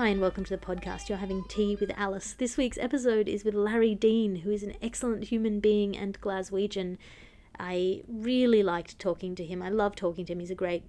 Hi, 0.00 0.08
and 0.08 0.20
welcome 0.22 0.44
to 0.44 0.56
the 0.56 0.66
podcast. 0.66 1.10
You're 1.10 1.18
having 1.18 1.44
tea 1.44 1.76
with 1.78 1.92
Alice. 1.94 2.32
This 2.32 2.56
week's 2.56 2.78
episode 2.78 3.28
is 3.28 3.44
with 3.44 3.52
Larry 3.52 3.94
Dean, 3.94 4.36
who 4.36 4.50
is 4.50 4.62
an 4.62 4.72
excellent 4.80 5.24
human 5.24 5.60
being 5.60 5.94
and 5.94 6.18
Glaswegian. 6.22 6.96
I 7.58 8.00
really 8.08 8.62
liked 8.62 8.98
talking 8.98 9.34
to 9.34 9.44
him. 9.44 9.60
I 9.60 9.68
love 9.68 9.94
talking 9.94 10.24
to 10.24 10.32
him. 10.32 10.40
He's 10.40 10.50
a 10.50 10.54
great 10.54 10.84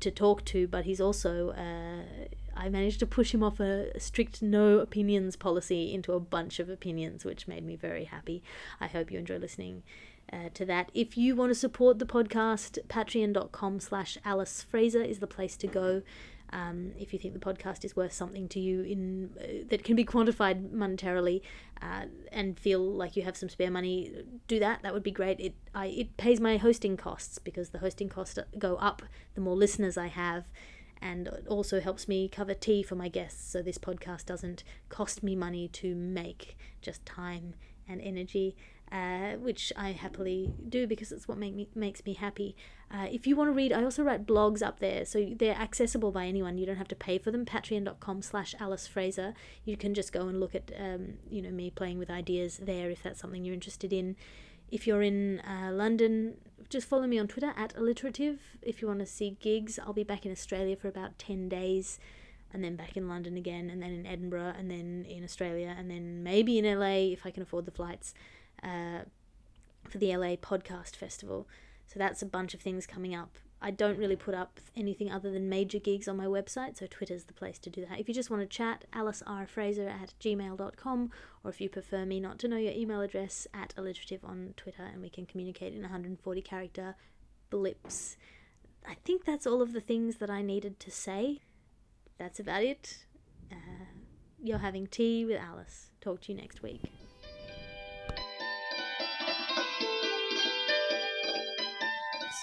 to 0.00 0.10
talk 0.10 0.46
to, 0.46 0.66
but 0.66 0.86
he's 0.86 0.98
also. 0.98 1.50
Uh, 1.50 2.26
I 2.56 2.70
managed 2.70 3.00
to 3.00 3.06
push 3.06 3.34
him 3.34 3.42
off 3.42 3.60
a 3.60 4.00
strict 4.00 4.40
no 4.40 4.78
opinions 4.78 5.36
policy 5.36 5.92
into 5.92 6.14
a 6.14 6.20
bunch 6.20 6.58
of 6.58 6.70
opinions, 6.70 7.22
which 7.22 7.46
made 7.46 7.66
me 7.66 7.76
very 7.76 8.04
happy. 8.04 8.42
I 8.80 8.86
hope 8.86 9.10
you 9.10 9.18
enjoy 9.18 9.36
listening 9.36 9.82
uh, 10.32 10.48
to 10.54 10.64
that. 10.64 10.90
If 10.94 11.18
you 11.18 11.36
want 11.36 11.50
to 11.50 11.54
support 11.54 11.98
the 11.98 12.06
podcast, 12.06 12.78
patreon.com 12.88 13.80
slash 13.80 14.16
Alice 14.24 14.62
Fraser 14.62 15.02
is 15.02 15.18
the 15.18 15.26
place 15.26 15.58
to 15.58 15.66
go. 15.66 16.00
Um, 16.54 16.92
if 16.96 17.12
you 17.12 17.18
think 17.18 17.34
the 17.34 17.40
podcast 17.40 17.84
is 17.84 17.96
worth 17.96 18.12
something 18.12 18.48
to 18.50 18.60
you 18.60 18.82
in 18.82 19.30
uh, 19.40 19.66
that 19.70 19.82
can 19.82 19.96
be 19.96 20.04
quantified 20.04 20.70
monetarily 20.70 21.42
uh, 21.82 22.04
and 22.30 22.56
feel 22.56 22.80
like 22.80 23.16
you 23.16 23.24
have 23.24 23.36
some 23.36 23.48
spare 23.48 23.72
money, 23.72 24.12
do 24.46 24.60
that. 24.60 24.82
That 24.82 24.94
would 24.94 25.02
be 25.02 25.10
great. 25.10 25.40
It 25.40 25.54
I 25.74 25.86
it 25.86 26.16
pays 26.16 26.38
my 26.40 26.56
hosting 26.56 26.96
costs 26.96 27.40
because 27.40 27.70
the 27.70 27.80
hosting 27.80 28.08
costs 28.08 28.38
go 28.56 28.76
up 28.76 29.02
the 29.34 29.40
more 29.40 29.56
listeners 29.56 29.98
I 29.98 30.06
have, 30.06 30.44
and 31.02 31.26
it 31.26 31.48
also 31.48 31.80
helps 31.80 32.06
me 32.06 32.28
cover 32.28 32.54
tea 32.54 32.84
for 32.84 32.94
my 32.94 33.08
guests. 33.08 33.50
So 33.50 33.60
this 33.60 33.78
podcast 33.78 34.26
doesn't 34.26 34.62
cost 34.88 35.24
me 35.24 35.34
money 35.34 35.66
to 35.68 35.96
make, 35.96 36.56
just 36.80 37.04
time 37.04 37.54
and 37.88 38.00
energy 38.00 38.56
uh, 38.94 39.32
which 39.38 39.72
I 39.76 39.90
happily 39.90 40.52
do 40.68 40.86
because 40.86 41.10
it's 41.10 41.26
what 41.26 41.36
make 41.36 41.52
me 41.52 41.68
makes 41.74 42.04
me 42.06 42.14
happy. 42.14 42.54
Uh, 42.92 43.08
if 43.10 43.26
you 43.26 43.34
want 43.34 43.48
to 43.48 43.52
read, 43.52 43.72
I 43.72 43.82
also 43.82 44.04
write 44.04 44.24
blogs 44.24 44.62
up 44.62 44.78
there, 44.78 45.04
so 45.04 45.32
they're 45.36 45.56
accessible 45.56 46.12
by 46.12 46.26
anyone. 46.26 46.58
You 46.58 46.66
don't 46.66 46.76
have 46.76 46.88
to 46.88 46.94
pay 46.94 47.18
for 47.18 47.32
them. 47.32 47.44
Patreon.com 47.44 48.22
slash 48.22 48.54
Alice 48.60 48.86
Fraser. 48.86 49.34
You 49.64 49.76
can 49.76 49.94
just 49.94 50.12
go 50.12 50.28
and 50.28 50.38
look 50.38 50.54
at 50.54 50.70
um, 50.78 51.14
you 51.28 51.42
know 51.42 51.50
me 51.50 51.70
playing 51.70 51.98
with 51.98 52.08
ideas 52.08 52.58
there 52.58 52.88
if 52.88 53.02
that's 53.02 53.20
something 53.20 53.44
you're 53.44 53.54
interested 53.54 53.92
in. 53.92 54.14
If 54.70 54.86
you're 54.86 55.02
in 55.02 55.40
uh, 55.40 55.72
London, 55.72 56.36
just 56.68 56.88
follow 56.88 57.08
me 57.08 57.18
on 57.18 57.26
Twitter 57.26 57.52
at 57.56 57.74
alliterative. 57.76 58.38
If 58.62 58.80
you 58.80 58.86
want 58.86 59.00
to 59.00 59.06
see 59.06 59.36
gigs, 59.40 59.76
I'll 59.76 59.92
be 59.92 60.04
back 60.04 60.24
in 60.24 60.30
Australia 60.30 60.76
for 60.76 60.86
about 60.86 61.18
ten 61.18 61.48
days 61.48 61.98
and 62.52 62.62
then 62.62 62.76
back 62.76 62.96
in 62.96 63.08
London 63.08 63.36
again, 63.36 63.68
and 63.68 63.82
then 63.82 63.90
in 63.90 64.06
Edinburgh, 64.06 64.52
and 64.56 64.70
then 64.70 65.04
in 65.08 65.24
Australia, 65.24 65.74
and 65.76 65.90
then 65.90 66.22
maybe 66.22 66.56
in 66.56 66.64
LA 66.78 67.10
if 67.12 67.26
I 67.26 67.32
can 67.32 67.42
afford 67.42 67.66
the 67.66 67.72
flights 67.72 68.14
uh, 68.64 69.04
for 69.88 69.98
the 69.98 70.16
LA 70.16 70.36
Podcast 70.36 70.96
Festival. 70.96 71.46
So 71.86 71.98
that's 71.98 72.22
a 72.22 72.26
bunch 72.26 72.54
of 72.54 72.60
things 72.60 72.86
coming 72.86 73.14
up. 73.14 73.38
I 73.60 73.70
don't 73.70 73.98
really 73.98 74.16
put 74.16 74.34
up 74.34 74.60
anything 74.76 75.10
other 75.10 75.30
than 75.30 75.48
major 75.48 75.78
gigs 75.78 76.06
on 76.06 76.18
my 76.18 76.26
website, 76.26 76.76
so 76.76 76.86
Twitter's 76.86 77.24
the 77.24 77.32
place 77.32 77.58
to 77.60 77.70
do 77.70 77.86
that. 77.86 77.98
If 77.98 78.08
you 78.08 78.14
just 78.14 78.28
want 78.28 78.42
to 78.42 78.46
chat, 78.46 78.84
Alice 78.92 79.22
R. 79.26 79.46
Fraser 79.46 79.88
at 79.88 80.12
gmail.com, 80.20 81.10
or 81.42 81.50
if 81.50 81.62
you 81.62 81.70
prefer 81.70 82.04
me 82.04 82.20
not 82.20 82.38
to 82.40 82.48
know 82.48 82.58
your 82.58 82.74
email 82.74 83.00
address, 83.00 83.46
at 83.54 83.72
alliterative 83.76 84.22
on 84.22 84.52
Twitter, 84.58 84.82
and 84.82 85.00
we 85.00 85.08
can 85.08 85.24
communicate 85.24 85.74
in 85.74 85.80
140 85.80 86.42
character 86.42 86.94
blips. 87.48 88.18
I 88.86 88.96
think 89.02 89.24
that's 89.24 89.46
all 89.46 89.62
of 89.62 89.72
the 89.72 89.80
things 89.80 90.16
that 90.16 90.28
I 90.28 90.42
needed 90.42 90.78
to 90.80 90.90
say. 90.90 91.40
That's 92.18 92.38
about 92.38 92.64
it. 92.64 93.06
Uh, 93.50 93.86
you're 94.42 94.58
having 94.58 94.86
tea 94.86 95.24
with 95.24 95.40
Alice. 95.40 95.90
Talk 96.02 96.20
to 96.22 96.32
you 96.32 96.38
next 96.38 96.62
week. 96.62 96.82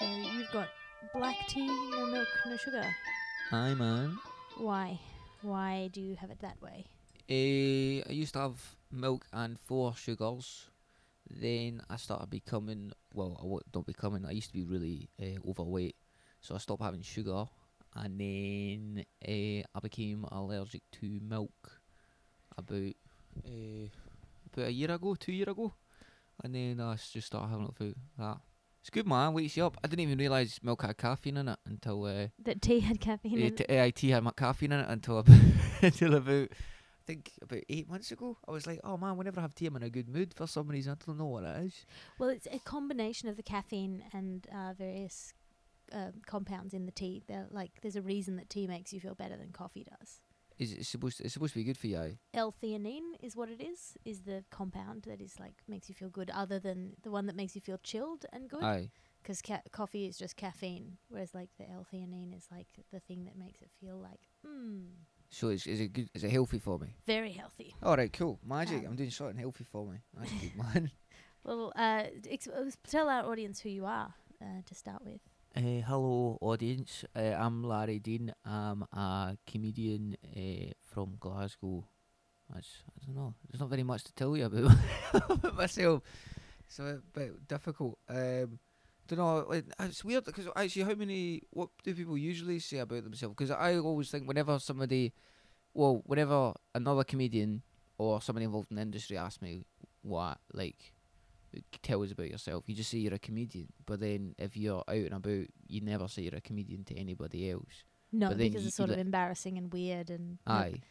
So 0.01 0.07
you've 0.07 0.51
got 0.51 0.67
black 1.13 1.47
tea, 1.47 1.67
no 1.67 2.07
milk, 2.07 2.27
no 2.47 2.57
sugar. 2.57 2.83
Hi, 3.51 3.75
man. 3.75 4.17
Why? 4.57 4.99
Why 5.43 5.89
do 5.93 6.01
you 6.01 6.15
have 6.15 6.31
it 6.31 6.39
that 6.41 6.59
way? 6.59 6.85
Uh, 7.29 8.09
I 8.09 8.11
used 8.11 8.33
to 8.33 8.39
have 8.39 8.59
milk 8.91 9.27
and 9.31 9.59
four 9.59 9.93
sugars. 9.95 10.71
Then 11.29 11.83
I 11.87 11.97
started 11.97 12.31
becoming, 12.31 12.93
well, 13.13 13.37
I 13.39 13.77
not 13.77 13.85
becoming, 13.85 14.25
I 14.25 14.31
used 14.31 14.47
to 14.47 14.57
be 14.57 14.63
really 14.63 15.07
uh, 15.21 15.47
overweight. 15.47 15.95
So 16.39 16.55
I 16.55 16.57
stopped 16.57 16.81
having 16.81 17.03
sugar. 17.03 17.45
And 17.95 18.19
then 18.19 19.05
uh, 19.23 19.67
I 19.75 19.79
became 19.83 20.25
allergic 20.31 20.81
to 20.93 21.19
milk 21.21 21.79
about, 22.57 22.95
uh, 23.45 23.87
about 24.51 24.67
a 24.67 24.71
year 24.71 24.89
ago, 24.89 25.13
two 25.13 25.31
year 25.31 25.49
ago. 25.49 25.73
And 26.43 26.55
then 26.55 26.81
I 26.81 26.95
just 26.95 27.27
started 27.27 27.49
having 27.49 27.65
it 27.67 27.73
without 27.77 27.95
that. 28.17 28.37
It's 28.81 28.89
good, 28.89 29.07
man. 29.07 29.33
Wakes 29.33 29.55
you 29.55 29.65
up. 29.65 29.77
I 29.83 29.87
didn't 29.87 30.01
even 30.01 30.17
realise 30.17 30.59
milk 30.63 30.81
had 30.81 30.97
caffeine 30.97 31.37
in 31.37 31.47
it 31.47 31.59
until 31.65 32.03
uh, 32.05 32.27
That 32.43 32.61
tea 32.61 32.79
had 32.79 32.99
caffeine 32.99 33.37
in 33.37 33.43
uh, 33.43 33.47
it. 33.47 33.57
t- 33.57 33.65
AIT 33.69 33.99
had 34.11 34.23
my 34.23 34.31
caffeine 34.31 34.71
in 34.71 34.79
it 34.79 34.89
until 34.89 35.19
about, 35.19 35.39
until 35.83 36.15
about 36.15 36.49
I 36.51 37.03
think 37.05 37.31
about 37.41 37.61
eight 37.69 37.87
months 37.89 38.11
ago. 38.11 38.37
I 38.47 38.51
was 38.51 38.65
like, 38.65 38.79
oh 38.83 38.97
man, 38.97 39.17
whenever 39.17 39.39
I 39.39 39.43
have 39.43 39.53
tea, 39.53 39.67
I'm 39.67 39.75
in 39.75 39.83
a 39.83 39.89
good 39.89 40.09
mood 40.09 40.33
for 40.33 40.47
some 40.47 40.67
reason. 40.67 40.93
I 40.93 41.05
don't 41.05 41.17
know 41.19 41.25
what 41.27 41.43
it 41.43 41.63
is. 41.65 41.85
Well, 42.17 42.29
it's 42.29 42.47
a 42.51 42.59
combination 42.59 43.29
of 43.29 43.37
the 43.37 43.43
caffeine 43.43 44.03
and 44.13 44.47
uh, 44.53 44.73
various 44.75 45.33
uh, 45.93 46.11
compounds 46.25 46.73
in 46.73 46.85
the 46.87 46.91
tea. 46.91 47.21
They're 47.27 47.47
like 47.51 47.81
there's 47.81 47.95
a 47.95 48.01
reason 48.01 48.35
that 48.37 48.49
tea 48.49 48.65
makes 48.65 48.93
you 48.93 48.99
feel 48.99 49.13
better 49.15 49.37
than 49.37 49.51
coffee 49.51 49.85
does. 49.99 50.21
Is 50.61 50.73
it 50.73 50.85
supposed? 50.85 51.17
To, 51.17 51.23
it's 51.23 51.33
supposed 51.33 51.53
to 51.53 51.59
be 51.59 51.63
good 51.63 51.77
for 51.77 51.87
you. 51.87 52.17
L-theanine 52.35 53.15
is 53.19 53.35
what 53.35 53.49
it 53.49 53.61
is. 53.61 53.97
Is 54.05 54.21
the 54.21 54.43
compound 54.51 55.03
that 55.09 55.19
is 55.19 55.39
like 55.39 55.55
makes 55.67 55.89
you 55.89 55.95
feel 55.95 56.09
good, 56.09 56.29
other 56.29 56.59
than 56.59 56.93
the 57.01 57.09
one 57.09 57.25
that 57.25 57.35
makes 57.35 57.55
you 57.55 57.61
feel 57.61 57.79
chilled 57.83 58.25
and 58.31 58.47
good. 58.47 58.61
Because 59.23 59.41
ca- 59.41 59.61
coffee 59.71 60.05
is 60.05 60.17
just 60.17 60.35
caffeine, 60.35 60.97
whereas 61.09 61.33
like 61.33 61.49
the 61.57 61.67
L-theanine 61.69 62.35
is 62.37 62.45
like 62.51 62.67
the 62.91 62.99
thing 62.99 63.25
that 63.25 63.37
makes 63.37 63.61
it 63.61 63.69
feel 63.79 63.97
like 63.97 64.21
mmm, 64.45 64.85
So 65.29 65.49
is 65.49 65.65
is 65.65 65.79
it 65.79 65.93
good? 65.93 66.09
Is 66.13 66.23
it 66.23 66.31
healthy 66.31 66.59
for 66.59 66.77
me? 66.77 66.89
very 67.07 67.31
healthy. 67.31 67.73
All 67.81 67.95
right, 67.97 68.13
cool. 68.13 68.39
Magic. 68.45 68.79
Um, 68.79 68.89
I'm 68.91 68.95
doing 68.95 69.09
something 69.11 69.37
healthy 69.37 69.63
for 69.63 69.85
me. 69.87 69.97
That's 70.15 70.31
good, 70.41 70.55
man. 70.63 70.91
Well, 71.43 71.73
uh, 71.75 72.03
ex- 72.29 72.47
uh, 72.47 72.69
tell 72.87 73.09
our 73.09 73.23
audience 73.31 73.59
who 73.61 73.69
you 73.69 73.85
are 73.85 74.13
uh, 74.41 74.61
to 74.65 74.75
start 74.75 75.03
with. 75.03 75.21
Uh, 75.53 75.83
hello, 75.85 76.37
audience. 76.39 77.03
Uh, 77.13 77.35
I'm 77.37 77.61
Larry 77.61 77.99
Dean. 77.99 78.33
I'm 78.45 78.83
a 78.93 79.35
comedian 79.45 80.15
uh, 80.33 80.71
from 80.93 81.17
Glasgow. 81.19 81.85
That's, 82.49 82.83
I 82.87 83.05
don't 83.05 83.15
know. 83.15 83.33
There's 83.49 83.59
not 83.59 83.69
very 83.69 83.83
much 83.83 84.05
to 84.05 84.13
tell 84.13 84.37
you 84.37 84.45
about, 84.45 85.53
myself. 85.55 86.03
It's 86.65 86.79
a 86.79 87.01
bit 87.13 87.45
difficult. 87.49 87.97
Um, 88.07 88.59
don't 89.09 89.19
know. 89.19 89.61
It's 89.81 90.05
weird 90.05 90.23
because 90.23 90.47
actually, 90.55 90.83
how 90.83 90.95
many? 90.95 91.41
What 91.49 91.67
do 91.83 91.93
people 91.93 92.17
usually 92.17 92.59
say 92.59 92.77
about 92.77 93.03
themselves? 93.03 93.35
Because 93.37 93.51
I 93.51 93.75
always 93.75 94.09
think 94.09 94.29
whenever 94.29 94.57
somebody, 94.57 95.11
well, 95.73 96.01
whenever 96.05 96.53
another 96.73 97.03
comedian 97.03 97.61
or 97.97 98.21
somebody 98.21 98.45
involved 98.45 98.67
in 98.71 98.77
the 98.77 98.83
industry 98.83 99.17
asks 99.17 99.41
me 99.41 99.65
what 100.01 100.37
like 100.53 100.93
tell 101.81 102.03
us 102.03 102.11
about 102.11 102.29
yourself. 102.29 102.63
You 102.67 102.75
just 102.75 102.89
say 102.91 102.97
you're 102.99 103.13
a 103.13 103.19
comedian, 103.19 103.67
but 103.85 103.99
then 103.99 104.35
if 104.37 104.55
you're 104.57 104.83
out 104.87 104.95
and 104.95 105.13
about, 105.13 105.47
you 105.67 105.81
never 105.81 106.07
say 106.07 106.23
you're 106.23 106.35
a 106.35 106.41
comedian 106.41 106.83
to 106.85 106.97
anybody 106.97 107.49
else. 107.51 107.83
No, 108.11 108.29
But 108.29 108.37
because 108.39 108.65
it's 108.65 108.75
sort 108.75 108.89
of 108.89 108.97
embarrassing 108.99 109.57
and 109.57 109.71
weird, 109.71 110.09
and 110.09 110.37
no, 110.47 110.53
Aye, 110.53 110.81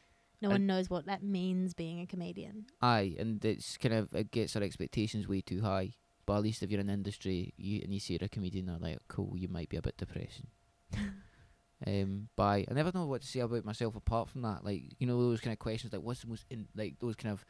no 0.41 0.49
and- 0.51 0.55
one 0.55 0.67
knows 0.67 0.89
what 0.91 1.07
that 1.07 1.23
means 1.23 1.75
being 1.75 2.01
a 2.01 2.07
comedian. 2.07 2.67
aye, 2.81 3.15
and 3.19 3.45
it's 3.45 3.77
kind 3.77 3.95
of 3.95 4.15
it 4.15 4.31
gets 4.31 4.57
our 4.57 4.63
expectations 4.63 5.29
way 5.29 5.41
too 5.43 5.61
high. 5.63 5.93
But 6.27 6.37
at 6.37 6.43
least 6.43 6.63
if 6.63 6.71
you're 6.71 6.81
in 6.81 6.87
the 6.87 6.93
industry, 6.93 7.53
you 7.57 7.81
and 7.83 7.93
you 7.93 7.99
say 8.01 8.15
you're 8.15 8.25
a 8.27 8.29
comedian, 8.29 8.67
they're 8.67 8.79
like, 8.79 8.99
cool, 9.09 9.35
you 9.37 9.49
might 9.49 9.69
be 9.69 9.77
a 9.77 9.83
bit 9.83 9.97
depressing. 9.97 10.47
um, 11.87 12.29
bye. 12.37 12.65
I 12.71 12.75
never 12.75 12.93
know 12.95 13.07
what 13.07 13.23
to 13.23 13.27
say 13.27 13.41
about 13.41 13.65
myself 13.65 13.97
apart 13.97 14.29
from 14.29 14.43
that. 14.43 14.65
Like 14.65 14.83
you 14.99 15.07
know 15.07 15.19
those 15.21 15.41
kind 15.41 15.53
of 15.53 15.59
questions, 15.59 15.93
like 15.93 16.03
what's 16.03 16.21
the 16.21 16.29
most 16.29 16.45
in, 16.51 16.69
like 16.77 16.99
those 17.01 17.17
kind 17.17 17.33
of 17.33 17.45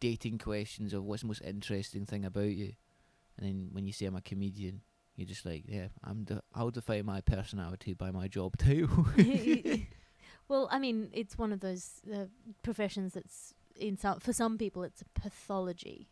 dating 0.00 0.38
questions 0.38 0.92
of 0.92 1.04
what's 1.04 1.22
the 1.22 1.28
most 1.28 1.42
interesting 1.42 2.06
thing 2.06 2.24
about 2.24 2.50
you, 2.50 2.72
and 3.36 3.46
then 3.46 3.68
when 3.72 3.86
you 3.86 3.92
say 3.92 4.06
I'm 4.06 4.16
a 4.16 4.20
comedian, 4.20 4.82
you're 5.16 5.26
just 5.26 5.46
like, 5.46 5.64
yeah, 5.66 5.88
I'm. 6.02 6.24
De- 6.24 6.42
I'll 6.54 6.70
define 6.70 7.06
my 7.06 7.20
personality 7.20 7.94
by 7.94 8.10
my 8.10 8.28
job 8.28 8.56
too. 8.58 9.06
well, 10.48 10.68
I 10.70 10.78
mean, 10.78 11.10
it's 11.12 11.38
one 11.38 11.52
of 11.52 11.60
those 11.60 12.00
uh, 12.12 12.26
professions 12.62 13.14
that's 13.14 13.54
in 13.76 13.96
some 13.96 14.20
for 14.20 14.32
some 14.32 14.58
people 14.58 14.82
it's 14.82 15.02
a 15.02 15.20
pathology. 15.20 16.08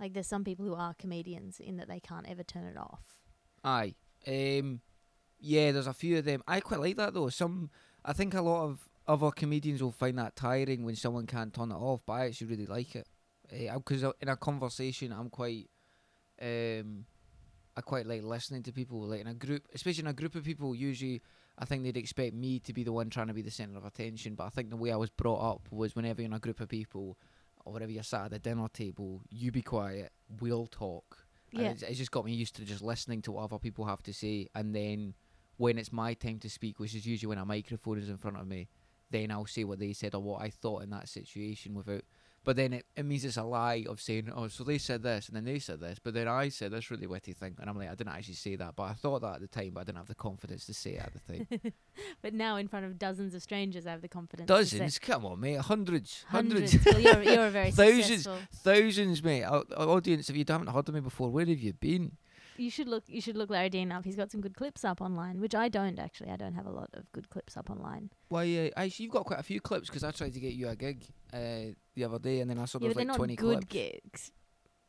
Like 0.00 0.14
there's 0.14 0.26
some 0.26 0.44
people 0.44 0.64
who 0.64 0.74
are 0.74 0.94
comedians 0.94 1.60
in 1.60 1.76
that 1.78 1.88
they 1.88 2.00
can't 2.00 2.28
ever 2.28 2.42
turn 2.42 2.64
it 2.64 2.76
off. 2.76 3.02
Aye. 3.64 3.94
Um 4.26 4.80
yeah, 5.40 5.72
there's 5.72 5.86
a 5.86 5.92
few 5.92 6.18
of 6.18 6.24
them. 6.24 6.42
I 6.48 6.60
quite 6.60 6.80
like 6.80 6.96
that 6.96 7.14
though. 7.14 7.28
Some 7.28 7.70
I 8.04 8.12
think 8.12 8.34
a 8.34 8.42
lot 8.42 8.64
of 8.64 8.88
other 9.08 9.30
comedians 9.30 9.82
will 9.82 9.90
find 9.90 10.18
that 10.18 10.36
tiring 10.36 10.84
when 10.84 10.94
someone 10.94 11.26
can't 11.26 11.52
turn 11.52 11.72
it 11.72 11.76
off, 11.76 12.02
but 12.06 12.12
I 12.12 12.26
actually 12.26 12.48
really 12.48 12.66
like 12.66 12.94
it. 12.94 13.08
Because 13.50 14.04
in 14.20 14.28
a 14.28 14.36
conversation, 14.36 15.12
I'm 15.12 15.30
quite, 15.30 15.70
um, 16.40 17.06
I 17.76 17.80
quite 17.80 18.06
like 18.06 18.22
listening 18.22 18.62
to 18.64 18.72
people. 18.72 19.00
Like 19.00 19.22
in 19.22 19.26
a 19.26 19.34
group, 19.34 19.66
especially 19.74 20.02
in 20.02 20.08
a 20.08 20.12
group 20.12 20.34
of 20.34 20.44
people, 20.44 20.74
usually 20.74 21.22
I 21.58 21.64
think 21.64 21.82
they'd 21.82 21.96
expect 21.96 22.34
me 22.34 22.58
to 22.60 22.72
be 22.74 22.84
the 22.84 22.92
one 22.92 23.08
trying 23.08 23.28
to 23.28 23.34
be 23.34 23.42
the 23.42 23.50
centre 23.50 23.78
of 23.78 23.86
attention. 23.86 24.34
But 24.34 24.44
I 24.44 24.50
think 24.50 24.68
the 24.68 24.76
way 24.76 24.92
I 24.92 24.96
was 24.96 25.10
brought 25.10 25.40
up 25.40 25.68
was 25.70 25.96
whenever 25.96 26.20
you're 26.20 26.26
in 26.26 26.34
a 26.34 26.38
group 26.38 26.60
of 26.60 26.68
people, 26.68 27.16
or 27.64 27.72
whenever 27.72 27.90
you're 27.90 28.02
sat 28.02 28.26
at 28.26 28.30
the 28.32 28.38
dinner 28.38 28.68
table, 28.68 29.22
you 29.30 29.50
be 29.50 29.62
quiet, 29.62 30.12
we'll 30.40 30.66
talk. 30.66 31.24
And 31.52 31.62
Yeah. 31.62 31.70
it's, 31.70 31.82
it's 31.82 31.98
just 31.98 32.10
got 32.10 32.26
me 32.26 32.34
used 32.34 32.56
to 32.56 32.64
just 32.64 32.82
listening 32.82 33.22
to 33.22 33.32
what 33.32 33.44
other 33.44 33.58
people 33.58 33.86
have 33.86 34.02
to 34.02 34.12
say, 34.12 34.48
and 34.54 34.74
then 34.74 35.14
when 35.56 35.78
it's 35.78 35.92
my 35.92 36.12
time 36.14 36.38
to 36.40 36.50
speak, 36.50 36.78
which 36.78 36.94
is 36.94 37.06
usually 37.06 37.28
when 37.28 37.38
a 37.38 37.44
microphone 37.46 37.98
is 37.98 38.08
in 38.10 38.18
front 38.18 38.36
of 38.36 38.46
me, 38.46 38.68
then 39.10 39.30
I'll 39.30 39.46
say 39.46 39.64
what 39.64 39.78
they 39.78 39.92
said 39.92 40.14
or 40.14 40.20
what 40.22 40.42
I 40.42 40.50
thought 40.50 40.82
in 40.82 40.90
that 40.90 41.08
situation 41.08 41.74
without. 41.74 42.02
But 42.44 42.56
then 42.56 42.72
it, 42.72 42.86
it 42.96 43.04
means 43.04 43.24
it's 43.26 43.36
a 43.36 43.42
lie 43.42 43.84
of 43.88 44.00
saying, 44.00 44.30
oh, 44.34 44.48
so 44.48 44.64
they 44.64 44.78
said 44.78 45.02
this 45.02 45.26
and 45.28 45.36
then 45.36 45.44
they 45.44 45.58
said 45.58 45.80
this, 45.80 45.98
but 45.98 46.14
then 46.14 46.28
I 46.28 46.48
said 46.48 46.70
this 46.70 46.90
really 46.90 47.06
witty 47.06 47.32
thing, 47.34 47.56
and 47.60 47.68
I'm 47.68 47.76
like, 47.76 47.90
I 47.90 47.94
didn't 47.94 48.14
actually 48.14 48.34
say 48.34 48.56
that, 48.56 48.74
but 48.76 48.84
I 48.84 48.92
thought 48.94 49.20
that 49.22 49.34
at 49.34 49.40
the 49.42 49.48
time, 49.48 49.72
but 49.74 49.80
I 49.80 49.84
didn't 49.84 49.98
have 49.98 50.06
the 50.06 50.14
confidence 50.14 50.64
to 50.66 50.72
say 50.72 50.92
it 50.92 51.02
at 51.02 51.12
the 51.12 51.20
time. 51.60 51.72
but 52.22 52.32
now 52.32 52.56
in 52.56 52.68
front 52.68 52.86
of 52.86 52.98
dozens 52.98 53.34
of 53.34 53.42
strangers, 53.42 53.86
I 53.86 53.90
have 53.90 54.00
the 54.02 54.08
confidence. 54.08 54.46
to 54.48 54.54
say- 54.64 54.78
Dozens, 54.78 54.98
come 54.98 55.26
on, 55.26 55.40
mate, 55.40 55.58
hundreds, 55.58 56.24
Hundreds. 56.28 56.72
hundreds, 56.72 56.86
well, 56.86 57.00
you're, 57.00 57.22
you're 57.34 57.46
a 57.46 57.50
very 57.50 57.70
Thousands. 57.72 58.06
successful. 58.06 58.38
thousands, 58.54 59.22
mate. 59.22 59.44
Au- 59.44 59.64
au- 59.76 59.90
Audience, 59.96 60.30
if 60.30 60.36
you 60.36 60.44
haven't 60.48 60.68
heard 60.68 60.88
of 60.88 60.94
me 60.94 61.00
before, 61.00 61.30
where 61.30 61.44
have 61.44 61.58
you 61.58 61.72
been? 61.74 62.12
You 62.58 62.70
should 62.70 62.88
look. 62.88 63.04
You 63.06 63.20
should 63.20 63.36
look 63.36 63.50
Larry 63.50 63.70
Dean 63.70 63.92
up. 63.92 64.04
He's 64.04 64.16
got 64.16 64.30
some 64.32 64.40
good 64.40 64.56
clips 64.56 64.84
up 64.84 65.00
online, 65.00 65.40
which 65.40 65.54
I 65.54 65.68
don't 65.68 65.98
actually. 65.98 66.30
I 66.30 66.36
don't 66.36 66.54
have 66.54 66.66
a 66.66 66.70
lot 66.70 66.90
of 66.92 67.10
good 67.12 67.30
clips 67.30 67.56
up 67.56 67.70
online. 67.70 68.10
Well, 68.30 68.42
uh, 68.42 68.70
actually, 68.76 69.04
you've 69.04 69.12
got 69.12 69.24
quite 69.24 69.38
a 69.38 69.44
few 69.44 69.60
clips 69.60 69.88
because 69.88 70.02
I 70.02 70.10
tried 70.10 70.34
to 70.34 70.40
get 70.40 70.54
you 70.54 70.68
a 70.68 70.74
gig 70.74 71.04
uh, 71.32 71.72
the 71.94 72.04
other 72.04 72.18
day, 72.18 72.40
and 72.40 72.50
then 72.50 72.58
I 72.58 72.64
saw 72.64 72.78
yeah, 72.80 72.88
there 72.88 72.96
was 72.96 73.06
like 73.06 73.16
twenty 73.16 73.36
good 73.36 73.68
clips. 73.68 73.72
gigs. 73.72 74.32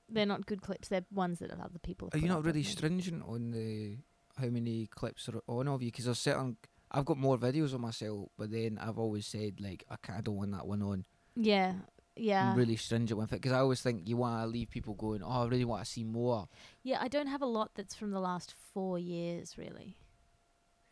They're 0.09 0.25
not 0.25 0.47
good 0.47 0.63
clips. 0.63 0.87
They're 0.87 1.05
ones 1.13 1.39
that 1.39 1.51
other 1.51 1.79
people. 1.81 2.09
Are 2.11 2.17
you 2.17 2.27
not 2.27 2.43
really 2.43 2.63
stringent 2.63 3.23
on 3.27 3.51
the 3.51 3.97
how 4.37 4.47
many 4.47 4.87
clips 4.87 5.29
are 5.29 5.41
on 5.47 5.67
of 5.67 5.83
you? 5.83 5.91
Because 5.91 6.05
there's 6.05 6.19
certain, 6.19 6.57
I've 6.91 7.05
got 7.05 7.17
more 7.17 7.37
videos 7.37 7.73
of 7.73 7.81
myself, 7.81 8.29
but 8.37 8.51
then 8.51 8.79
I've 8.81 8.97
always 8.97 9.27
said 9.27 9.59
like 9.59 9.85
I 9.89 9.95
can't, 10.01 10.17
I 10.17 10.21
don't 10.21 10.37
want 10.37 10.51
that 10.53 10.65
one 10.65 10.81
on. 10.81 11.05
Yeah, 11.35 11.73
yeah, 12.15 12.55
really 12.55 12.75
stringent 12.75 13.17
with 13.19 13.31
it 13.31 13.37
because 13.41 13.51
I 13.53 13.59
always 13.59 13.81
think 13.81 14.07
you 14.07 14.17
want 14.17 14.41
to 14.43 14.47
leave 14.47 14.69
people 14.69 14.93
going, 14.93 15.21
oh, 15.23 15.43
I 15.43 15.47
really 15.47 15.65
want 15.65 15.83
to 15.83 15.89
see 15.89 16.03
more. 16.03 16.47
yeah. 16.83 16.97
I 17.01 17.07
don't 17.07 17.27
have 17.27 17.41
a 17.41 17.45
lot 17.45 17.71
that's 17.75 17.95
from 17.95 18.11
the 18.11 18.19
last 18.19 18.53
four 18.73 18.99
years, 18.99 19.57
really. 19.57 19.95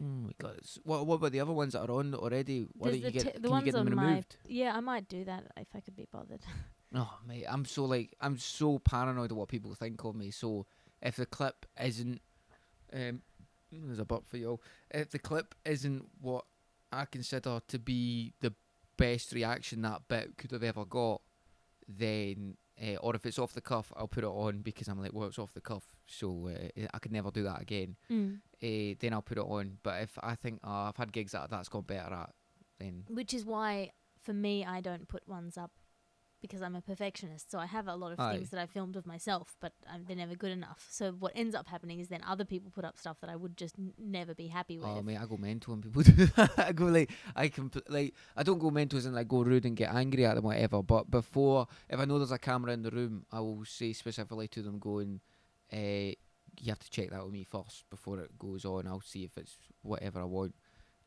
Oh 0.01 0.05
my 0.05 0.31
god! 0.39 0.51
it's- 0.57 0.77
What 0.83 1.07
what 1.07 1.15
about 1.15 1.31
the 1.31 1.39
other 1.39 1.53
ones 1.53 1.73
that 1.73 1.81
are 1.89 1.91
on 1.91 2.13
already? 2.13 2.67
Why 2.73 2.91
There's 2.91 3.01
don't 3.01 3.13
you 3.13 3.19
the 3.19 3.23
get 3.25 3.33
te- 3.33 3.39
the 3.39 3.39
can 3.39 3.43
you 3.45 3.51
ones 3.51 3.65
get 3.65 3.73
them 3.73 3.87
on 3.87 3.95
my- 3.95 4.23
Yeah, 4.45 4.75
I 4.75 4.79
might 4.79 5.07
do 5.09 5.23
that 5.25 5.51
if 5.57 5.67
I 5.75 5.79
could 5.79 5.95
be 5.95 6.07
bothered. 6.11 6.41
Oh 6.95 7.17
mate, 7.27 7.43
I'm 7.49 7.65
so 7.65 7.83
like 7.83 8.15
I'm 8.21 8.37
so 8.37 8.79
paranoid 8.79 9.31
of 9.31 9.37
what 9.37 9.49
people 9.49 9.75
think 9.75 10.01
of 10.05 10.15
me. 10.15 10.31
So 10.31 10.65
if 11.01 11.17
the 11.17 11.25
clip 11.25 11.65
isn't, 11.83 12.21
um, 12.93 13.21
there's 13.69 13.99
a 13.99 14.05
burp 14.05 14.25
for 14.25 14.37
you. 14.37 14.51
all. 14.51 14.61
If 14.89 15.09
the 15.09 15.19
clip 15.19 15.53
isn't 15.65 16.05
what 16.21 16.45
I 16.93 17.03
consider 17.03 17.59
to 17.67 17.77
be 17.79 18.33
the 18.39 18.53
best 18.97 19.33
reaction 19.33 19.81
that 19.81 20.07
bit 20.07 20.37
could 20.37 20.51
have 20.51 20.63
ever 20.63 20.85
got, 20.85 21.21
then 21.87 22.57
uh, 22.81 22.95
or 22.97 23.15
if 23.15 23.25
it's 23.25 23.39
off 23.39 23.53
the 23.53 23.61
cuff, 23.61 23.91
I'll 23.95 24.07
put 24.07 24.23
it 24.23 24.27
on 24.27 24.59
because 24.61 24.87
I'm 24.87 25.01
like, 25.01 25.13
well, 25.13 25.27
it's 25.27 25.39
off 25.39 25.53
the 25.53 25.61
cuff, 25.61 25.85
so 26.05 26.49
uh, 26.49 26.85
I 26.93 26.99
could 26.99 27.11
never 27.11 27.31
do 27.31 27.43
that 27.43 27.61
again. 27.61 27.95
Mm. 28.11 28.39
Uh, 28.61 28.95
then 28.99 29.13
I'll 29.13 29.21
put 29.21 29.37
it 29.37 29.43
on. 29.43 29.77
But 29.81 30.03
if 30.03 30.17
I 30.21 30.35
think 30.35 30.59
oh, 30.63 30.69
I've 30.71 30.97
had 30.97 31.11
gigs 31.11 31.31
that 31.31 31.49
that's 31.49 31.69
got 31.69 31.87
better 31.87 32.13
at, 32.13 32.33
then 32.79 33.05
Which 33.09 33.33
is 33.33 33.45
why, 33.45 33.91
for 34.21 34.33
me, 34.33 34.63
I 34.63 34.81
don't 34.81 35.07
put 35.07 35.27
ones 35.27 35.57
up 35.57 35.71
because 36.41 36.61
I'm 36.61 36.75
a 36.75 36.81
perfectionist. 36.81 37.49
So 37.51 37.59
I 37.59 37.65
have 37.65 37.87
a 37.87 37.95
lot 37.95 38.11
of 38.11 38.19
Aye. 38.19 38.33
things 38.33 38.49
that 38.51 38.59
I 38.59 38.65
filmed 38.65 38.95
of 38.95 39.05
myself, 39.05 39.55
but 39.59 39.73
um, 39.91 40.03
they're 40.07 40.15
never 40.15 40.35
good 40.35 40.51
enough. 40.51 40.87
So 40.89 41.11
what 41.11 41.31
ends 41.35 41.55
up 41.55 41.67
happening 41.67 41.99
is 41.99 42.09
then 42.09 42.21
other 42.27 42.45
people 42.45 42.71
put 42.73 42.85
up 42.85 42.97
stuff 42.97 43.17
that 43.21 43.29
I 43.29 43.35
would 43.35 43.57
just 43.57 43.75
n- 43.77 43.93
never 43.97 44.33
be 44.33 44.47
happy 44.47 44.77
with. 44.77 44.87
Oh 44.87 45.01
mate, 45.01 45.17
I 45.17 45.25
go 45.25 45.37
mental 45.37 45.73
when 45.73 45.81
people 45.81 46.01
do 46.03 46.25
that. 46.27 46.51
I 46.57 46.71
go 46.71 46.85
like 46.85 47.11
I 47.35 47.47
can 47.47 47.71
like 47.89 48.13
I 48.35 48.43
don't 48.43 48.59
go 48.59 48.69
mental 48.69 48.97
as 48.97 49.05
in 49.05 49.13
like 49.13 49.27
go 49.27 49.41
rude 49.43 49.65
and 49.65 49.75
get 49.75 49.93
angry 49.93 50.25
at 50.25 50.35
them 50.35 50.43
whatever. 50.43 50.83
But 50.83 51.09
before, 51.09 51.67
if 51.89 51.99
I 51.99 52.05
know 52.05 52.17
there's 52.17 52.31
a 52.31 52.37
camera 52.37 52.71
in 52.73 52.83
the 52.83 52.91
room, 52.91 53.25
I 53.31 53.39
will 53.39 53.65
say 53.65 53.93
specifically 53.93 54.47
to 54.49 54.61
them, 54.61 54.79
going, 54.79 55.21
uh, 55.73 55.77
"You 56.59 56.69
have 56.69 56.79
to 56.79 56.89
check 56.89 57.09
that 57.11 57.23
with 57.23 57.33
me 57.33 57.43
first 57.43 57.89
before 57.89 58.19
it 58.19 58.37
goes 58.37 58.65
on. 58.65 58.87
I'll 58.87 59.01
see 59.01 59.23
if 59.23 59.37
it's 59.37 59.55
whatever 59.81 60.21
I 60.21 60.25
want." 60.25 60.55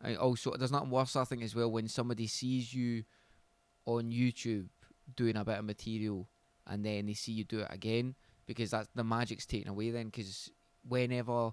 I 0.03 0.15
also 0.15 0.53
there's 0.57 0.73
nothing 0.73 0.91
worse 0.91 1.15
I 1.15 1.25
think 1.25 1.43
as 1.43 1.55
well 1.55 1.71
when 1.71 1.87
somebody 1.87 2.27
sees 2.27 2.73
you 2.73 3.05
on 3.85 4.11
YouTube 4.11 4.69
doing 5.17 5.37
a 5.37 5.45
bit 5.45 5.59
of 5.59 5.65
material 5.65 6.29
and 6.67 6.85
then 6.85 7.07
they 7.07 7.15
see 7.15 7.33
you 7.33 7.45
do 7.45 7.61
it 7.61 7.69
again 7.71 8.15
because 8.47 8.71
that's 8.71 8.89
the 8.95 9.05
magic's 9.05 9.47
taken 9.47 9.69
away 9.69 9.91
then 9.91 10.07
because 10.07 10.51
whenever 10.89 11.51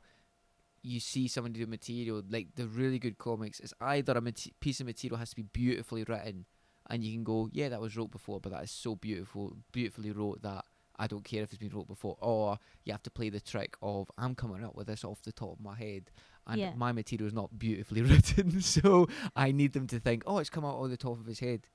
you 0.83 0.99
see 0.99 1.27
somebody 1.27 1.59
do 1.59 1.65
material 1.67 2.21
like 2.29 2.47
the 2.55 2.67
really 2.67 2.99
good 2.99 3.17
comics 3.17 3.59
it's 3.59 3.73
either 3.81 4.13
a 4.13 4.21
mate- 4.21 4.53
piece 4.59 4.79
of 4.79 4.85
material 4.85 5.17
has 5.17 5.29
to 5.31 5.35
be 5.35 5.43
beautifully 5.43 6.03
written 6.07 6.45
and 6.89 7.03
you 7.03 7.11
can 7.13 7.23
go 7.23 7.49
yeah 7.51 7.67
that 7.69 7.81
was 7.81 7.97
wrote 7.97 8.11
before 8.11 8.39
but 8.39 8.51
that 8.51 8.63
is 8.63 8.71
so 8.71 8.95
beautiful 8.95 9.53
beautifully 9.71 10.11
wrote 10.11 10.41
that 10.41 10.63
I 10.99 11.05
don't 11.05 11.23
care 11.23 11.43
if 11.43 11.49
it's 11.51 11.59
been 11.59 11.69
wrote 11.75 11.87
before 11.87 12.17
or 12.21 12.57
you 12.83 12.91
have 12.93 13.03
to 13.03 13.11
play 13.11 13.29
the 13.29 13.39
trick 13.39 13.75
of 13.81 14.09
I'm 14.17 14.33
coming 14.33 14.63
up 14.63 14.75
with 14.75 14.87
this 14.87 15.03
off 15.03 15.21
the 15.21 15.31
top 15.31 15.53
of 15.53 15.59
my 15.59 15.75
head 15.75 16.09
and 16.47 16.59
Yeah. 16.59 16.73
my 16.75 16.91
material 16.91 17.27
is 17.27 17.33
not 17.33 17.57
beautifully 17.59 18.01
written 18.03 18.61
so 18.61 19.07
I 19.35 19.51
need 19.51 19.73
them 19.73 19.87
to 19.87 19.99
think 19.99 20.23
oh 20.25 20.37
it's 20.39 20.49
come 20.49 20.65
out 20.65 20.77
on 20.77 20.89
the 20.89 20.97
top 20.97 21.19
of 21.19 21.25
his 21.25 21.39
head 21.39 21.67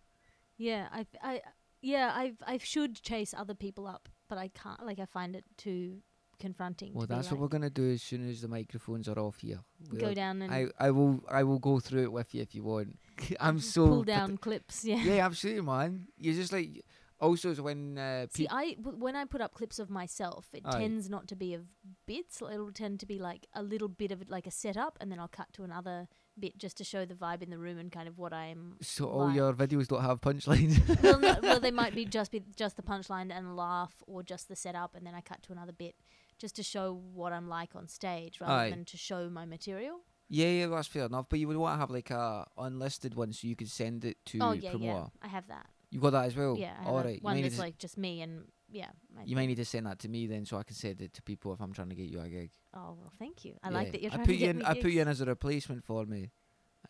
Yeah, 0.56 0.88
I, 0.93 1.06
I, 1.23 1.40
yeah, 1.82 2.12
I've 2.14 2.37
I 2.46 2.58
should 2.58 3.02
chase 3.02 3.34
other 3.37 3.55
people 3.55 3.87
up, 3.87 4.08
but 4.29 4.38
I 4.38 4.49
can't. 4.49 4.84
Like, 4.87 4.99
I 5.00 5.05
find 5.06 5.37
it 5.37 5.44
too 5.56 6.02
confronting. 6.40 6.93
well 6.94 7.06
to 7.06 7.12
that's 7.14 7.31
what 7.31 7.38
we're 7.40 7.46
gonna 7.46 7.70
do 7.70 7.93
as 7.93 8.02
soon 8.02 8.29
as 8.29 8.40
the 8.40 8.49
microphones 8.49 9.08
are 9.08 9.17
off 9.17 9.38
here 9.38 9.61
go 9.96 10.06
We're- 10.06 10.14
down 10.14 10.43
and 10.43 10.52
I, 10.52 10.67
I 10.76 10.90
will 10.90 11.23
I 11.31 11.44
will 11.44 11.61
go 11.61 11.79
through 11.79 12.02
it 12.02 12.12
with 12.12 12.34
you 12.34 12.43
if 12.43 12.52
you 12.55 12.64
want. 12.64 12.99
I'm 13.40 13.61
so 13.75 13.87
pull 13.87 14.02
down 14.05 14.38
clips. 14.38 14.84
Yeah. 14.84 14.96
yeah, 14.96 15.25
absolutely, 15.25 15.62
man. 15.62 16.08
You're 16.19 16.34
just 16.34 16.52
like 16.52 16.84
also 17.20 17.50
is 17.50 17.61
when 17.61 17.96
uh, 17.96 18.26
See. 18.31 18.49
I 18.50 18.73
w- 18.75 18.99
when 18.99 19.14
I 19.14 19.25
put 19.25 19.40
up 19.40 19.55
clips 19.55 19.78
of 19.78 19.88
myself, 19.90 20.49
it 20.52 20.62
Aye. 20.64 20.81
tends 20.81 21.08
not 21.08 21.28
to 21.28 21.37
be 21.37 21.55
of 21.55 21.62
bits. 22.06 22.43
It'll 22.43 22.73
tend 22.73 22.99
to 23.00 23.06
be 23.06 23.20
like 23.20 23.46
a 23.55 23.62
little 23.62 23.87
bit 23.88 24.11
of 24.11 24.23
it, 24.23 24.28
like 24.28 24.49
a 24.49 24.50
setup, 24.50 24.99
and 25.00 25.12
then 25.12 25.20
I'll 25.20 25.28
cut 25.28 25.52
to 25.52 25.62
another 25.62 26.08
bit 26.43 26.59
just 26.59 26.77
to 26.79 26.85
show 26.85 27.03
the 27.06 27.15
vibe 27.15 27.43
in 27.43 27.50
the 27.50 27.59
room 27.59 27.79
and 27.79 27.91
kind 27.91 28.09
of 28.09 28.19
what 28.19 28.33
I'm. 28.33 28.77
So 28.83 29.06
all 29.06 29.27
like- 29.29 29.37
your 29.37 29.53
videos 29.55 29.87
don't 29.89 30.03
have 30.03 30.21
punchlines. 30.21 30.75
well, 31.03 31.19
no, 31.19 31.37
well, 31.43 31.61
they 31.61 31.71
might 31.71 31.94
be 31.94 32.05
just 32.05 32.33
be 32.33 32.43
just 32.56 32.77
the 32.77 32.83
punchline 32.83 33.31
and 33.37 33.56
laugh, 33.56 33.94
or 34.06 34.23
just 34.23 34.49
the 34.49 34.56
setup, 34.56 34.94
and 34.97 35.06
then 35.06 35.15
I 35.15 35.23
cut 35.23 35.43
to 35.44 35.53
another 35.53 35.73
bit, 35.73 35.94
just 36.39 36.55
to 36.56 36.62
show 36.62 37.00
what 37.15 37.33
I'm 37.33 37.49
like 37.49 37.71
on 37.75 37.89
stage, 37.89 38.41
rather 38.41 38.53
Aye. 38.53 38.71
than 38.71 38.85
to 38.87 38.97
show 38.97 39.31
my 39.31 39.44
material. 39.47 40.00
yeah, 40.29 40.49
yeah, 40.59 40.67
that's 40.67 40.89
fair 40.89 41.06
enough. 41.06 41.27
But 41.31 41.39
you 41.39 41.47
would 41.49 41.56
want 41.56 41.77
to 41.77 41.81
have 41.81 41.91
like 41.91 42.11
a 42.11 42.47
unlisted 42.59 43.15
one 43.15 43.33
so 43.33 43.47
you 43.47 43.56
could 43.56 43.71
send 43.71 44.05
it 44.05 44.17
to 44.27 44.38
oh 44.43 44.53
yeah, 44.53 44.75
yeah, 44.79 45.06
I 45.23 45.29
have 45.29 45.47
that. 45.49 45.67
You 45.91 46.00
got 46.00 46.11
that 46.11 46.25
as 46.25 46.35
well. 46.37 46.56
yeah, 46.59 46.75
I 46.81 46.85
have 46.85 46.93
all 46.93 46.99
a- 47.00 47.05
right. 47.05 47.23
One 47.23 47.41
that's 47.43 47.59
like 47.59 47.77
just 47.79 47.97
me 47.99 48.23
and 48.23 48.45
yeah. 48.71 48.88
you 49.27 49.37
might 49.37 49.45
need 49.45 49.56
to 49.65 49.65
send 49.67 49.85
that 49.85 49.99
to 49.99 50.09
me 50.09 50.27
then, 50.27 50.47
so 50.47 50.56
I 50.56 50.62
can 50.62 50.75
send 50.75 51.03
it 51.03 51.12
to 51.12 51.23
people 51.23 51.53
if 51.53 51.61
I'm 51.61 51.75
trying 51.75 51.91
to 51.91 51.95
get 51.95 52.09
you 52.09 52.19
a 52.21 52.29
gig. 52.31 52.50
Oh 52.73 52.97
well, 52.99 53.12
thank 53.19 53.45
you. 53.45 53.53
I 53.62 53.69
like 53.69 53.93
that 53.93 54.00
you're 54.00 54.11
I 54.11 54.15
trying 54.15 54.27
put 54.27 54.33
to 54.33 54.38
you 54.38 54.47
get 54.47 54.56
in. 54.56 54.62
I 54.65 54.73
put 54.81 54.91
you 54.91 55.03
in 55.03 55.09
as 55.09 55.21
a 55.21 55.27
replacement 55.27 55.85
for 55.85 56.07
me, 56.07 56.31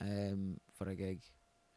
um, 0.00 0.58
for 0.74 0.88
a 0.88 0.94
gig. 0.94 1.20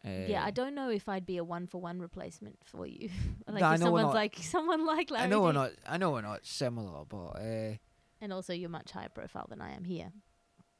Uh, 0.05 0.25
Yeah, 0.27 0.43
I 0.45 0.51
don't 0.51 0.75
know 0.75 0.89
if 0.89 1.09
I'd 1.09 1.25
be 1.25 1.37
a 1.37 1.43
one 1.43 1.67
for 1.67 1.81
one 1.81 1.99
replacement 1.99 2.57
for 2.63 2.85
you. 2.85 3.09
like 3.47 3.63
I 3.63 3.73
if 3.75 3.79
know 3.79 3.85
someone's 3.87 4.05
not- 4.05 4.13
like 4.15 4.35
someone 4.41 4.85
like 4.85 5.09
Larry. 5.11 5.25
I 5.25 5.27
know 5.27 5.41
we're 5.41 5.51
not. 5.53 5.71
I 5.87 5.97
know 5.97 6.11
we're 6.11 6.21
not 6.21 6.45
similar, 6.45 7.05
but 7.05 7.27
uh, 7.41 7.75
And 8.21 8.31
also, 8.33 8.53
you're 8.53 8.69
much 8.69 8.91
higher 8.91 9.09
profile 9.09 9.47
than 9.49 9.61
I 9.61 9.71
am 9.75 9.83
here. 9.83 10.11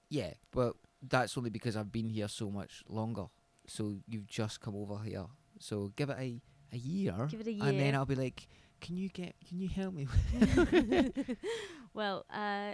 Yeah, 0.10 0.34
but 0.52 0.76
that's 1.02 1.38
only 1.38 1.50
because 1.50 1.76
I've 1.76 1.92
been 1.92 2.10
here 2.10 2.28
so 2.28 2.50
much 2.52 2.84
longer. 2.88 3.26
So 3.68 3.96
you've 4.08 4.28
just 4.28 4.62
come 4.62 4.76
over 4.76 5.00
here. 5.04 5.26
So 5.60 5.92
give 5.96 6.10
it 6.12 6.18
a 6.20 6.42
a 6.74 6.78
year, 6.78 7.28
Give 7.30 7.42
it 7.42 7.48
a 7.48 7.52
year. 7.52 7.64
and 7.66 7.80
then. 7.80 7.96
I'll 7.96 8.06
be 8.06 8.16
like, 8.16 8.48
"Can 8.82 8.98
you 8.98 9.10
get? 9.10 9.34
Can 9.48 9.60
you 9.60 9.70
help 9.70 9.94
me?" 9.96 10.08
With 10.34 11.28
Well, 11.94 12.26
uh, 12.30 12.74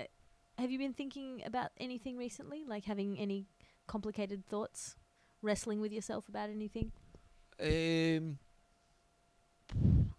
have 0.57 0.69
you 0.71 0.77
been 0.77 0.93
thinking 0.93 1.43
about 1.45 1.71
anything 1.77 2.17
recently? 2.17 2.63
Like 2.67 2.83
having 2.85 3.17
any 3.19 3.45
complicated 3.91 4.45
thoughts, 4.47 4.95
wrestling 5.41 5.81
with 5.81 5.91
yourself 5.91 6.29
about 6.29 6.49
anything? 6.49 6.93
um, 7.61 8.37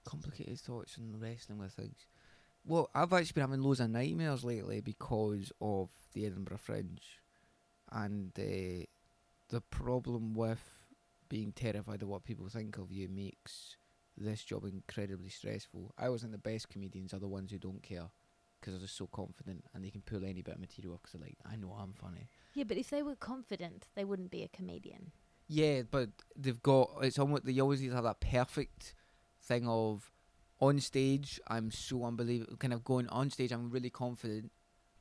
complicated 0.04 0.60
thoughts 0.60 0.98
and 0.98 1.18
wrestling 1.20 1.58
with 1.58 1.72
things. 1.72 2.06
Well, 2.66 2.90
I've 2.94 3.14
actually 3.14 3.32
been 3.32 3.50
having 3.50 3.62
loads 3.62 3.80
of 3.80 3.88
nightmares 3.88 4.44
lately 4.44 4.82
because 4.82 5.50
of 5.58 5.88
the 6.12 6.26
Edinburgh 6.26 6.58
Fringe, 6.58 7.20
and 7.90 8.30
uh, 8.38 8.84
the 9.48 9.60
problem 9.70 10.34
with 10.34 10.62
being 11.30 11.52
terrified 11.52 12.02
of 12.02 12.08
what 12.08 12.24
people 12.24 12.48
think 12.50 12.76
of 12.76 12.92
you 12.92 13.08
makes 13.08 13.78
this 14.18 14.44
job 14.44 14.66
incredibly 14.66 15.30
stressful. 15.30 15.94
I 15.96 16.08
think 16.08 16.32
the 16.32 16.38
best 16.38 16.68
comedians 16.68 17.14
are 17.14 17.18
the 17.18 17.26
ones 17.26 17.50
who 17.50 17.58
don't 17.58 17.82
care 17.82 18.10
because 18.62 18.74
they're 18.74 18.86
just 18.86 18.96
so 18.96 19.08
confident 19.08 19.64
and 19.74 19.84
they 19.84 19.90
can 19.90 20.02
pull 20.02 20.24
any 20.24 20.40
bit 20.40 20.54
of 20.54 20.60
material 20.60 20.94
off 20.94 21.02
because 21.02 21.18
they're 21.18 21.28
like, 21.28 21.36
I 21.44 21.56
know 21.56 21.76
I'm 21.78 21.92
funny. 21.92 22.28
Yeah, 22.54 22.64
but 22.64 22.76
if 22.76 22.90
they 22.90 23.02
were 23.02 23.16
confident, 23.16 23.88
they 23.96 24.04
wouldn't 24.04 24.30
be 24.30 24.44
a 24.44 24.48
comedian. 24.48 25.10
Yeah, 25.48 25.82
but 25.90 26.10
they've 26.36 26.62
got 26.62 26.90
it's 27.02 27.18
almost 27.18 27.44
they 27.44 27.58
always 27.60 27.80
need 27.80 27.88
to 27.88 27.94
have 27.96 28.04
that 28.04 28.20
perfect 28.20 28.94
thing 29.42 29.66
of 29.66 30.10
on 30.60 30.78
stage 30.78 31.40
I'm 31.48 31.72
so 31.72 32.04
unbelievable 32.04 32.56
kind 32.56 32.72
of 32.72 32.84
going 32.84 33.08
on 33.08 33.30
stage 33.30 33.50
I'm 33.50 33.68
really 33.68 33.90
confident 33.90 34.52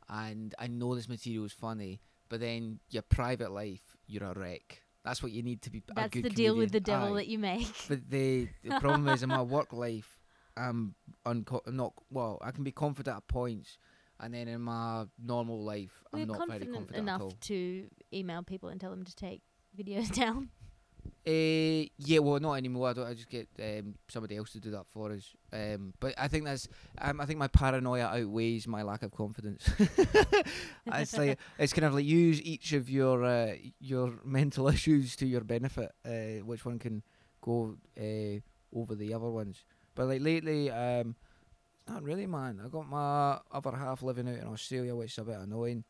and 0.09 0.55
I 0.57 0.67
know 0.67 0.95
this 0.95 1.07
material 1.07 1.45
is 1.45 1.53
funny, 1.53 2.01
but 2.27 2.39
then 2.39 2.79
your 2.89 3.03
private 3.03 3.51
life 3.51 3.95
you're 4.07 4.23
a 4.23 4.33
wreck. 4.33 4.81
That's 5.05 5.23
what 5.23 5.31
you 5.31 5.41
need 5.41 5.61
to 5.63 5.71
be 5.71 5.83
a 5.89 5.93
That's 5.93 6.13
the 6.13 6.29
deal 6.29 6.55
with 6.55 6.71
the 6.71 6.79
devil 6.79 7.13
Aye. 7.13 7.17
that 7.17 7.27
you 7.27 7.39
make. 7.39 7.67
But 7.87 8.09
the 8.09 8.49
the 8.63 8.79
problem 8.79 9.07
is 9.07 9.23
in 9.23 9.29
my 9.29 9.41
work 9.55 9.73
life, 9.73 10.19
I'm 10.57 10.95
unco- 11.25 11.61
not 11.67 11.93
well. 12.09 12.37
I 12.41 12.51
can 12.51 12.63
be 12.63 12.71
confident 12.71 13.17
at 13.17 13.27
points, 13.27 13.77
and 14.19 14.33
then 14.33 14.47
in 14.47 14.61
my 14.61 15.05
normal 15.23 15.63
life, 15.63 16.03
I'm 16.13 16.19
We're 16.19 16.25
not 16.25 16.37
very 16.47 16.59
confident 16.59 16.73
confident 16.75 17.03
enough 17.03 17.21
at 17.21 17.23
all. 17.25 17.33
to 17.41 17.87
email 18.13 18.43
people 18.43 18.69
and 18.69 18.79
tell 18.79 18.91
them 18.91 19.03
to 19.05 19.15
take 19.15 19.41
videos 19.77 20.13
down. 20.15 20.49
Uh, 21.25 21.85
yeah, 21.97 22.17
well, 22.19 22.39
not 22.39 22.53
anymore. 22.53 22.89
I 22.89 22.93
don't. 22.93 23.07
I 23.07 23.13
just 23.13 23.29
get 23.29 23.47
um, 23.59 23.95
somebody 24.07 24.37
else 24.37 24.51
to 24.53 24.59
do 24.59 24.71
that 24.71 24.87
for 24.87 25.11
us. 25.11 25.33
Um, 25.53 25.93
but 25.99 26.15
I 26.17 26.27
think 26.27 26.45
that's. 26.45 26.67
Um, 26.99 27.21
I 27.21 27.25
think 27.25 27.37
my 27.37 27.47
paranoia 27.47 28.05
outweighs 28.07 28.67
my 28.67 28.81
lack 28.81 29.03
of 29.03 29.11
confidence. 29.11 29.69
it's 30.87 31.17
like 31.17 31.39
it's 31.59 31.73
kind 31.73 31.85
of 31.85 31.93
like 31.93 32.05
use 32.05 32.41
each 32.41 32.73
of 32.73 32.89
your 32.89 33.23
uh, 33.23 33.53
your 33.79 34.13
mental 34.25 34.67
issues 34.67 35.15
to 35.17 35.25
your 35.27 35.41
benefit. 35.41 35.91
Uh, 36.05 36.43
which 36.43 36.65
one 36.65 36.79
can 36.79 37.03
go 37.41 37.75
uh, 37.99 38.39
over 38.75 38.95
the 38.95 39.13
other 39.13 39.29
ones? 39.29 39.63
But 39.95 40.07
like 40.07 40.21
lately, 40.21 40.69
um, 40.71 41.15
not 41.87 42.03
really, 42.03 42.27
man. 42.27 42.61
I 42.63 42.69
got 42.69 42.89
my 42.89 43.39
other 43.51 43.75
half 43.75 44.03
living 44.03 44.29
out 44.29 44.39
in 44.39 44.47
Australia, 44.47 44.95
which 44.95 45.11
is 45.11 45.17
a 45.17 45.23
bit 45.23 45.39
annoying. 45.39 45.83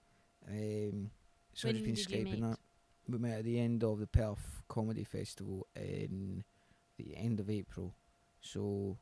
Um, 0.47 1.11
so 1.53 1.67
When 1.67 1.75
I've 1.75 1.83
just 1.83 1.85
been 1.85 1.95
scraping 1.95 2.41
that. 2.41 2.59
We 3.07 3.17
met 3.17 3.39
at 3.39 3.45
the 3.45 3.59
end 3.59 3.83
of 3.83 3.99
the 3.99 4.07
Perth 4.07 4.63
Comedy 4.67 5.03
Festival 5.03 5.67
in 5.75 6.43
the 6.97 7.15
end 7.17 7.39
of 7.39 7.49
April. 7.49 7.93
So 8.39 8.97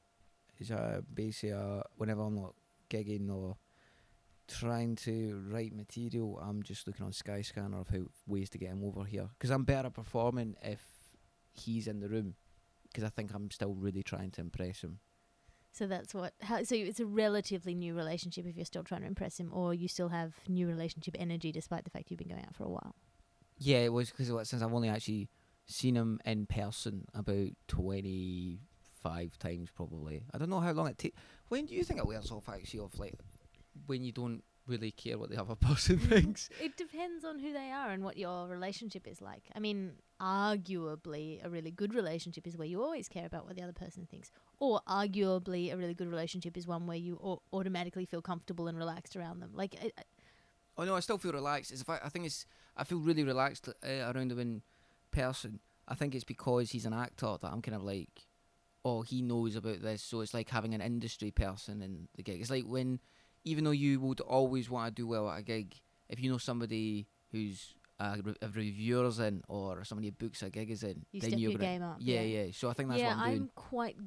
it's 0.57 0.69
a 0.71 1.03
basically 1.13 1.51
a, 1.51 1.83
whenever 1.97 2.21
I'm 2.21 2.35
not 2.35 2.55
gigging 2.89 3.29
or 3.29 3.57
trying 4.47 4.95
to 4.95 5.41
write 5.49 5.75
material, 5.75 6.39
I'm 6.41 6.63
just 6.63 6.87
looking 6.87 7.05
on 7.05 7.11
Skyscanner 7.11 7.81
of 7.81 7.89
how 7.89 8.05
ways 8.25 8.49
to 8.51 8.57
get 8.57 8.69
him 8.69 8.83
over 8.83 9.03
here. 9.03 9.29
Because 9.37 9.51
I'm 9.51 9.63
better 9.63 9.89
performing 9.89 10.55
if 10.63 10.81
he's 11.53 11.87
in 11.87 11.99
the 11.99 12.09
room. 12.09 12.35
Because 12.91 13.03
I 13.03 13.09
think 13.09 13.31
I'm 13.33 13.51
still 13.51 13.73
really 13.73 14.03
trying 14.03 14.31
to 14.31 14.41
impress 14.41 14.81
him. 14.81 14.99
So 15.71 15.85
that's 15.85 16.13
what. 16.13 16.33
How, 16.41 16.63
so 16.63 16.75
it's 16.75 16.99
a 16.99 17.05
relatively 17.05 17.75
new 17.75 17.93
relationship 17.95 18.45
if 18.45 18.55
you're 18.55 18.65
still 18.65 18.83
trying 18.83 19.01
to 19.01 19.07
impress 19.07 19.39
him, 19.39 19.51
or 19.53 19.73
you 19.73 19.87
still 19.87 20.09
have 20.09 20.33
new 20.47 20.67
relationship 20.67 21.15
energy 21.19 21.51
despite 21.51 21.83
the 21.83 21.89
fact 21.89 22.09
you've 22.09 22.17
been 22.17 22.29
going 22.29 22.43
out 22.43 22.55
for 22.55 22.63
a 22.63 22.69
while. 22.69 22.95
Yeah, 23.57 23.79
it 23.79 23.93
was 23.93 24.09
because 24.09 24.49
since 24.49 24.63
I've 24.63 24.73
only 24.73 24.89
actually 24.89 25.29
seen 25.67 25.95
him 25.95 26.19
in 26.25 26.47
person 26.47 27.05
about 27.13 27.49
twenty 27.67 28.59
five 29.03 29.37
times 29.37 29.69
probably. 29.73 30.23
I 30.33 30.37
don't 30.37 30.49
know 30.49 30.59
how 30.59 30.71
long 30.71 30.87
it 30.87 30.97
takes. 30.97 31.19
When 31.49 31.65
do 31.65 31.75
you 31.75 31.83
think 31.83 31.99
it 31.99 32.07
wears 32.07 32.31
off 32.31 32.49
actually? 32.49 32.79
Of 32.79 32.97
like 32.97 33.13
when 33.85 34.03
you 34.03 34.11
don't 34.11 34.43
really 34.69 34.91
care 34.91 35.17
what 35.17 35.29
the 35.29 35.41
other 35.41 35.55
person 35.69 35.97
thinks. 35.97 36.49
It 36.61 36.77
depends 36.77 37.25
on 37.25 37.39
who 37.39 37.51
they 37.51 37.71
are 37.71 37.89
and 37.91 38.03
what 38.03 38.17
your 38.17 38.47
relationship 38.47 39.07
is 39.07 39.21
like. 39.21 39.43
I 39.55 39.59
mean, 39.59 39.93
arguably, 40.21 41.43
a 41.43 41.49
really 41.49 41.71
good 41.71 41.93
relationship 41.93 42.47
is 42.47 42.57
where 42.57 42.67
you 42.67 42.81
always 42.83 43.07
care 43.07 43.25
about 43.25 43.45
what 43.45 43.55
the 43.55 43.61
other 43.63 43.73
person 43.73 44.07
thinks. 44.09 44.31
Or 44.59 44.81
arguably, 44.87 45.73
a 45.73 45.77
really 45.77 45.93
good 45.93 46.09
relationship 46.09 46.57
is 46.57 46.67
one 46.67 46.87
where 46.87 46.97
you 46.97 47.19
au- 47.23 47.41
automatically 47.53 48.05
feel 48.05 48.21
comfortable 48.21 48.67
and 48.67 48.77
relaxed 48.77 49.15
around 49.15 49.39
them. 49.39 49.51
Like, 49.53 49.75
I, 49.81 49.91
I- 49.97 50.03
Oh 50.77 50.85
no, 50.85 50.95
I 50.95 51.01
still 51.01 51.17
feel 51.17 51.33
relaxed. 51.33 51.71
It's, 51.73 51.83
I 51.89 52.07
think 52.07 52.25
it's 52.25 52.45
I 52.77 52.85
feel 52.85 52.99
really 52.99 53.25
relaxed 53.25 53.67
uh, 53.67 54.11
around 54.13 54.31
him 54.31 54.39
in 54.39 54.61
person. 55.11 55.59
I 55.89 55.93
think 55.95 56.15
it's 56.15 56.23
because 56.23 56.71
he's 56.71 56.85
an 56.85 56.93
actor 56.93 57.35
that 57.41 57.51
I'm 57.51 57.61
kind 57.61 57.75
of 57.75 57.83
like, 57.83 58.27
oh, 58.85 59.01
he 59.01 59.21
knows 59.21 59.57
about 59.57 59.81
this, 59.81 60.01
so 60.01 60.21
it's 60.21 60.33
like 60.33 60.47
having 60.49 60.73
an 60.73 60.79
industry 60.79 61.31
person 61.31 61.81
in 61.81 62.07
the 62.15 62.23
gig. 62.23 62.39
It's 62.39 62.49
like 62.49 62.63
when, 62.63 63.01
even 63.45 63.63
though 63.63 63.71
you 63.71 63.99
would 64.01 64.19
always 64.21 64.69
want 64.69 64.87
to 64.95 65.01
do 65.01 65.07
well 65.07 65.29
at 65.29 65.39
a 65.39 65.43
gig, 65.43 65.75
if 66.09 66.19
you 66.19 66.31
know 66.31 66.37
somebody 66.37 67.07
who's 67.31 67.75
a, 67.99 68.19
re- 68.23 68.35
a 68.41 68.47
reviewer's 68.47 69.19
in 69.19 69.43
or 69.47 69.83
somebody 69.83 70.07
who 70.07 70.11
books 70.13 70.41
a 70.43 70.49
gig 70.49 70.69
is 70.71 70.83
in, 70.83 71.05
you 71.11 71.21
then 71.21 71.31
you're 71.31 71.51
your 71.51 71.59
gonna- 71.59 71.71
game 71.71 71.83
up. 71.83 71.97
Yeah, 71.99 72.21
yeah, 72.21 72.47
So 72.53 72.69
I 72.69 72.73
think 72.73 72.89
that's 72.89 73.01
yeah, 73.01 73.15
what 73.15 73.23
I'm 73.25 73.29
doing. 73.29 73.41
I'm 73.41 73.51
quite. 73.55 73.97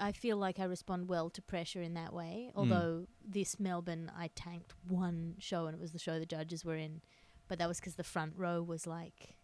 I 0.00 0.12
feel 0.12 0.36
like 0.36 0.60
I 0.60 0.64
respond 0.64 1.08
well 1.08 1.28
to 1.30 1.42
pressure 1.42 1.82
in 1.82 1.94
that 1.94 2.10
Hmm. 2.10 2.16
way. 2.16 2.52
Although 2.54 3.06
this 3.24 3.58
Melbourne, 3.58 4.12
I 4.16 4.28
tanked 4.34 4.72
one 4.86 5.34
show, 5.38 5.66
and 5.66 5.74
it 5.74 5.80
was 5.80 5.92
the 5.92 5.98
show 5.98 6.18
the 6.18 6.26
judges 6.26 6.64
were 6.64 6.76
in, 6.76 7.00
but 7.48 7.58
that 7.58 7.66
was 7.68 7.80
because 7.80 7.96
the 7.96 8.04
front 8.04 8.34
row 8.36 8.62
was 8.62 8.86
like, 8.86 9.36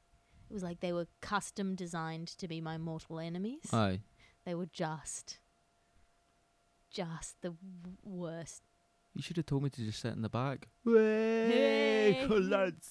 it 0.49 0.52
was 0.52 0.62
like 0.62 0.78
they 0.81 0.93
were 0.93 1.09
custom 1.21 1.75
designed 1.75 2.28
to 2.28 2.47
be 2.47 2.61
my 2.61 2.78
mortal 2.78 3.19
enemies. 3.19 3.73
Aye. 3.73 4.00
They 4.45 4.54
were 4.54 4.66
just, 4.66 5.38
just 6.90 7.40
the 7.40 7.50
w- 7.50 7.97
worst. 8.04 8.62
You 9.14 9.23
should 9.23 9.37
have 9.37 9.47
told 9.47 9.62
me 9.62 9.71
to 9.71 9.83
just 9.85 10.00
sit 10.00 10.12
in 10.12 10.23
the 10.23 10.28
back. 10.28 10.68
Hey. 10.85 12.26
lads. 12.28 12.90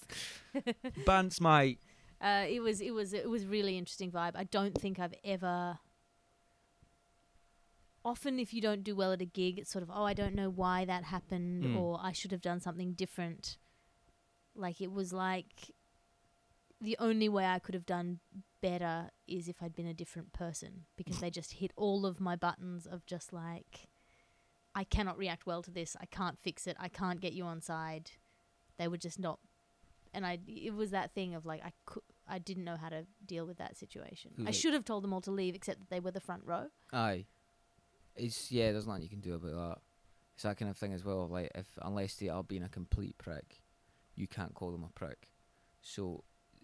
Bants, 1.06 1.42
mate. 1.42 1.80
Uh, 2.22 2.46
it 2.48 2.62
was, 2.62 2.80
it 2.80 2.92
was, 2.94 3.14
it 3.14 3.30
was 3.30 3.46
really 3.46 3.78
interesting 3.78 4.10
vibe. 4.12 4.32
I 4.36 4.46
don't 4.46 4.74
think 4.80 5.00
I've 5.00 5.14
ever. 5.26 5.80
Often, 8.06 8.40
if 8.40 8.54
you 8.54 8.62
don't 8.62 8.84
do 8.84 8.96
well 8.96 9.12
at 9.14 9.22
a 9.22 9.26
gig, 9.26 9.60
it's 9.60 9.72
sort 9.72 9.84
of, 9.84 9.90
oh, 9.94 10.04
I 10.04 10.14
don't 10.14 10.36
know 10.36 10.50
why 10.50 10.86
that 10.86 11.06
happened, 11.06 11.64
Mm. 11.64 11.80
or 11.80 12.00
I 12.02 12.12
should 12.12 12.32
have 12.32 12.42
done 12.42 12.60
something 12.60 12.94
different. 12.94 13.58
Like 14.56 14.82
it 14.82 14.92
was 14.92 15.12
like 15.14 15.72
the 16.80 16.96
only 17.00 17.28
way 17.30 17.46
I 17.46 17.60
could 17.60 17.74
have 17.76 17.86
done 17.86 18.20
better 18.62 19.10
is 19.28 19.48
if 19.48 19.64
I'd 19.64 19.76
been 19.76 19.88
a 19.88 19.94
different 19.94 20.32
person 20.34 20.86
because 20.98 21.20
they 21.22 21.30
just 21.30 21.54
hit 21.54 21.72
all 21.76 22.06
of 22.06 22.20
my 22.22 22.36
buttons 22.36 22.86
of 22.86 23.06
just 23.06 23.32
like 23.34 23.88
I 24.76 24.84
cannot 24.84 25.18
react 25.18 25.46
well 25.46 25.62
to 25.62 25.72
this. 25.72 25.96
I 26.02 26.06
can't 26.06 26.40
fix 26.40 26.68
it. 26.68 26.76
I 26.80 26.88
can't 26.88 27.22
get 27.22 27.34
you 27.34 27.46
on 27.46 27.62
side. 27.62 28.12
They 28.78 28.88
were 28.88 28.98
just 28.98 29.20
not 29.20 29.40
and 30.14 30.26
I 30.26 30.40
it 30.48 30.74
was 30.74 30.92
that 30.92 31.14
thing 31.14 31.36
of 31.36 31.46
like 31.46 31.62
I 31.64 31.72
could 31.86 32.04
I 32.28 32.40
didn't 32.40 32.64
know 32.64 32.78
how 32.78 32.90
to 32.90 33.06
deal 33.26 33.46
with 33.46 33.58
that 33.58 33.76
situation. 33.76 34.32
I 34.48 34.52
should 34.52 34.74
have 34.74 34.86
told 34.86 35.04
them 35.04 35.12
all 35.12 35.22
to 35.22 35.32
leave 35.32 35.56
except 35.56 35.80
that 35.80 35.90
they 35.90 36.00
were 36.00 36.12
the 36.12 36.22
front 36.22 36.44
row. 36.46 36.68
Aye. 36.94 37.26
It's 38.16 38.52
yeah, 38.52 38.72
there's 38.72 38.88
nothing 38.88 39.04
you 39.04 39.10
can 39.10 39.20
do 39.20 39.34
about 39.34 39.52
that. 39.52 39.82
It's 40.36 40.44
that 40.44 40.58
kind 40.58 40.72
of 40.72 40.78
thing 40.78 40.94
as 40.94 41.04
well. 41.04 41.28
Like 41.28 41.52
if 41.56 41.68
unless 41.82 42.16
they 42.16 42.30
are 42.30 42.44
being 42.44 42.64
a 42.64 42.70
complete 42.70 43.18
prick, 43.18 43.62
you 44.16 44.28
can't 44.28 44.54
call 44.54 44.72
them 44.72 44.84
a 44.84 45.00
prick. 45.00 45.30
So 45.82 46.24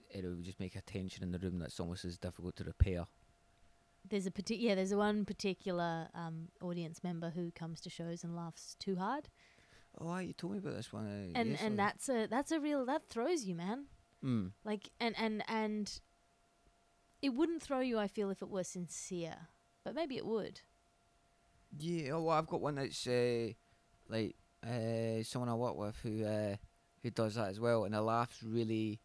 it 0.09 0.23
would 0.23 0.43
just 0.43 0.59
make 0.59 0.75
a 0.75 0.81
tension 0.81 1.23
in 1.23 1.31
the 1.31 1.39
room 1.39 1.59
that's 1.59 1.79
almost 1.79 2.05
as 2.05 2.17
difficult 2.17 2.55
to 2.57 2.63
repair. 2.63 3.05
There's 4.07 4.25
a 4.25 4.31
parti- 4.31 4.55
yeah, 4.57 4.75
there's 4.75 4.91
a 4.91 4.97
one 4.97 5.25
particular 5.25 6.09
um, 6.15 6.49
audience 6.61 7.03
member 7.03 7.29
who 7.31 7.51
comes 7.51 7.79
to 7.81 7.89
shows 7.89 8.23
and 8.23 8.35
laughs 8.35 8.75
too 8.79 8.95
hard. 8.95 9.29
Oh, 9.99 10.17
you 10.17 10.33
told 10.33 10.53
me 10.53 10.59
about 10.59 10.75
this 10.75 10.91
one. 10.93 11.05
Uh, 11.07 11.39
and 11.39 11.49
yesterday. 11.51 11.65
and 11.67 11.79
that's 11.79 12.09
a 12.09 12.27
that's 12.27 12.51
a 12.51 12.59
real 12.59 12.85
that 12.85 13.09
throws 13.09 13.45
you 13.45 13.55
man 13.55 13.85
Mm. 14.23 14.51
like 14.65 14.89
and 14.99 15.15
and 15.17 15.43
and 15.47 16.01
it 17.21 17.29
wouldn't 17.29 17.61
throw 17.61 17.79
you 17.79 17.97
i 17.97 18.07
feel 18.07 18.29
if 18.29 18.41
it 18.41 18.49
were 18.49 18.65
sincere 18.65 19.47
but 19.85 19.95
maybe 19.95 20.17
it 20.17 20.25
would 20.25 20.59
Yeah, 21.77 22.11
oh, 22.13 22.23
well, 22.23 22.37
I've 22.37 22.47
got 22.47 22.59
one 22.61 22.75
that's 22.75 23.07
uh, 23.07 23.53
like 24.09 24.35
uh, 24.61 25.23
someone 25.23 25.47
I 25.49 25.53
work 25.55 25.77
with 25.77 25.95
who 26.03 26.25
uh, 26.25 26.55
who 27.01 27.09
does 27.11 27.35
that 27.35 27.47
as 27.49 27.59
well, 27.61 27.85
and 27.85 27.93
the 27.93 28.01
laugh's 28.01 28.43
really, 28.43 28.99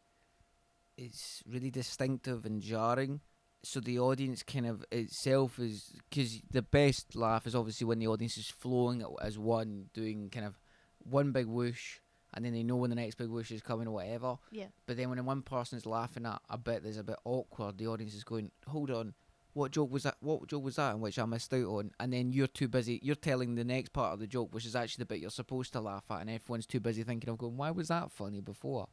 it's 0.97 1.43
really 1.47 1.71
distinctive 1.71 2.45
and 2.45 2.61
jarring. 2.61 3.21
So 3.65 3.81
the 3.81 3.99
audience 3.99 4.43
kind 4.43 4.67
of 4.67 4.85
itself 4.93 5.59
is 5.59 5.93
because 6.09 6.41
the 6.51 6.63
best 6.63 7.17
laugh 7.17 7.47
is 7.47 7.55
obviously 7.55 7.87
when 7.87 7.99
the 7.99 8.09
audience 8.09 8.37
is 8.37 8.49
flowing 8.49 9.05
as 9.23 9.39
one, 9.39 9.87
doing 9.95 10.31
kind 10.31 10.47
of 10.47 10.59
one 10.99 11.33
big 11.33 11.47
whoosh, 11.47 11.99
and 12.35 12.45
then 12.45 12.53
they 12.53 12.63
know 12.63 12.77
when 12.77 12.91
the 12.91 12.97
next 12.97 13.17
big 13.17 13.29
whoosh 13.29 13.51
is 13.51 13.63
coming 13.63 13.89
or 13.89 13.93
whatever. 13.93 14.37
yeah 14.51 14.67
But 14.87 14.97
then 14.97 15.09
when 15.11 15.25
one 15.25 15.43
person 15.43 15.79
is 15.79 15.87
laughing 15.87 16.27
at 16.27 16.43
a 16.51 16.59
bit 16.59 16.83
that's 16.83 16.99
a 16.99 17.05
bit 17.05 17.17
awkward, 17.25 17.79
the 17.79 17.87
audience 17.87 18.15
is 18.15 18.25
going, 18.25 18.51
"Hold 18.67 18.91
on, 18.91 19.15
what 19.53 19.71
joke 19.71 19.91
was 19.93 20.03
that? 20.03 20.17
What 20.21 20.47
joke 20.49 20.65
was 20.65 20.77
that?" 20.77 20.93
And 20.93 21.01
which 21.01 21.19
I 21.19 21.25
missed 21.25 21.55
out 21.55 21.67
on. 21.67 21.93
And 22.01 22.13
then 22.13 22.33
you're 22.33 22.47
too 22.49 22.69
busy. 22.69 23.01
You're 23.03 23.15
telling 23.15 23.55
the 23.55 23.65
next 23.65 23.93
part 23.93 24.13
of 24.13 24.19
the 24.19 24.27
joke, 24.27 24.53
which 24.53 24.67
is 24.67 24.77
actually 24.77 25.03
the 25.03 25.07
bit 25.07 25.21
you're 25.21 25.31
supposed 25.31 25.73
to 25.73 25.81
laugh 25.81 26.05
at, 26.11 26.21
and 26.23 26.31
everyone's 26.31 26.67
too 26.67 26.81
busy 26.81 27.03
thinking 27.03 27.31
of 27.31 27.39
going, 27.39 27.57
"Why 27.57 27.71
was 27.71 27.89
that 27.89 28.11
funny 28.11 28.41
before?" 28.41 28.89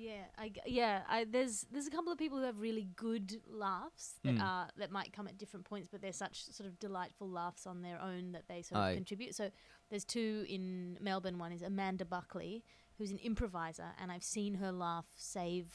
Yeah 0.00 0.24
i 0.38 0.52
yeah 0.64 1.00
i 1.08 1.24
there's 1.24 1.66
there's 1.72 1.86
a 1.88 1.90
couple 1.90 2.12
of 2.12 2.18
people 2.18 2.38
who 2.38 2.44
have 2.44 2.60
really 2.60 2.86
good 2.94 3.40
laughs 3.50 4.14
that 4.22 4.36
Mm. 4.36 4.42
are 4.42 4.68
that 4.76 4.92
might 4.92 5.12
come 5.12 5.26
at 5.26 5.36
different 5.36 5.64
points 5.66 5.88
but 5.90 6.00
they're 6.00 6.12
such 6.12 6.44
sort 6.44 6.68
of 6.68 6.78
delightful 6.78 7.28
laughs 7.28 7.66
on 7.66 7.82
their 7.82 8.00
own 8.00 8.30
that 8.32 8.46
they 8.48 8.62
sort 8.62 8.80
of 8.80 8.94
contribute 8.94 9.34
so 9.34 9.50
there's 9.90 10.04
two 10.04 10.44
in 10.48 10.96
melbourne 11.00 11.38
one 11.38 11.50
is 11.50 11.62
amanda 11.62 12.04
buckley 12.04 12.62
who's 12.96 13.10
an 13.10 13.18
improviser 13.18 13.88
and 14.00 14.12
i've 14.12 14.22
seen 14.22 14.54
her 14.54 14.70
laugh 14.70 15.06
save 15.16 15.66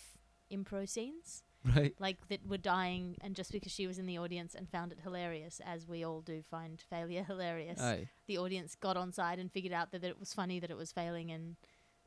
impro 0.52 0.88
scenes 0.88 1.44
Right. 1.76 1.94
like 1.98 2.18
that 2.28 2.46
were 2.46 2.58
dying 2.58 3.16
and 3.22 3.36
just 3.36 3.52
because 3.54 3.72
she 3.72 3.88
was 3.88 3.98
in 3.98 4.06
the 4.06 4.18
audience 4.18 4.54
and 4.54 4.70
found 4.70 4.92
it 4.92 5.00
hilarious 5.02 5.62
as 5.66 5.88
we 5.88 6.04
all 6.04 6.20
do 6.22 6.42
find 6.42 6.82
failure 6.82 7.24
hilarious 7.28 7.80
Aye. 7.82 8.10
the 8.28 8.38
audience 8.38 8.76
got 8.76 8.98
on 8.98 9.12
side 9.14 9.40
and 9.40 9.50
figured 9.52 9.74
out 9.74 9.92
that, 9.92 10.02
that 10.02 10.10
it 10.10 10.20
was 10.20 10.34
funny 10.34 10.60
that 10.60 10.70
it 10.70 10.78
was 10.78 10.92
failing 10.92 11.32
and 11.32 11.56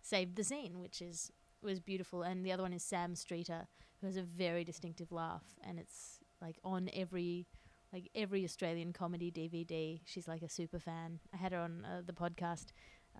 saved 0.02 0.36
the 0.36 0.44
scene 0.44 0.78
which 0.78 1.00
is 1.00 1.32
was 1.62 1.80
beautiful 1.80 2.22
and 2.22 2.44
the 2.44 2.52
other 2.52 2.62
one 2.62 2.72
is 2.72 2.82
sam 2.82 3.14
streeter 3.14 3.66
who 4.00 4.06
has 4.06 4.16
a 4.16 4.22
very 4.22 4.64
distinctive 4.64 5.10
laugh 5.12 5.44
and 5.66 5.78
it's 5.78 6.18
like 6.40 6.56
on 6.64 6.88
every 6.92 7.46
like 7.92 8.08
every 8.14 8.44
australian 8.44 8.92
comedy 8.92 9.30
dvd 9.30 10.00
she's 10.04 10.28
like 10.28 10.42
a 10.42 10.48
super 10.48 10.78
fan 10.78 11.18
i 11.32 11.36
had 11.36 11.52
her 11.52 11.58
on 11.60 11.84
uh, 11.84 12.02
the 12.04 12.12
podcast 12.12 12.66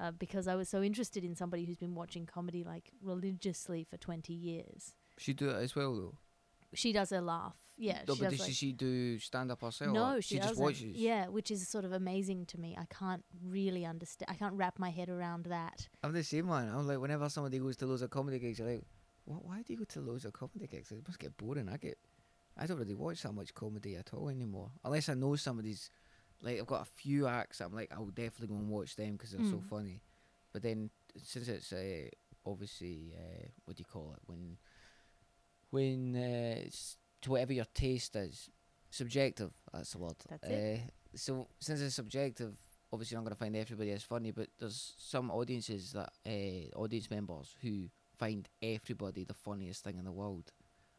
uh, 0.01 0.11
because 0.13 0.47
i 0.47 0.55
was 0.55 0.69
so 0.69 0.83
interested 0.83 1.25
in 1.25 1.35
somebody 1.35 1.65
who's 1.65 1.79
been 1.79 1.95
watching 1.95 2.27
comedy 2.27 2.63
like 2.63 2.91
religiously 3.03 3.85
for 3.85 3.97
20 3.97 4.33
years 4.33 4.95
She 5.19 5.33
do 5.33 5.49
it 5.51 5.57
as 5.63 5.75
well 5.75 5.95
though. 5.95 6.19
she 6.75 6.93
does 6.93 7.11
a 7.13 7.21
laugh. 7.21 7.57
Yeah, 7.79 7.99
no, 8.09 8.15
she 8.15 8.21
but 8.21 8.31
does 8.31 8.41
like, 8.41 8.53
she 8.53 8.73
do 8.73 9.19
stand 9.19 9.51
up 9.51 9.61
herself? 9.61 9.95
no, 9.95 10.17
or 10.17 10.23
she, 10.23 10.39
just 10.39 10.57
watches. 10.57 10.97
Yeah, 10.97 11.29
which 11.29 11.51
is 11.51 11.69
sort 11.69 11.85
of 11.85 11.93
amazing 11.93 12.47
to 12.47 12.59
me. 12.59 12.77
I 12.79 12.87
can't 12.93 13.25
really 13.45 13.85
understand. 13.85 14.31
I 14.31 14.35
can't 14.35 14.55
wrap 14.55 14.79
my 14.79 14.91
head 14.91 15.09
around 15.11 15.45
that. 15.47 15.89
I'm 16.03 16.13
the 16.13 16.25
same 16.25 16.49
one. 16.49 16.69
I'm 16.69 16.87
like, 16.87 16.99
whenever 16.99 17.29
somebody 17.29 17.59
goes 17.59 17.77
to 17.79 17.87
loads 17.87 18.03
of 18.03 18.11
comedy 18.11 18.39
gigs, 18.39 18.59
you're 18.59 18.69
like, 18.69 18.83
what? 19.25 19.45
Why 19.45 19.63
do 19.63 19.73
you 19.73 19.79
go 19.79 19.85
to 19.85 20.01
loads 20.01 20.25
of 20.25 20.33
comedy 20.33 20.67
gigs? 20.67 20.91
It 20.91 21.07
must 21.07 21.19
get 21.19 21.37
boring. 21.37 21.69
I 21.69 21.77
get, 21.77 21.99
I 22.57 22.67
don't 22.67 22.79
really 22.79 22.95
watch 22.95 23.23
that 23.23 23.33
much 23.33 23.53
comedy 23.55 23.97
at 23.97 24.15
all 24.15 24.29
anymore, 24.31 24.71
unless 24.85 25.09
I 25.09 25.15
know 25.15 25.37
somebody's. 25.37 25.91
Like 26.43 26.61
I've 26.61 26.67
got 26.67 26.83
a 26.83 26.85
few 26.85 27.27
acts 27.27 27.59
that 27.59 27.65
I'm 27.67 27.75
like 27.75 27.91
I'll 27.91 28.05
definitely 28.07 28.49
go 28.49 28.57
and 28.57 28.69
watch 28.69 28.95
them 28.95 29.13
because 29.13 29.31
they're 29.33 29.41
so 29.43 29.57
Mm. 29.57 29.69
funny. 29.71 30.03
But 30.53 30.63
then 30.63 30.91
since 31.17 31.49
it's 31.49 31.73
uh, 31.73 32.09
obviously 32.45 33.15
uh, 33.17 33.47
what 33.65 33.79
do 33.79 33.81
you 33.81 33.87
call 33.91 34.13
it 34.13 34.21
when 34.27 34.59
when 35.71 36.15
uh, 36.15 36.61
it's 36.67 36.99
to 37.27 37.31
whatever 37.33 37.53
your 37.53 37.67
taste 37.75 38.17
is 38.17 38.49
subjective. 38.91 39.53
That's 39.73 39.93
the 39.93 39.99
word. 39.99 40.15
That's 40.31 40.47
it. 40.49 40.81
Uh, 40.85 40.91
so 41.15 41.49
since 41.61 41.81
it's 41.81 41.95
subjective, 41.97 42.57
obviously 42.93 43.17
not 43.17 43.23
going 43.25 43.33
to 43.35 43.39
find 43.39 43.57
everybody 43.57 43.91
as 43.91 44.03
funny, 44.03 44.31
but 44.31 44.49
there's 44.59 44.95
some 44.99 45.31
audiences 45.31 45.93
that 45.93 46.11
uh, 46.27 46.79
audience 46.79 47.11
members 47.11 47.55
who 47.63 47.89
find 48.19 48.49
everybody 48.63 49.25
the 49.25 49.35
funniest 49.35 49.85
thing 49.85 49.99
in 49.99 50.05
the 50.05 50.13
world, 50.13 50.53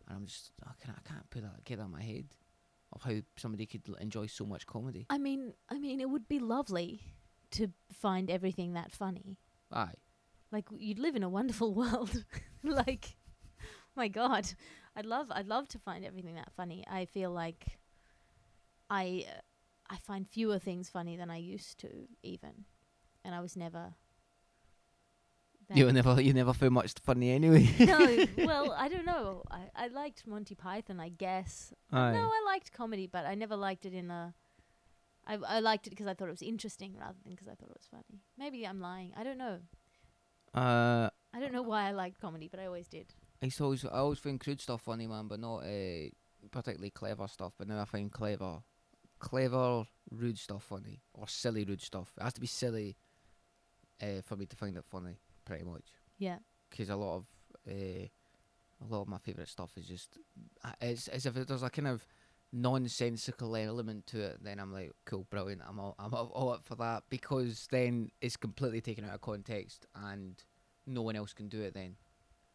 and 0.08 0.18
I'm 0.18 0.26
just 0.26 0.52
I 0.64 0.72
can't 0.84 0.98
I 1.04 1.10
can't 1.10 1.30
put 1.30 1.42
that 1.44 1.64
get 1.64 1.78
that 1.80 1.86
in 1.86 1.92
my 1.92 2.02
head 2.04 2.26
of 2.94 3.02
how 3.04 3.16
somebody 3.38 3.66
could 3.66 3.84
l- 3.90 3.96
enjoy 3.96 4.28
so 4.28 4.46
much 4.46 4.66
comedy. 4.66 5.06
I 5.10 5.18
mean, 5.18 5.54
I 5.70 5.80
mean, 5.80 6.00
it 6.00 6.10
would 6.10 6.28
be 6.28 6.40
lovely 6.40 7.02
to 7.52 7.70
find 7.92 8.30
everything 8.30 8.74
that 8.74 8.92
funny. 8.92 9.38
Aye, 9.72 9.94
Like 10.52 10.66
you'd 10.78 11.00
live 11.00 11.16
in 11.16 11.24
a 11.24 11.30
wonderful 11.30 11.74
world. 11.82 12.24
like, 12.64 13.16
my 13.96 14.08
God, 14.08 14.48
I'd 14.98 15.06
love, 15.06 15.28
I'd 15.30 15.48
love 15.48 15.68
to 15.70 15.80
find 15.80 16.04
everything 16.04 16.34
that 16.36 16.52
funny. 16.58 16.84
I 16.90 17.06
feel 17.06 17.30
like 17.30 17.78
I, 18.90 19.26
uh, 19.30 19.42
I 19.92 19.98
find 19.98 20.28
fewer 20.28 20.58
things 20.58 20.90
funny 20.90 21.16
than 21.16 21.30
I 21.30 21.38
used 21.38 21.78
to, 21.82 21.90
even, 22.24 22.66
and 23.24 23.36
I 23.36 23.40
was 23.40 23.56
never. 23.56 23.94
you 25.74 25.86
were 25.86 25.94
never 25.94 26.20
you 26.20 26.34
never 26.34 26.52
found 26.52 26.74
much 26.74 26.94
funny 27.04 27.30
anyway. 27.30 27.70
no, 27.80 28.26
well, 28.46 28.74
I 28.76 28.88
don't 28.88 29.06
know. 29.06 29.44
I, 29.52 29.70
I 29.76 29.88
liked 29.90 30.26
Monty 30.26 30.56
Python, 30.56 31.00
I 31.00 31.10
guess. 31.10 31.74
Aye. 31.92 32.14
No, 32.14 32.20
I 32.20 32.44
liked 32.48 32.74
comedy, 32.74 33.06
but 33.06 33.26
I 33.26 33.36
never 33.36 33.56
liked 33.56 33.86
it 33.86 33.94
in 33.94 34.10
a. 34.10 34.34
I 35.28 35.36
I 35.36 35.60
liked 35.60 35.86
it 35.86 35.92
because 35.92 36.08
I 36.08 36.16
thought 36.16 36.28
it 36.28 36.32
was 36.32 36.42
interesting 36.42 36.96
rather 37.00 37.18
than 37.24 37.34
because 37.34 37.48
I 37.48 37.52
thought 37.54 37.70
it 37.70 37.78
was 37.78 37.88
funny. 37.92 38.24
Maybe 38.36 38.66
I'm 38.66 38.82
lying. 38.82 39.14
I 39.16 39.24
don't 39.24 39.38
know. 39.38 39.60
Uh, 40.56 41.10
I 41.36 41.40
don't 41.40 41.54
know 41.54 41.62
why 41.62 41.88
I 41.88 41.92
liked 41.92 42.20
comedy, 42.20 42.48
but 42.50 42.60
I 42.60 42.66
always 42.66 42.88
did. 42.88 43.14
I 43.42 43.50
always 43.60 43.86
I 43.86 44.00
always 44.00 44.20
find 44.20 44.40
crude 44.40 44.62
stuff 44.62 44.82
funny, 44.82 45.08
man, 45.08 45.28
but 45.28 45.40
not 45.40 45.60
uh, 45.60 46.10
particularly 46.52 46.90
clever 46.90 47.28
stuff. 47.28 47.54
But 47.58 47.68
now 47.68 47.82
I 47.82 47.86
find 47.86 48.12
clever, 48.12 48.60
clever 49.20 49.86
rude 50.12 50.40
stuff 50.40 50.64
funny 50.64 51.02
or 51.14 51.28
silly 51.28 51.64
rude 51.64 51.82
stuff. 51.82 52.14
It 52.20 52.24
has 52.24 52.34
to 52.34 52.42
be 52.42 52.48
silly, 52.48 52.98
uh, 54.02 54.22
for 54.24 54.36
me 54.36 54.46
to 54.48 54.56
find 54.56 54.78
it 54.78 54.86
funny, 54.86 55.20
pretty 55.46 55.64
much. 55.64 55.86
Yeah. 56.18 56.38
Because 56.70 56.90
a 56.90 56.96
lot 56.96 57.18
of 57.18 57.26
uh, 57.68 58.08
a 58.82 58.88
lot 58.90 59.02
of 59.02 59.08
my 59.08 59.18
favorite 59.18 59.50
stuff 59.50 59.72
is 59.78 59.86
just 59.86 60.18
it's 60.82 61.08
as 61.08 61.26
if 61.26 61.34
there's 61.34 61.64
a 61.64 61.70
kind 61.70 61.88
of 61.88 62.06
nonsensical 62.52 63.56
element 63.56 64.08
to 64.08 64.22
it. 64.22 64.44
Then 64.44 64.60
I'm 64.60 64.74
like, 64.74 64.94
cool, 65.06 65.28
brilliant. 65.30 65.62
I'm 65.68 65.80
all, 65.80 65.96
I'm 66.00 66.14
all 66.14 66.52
up 66.52 66.66
for 66.66 66.76
that 66.76 67.04
because 67.10 67.68
then 67.72 68.10
it's 68.22 68.38
completely 68.38 68.82
taken 68.82 69.06
out 69.06 69.14
of 69.14 69.22
context 69.22 69.86
and 69.96 70.42
no 70.86 71.02
one 71.02 71.16
else 71.16 71.34
can 71.34 71.50
do 71.50 71.62
it. 71.62 71.74
Then. 71.74 71.98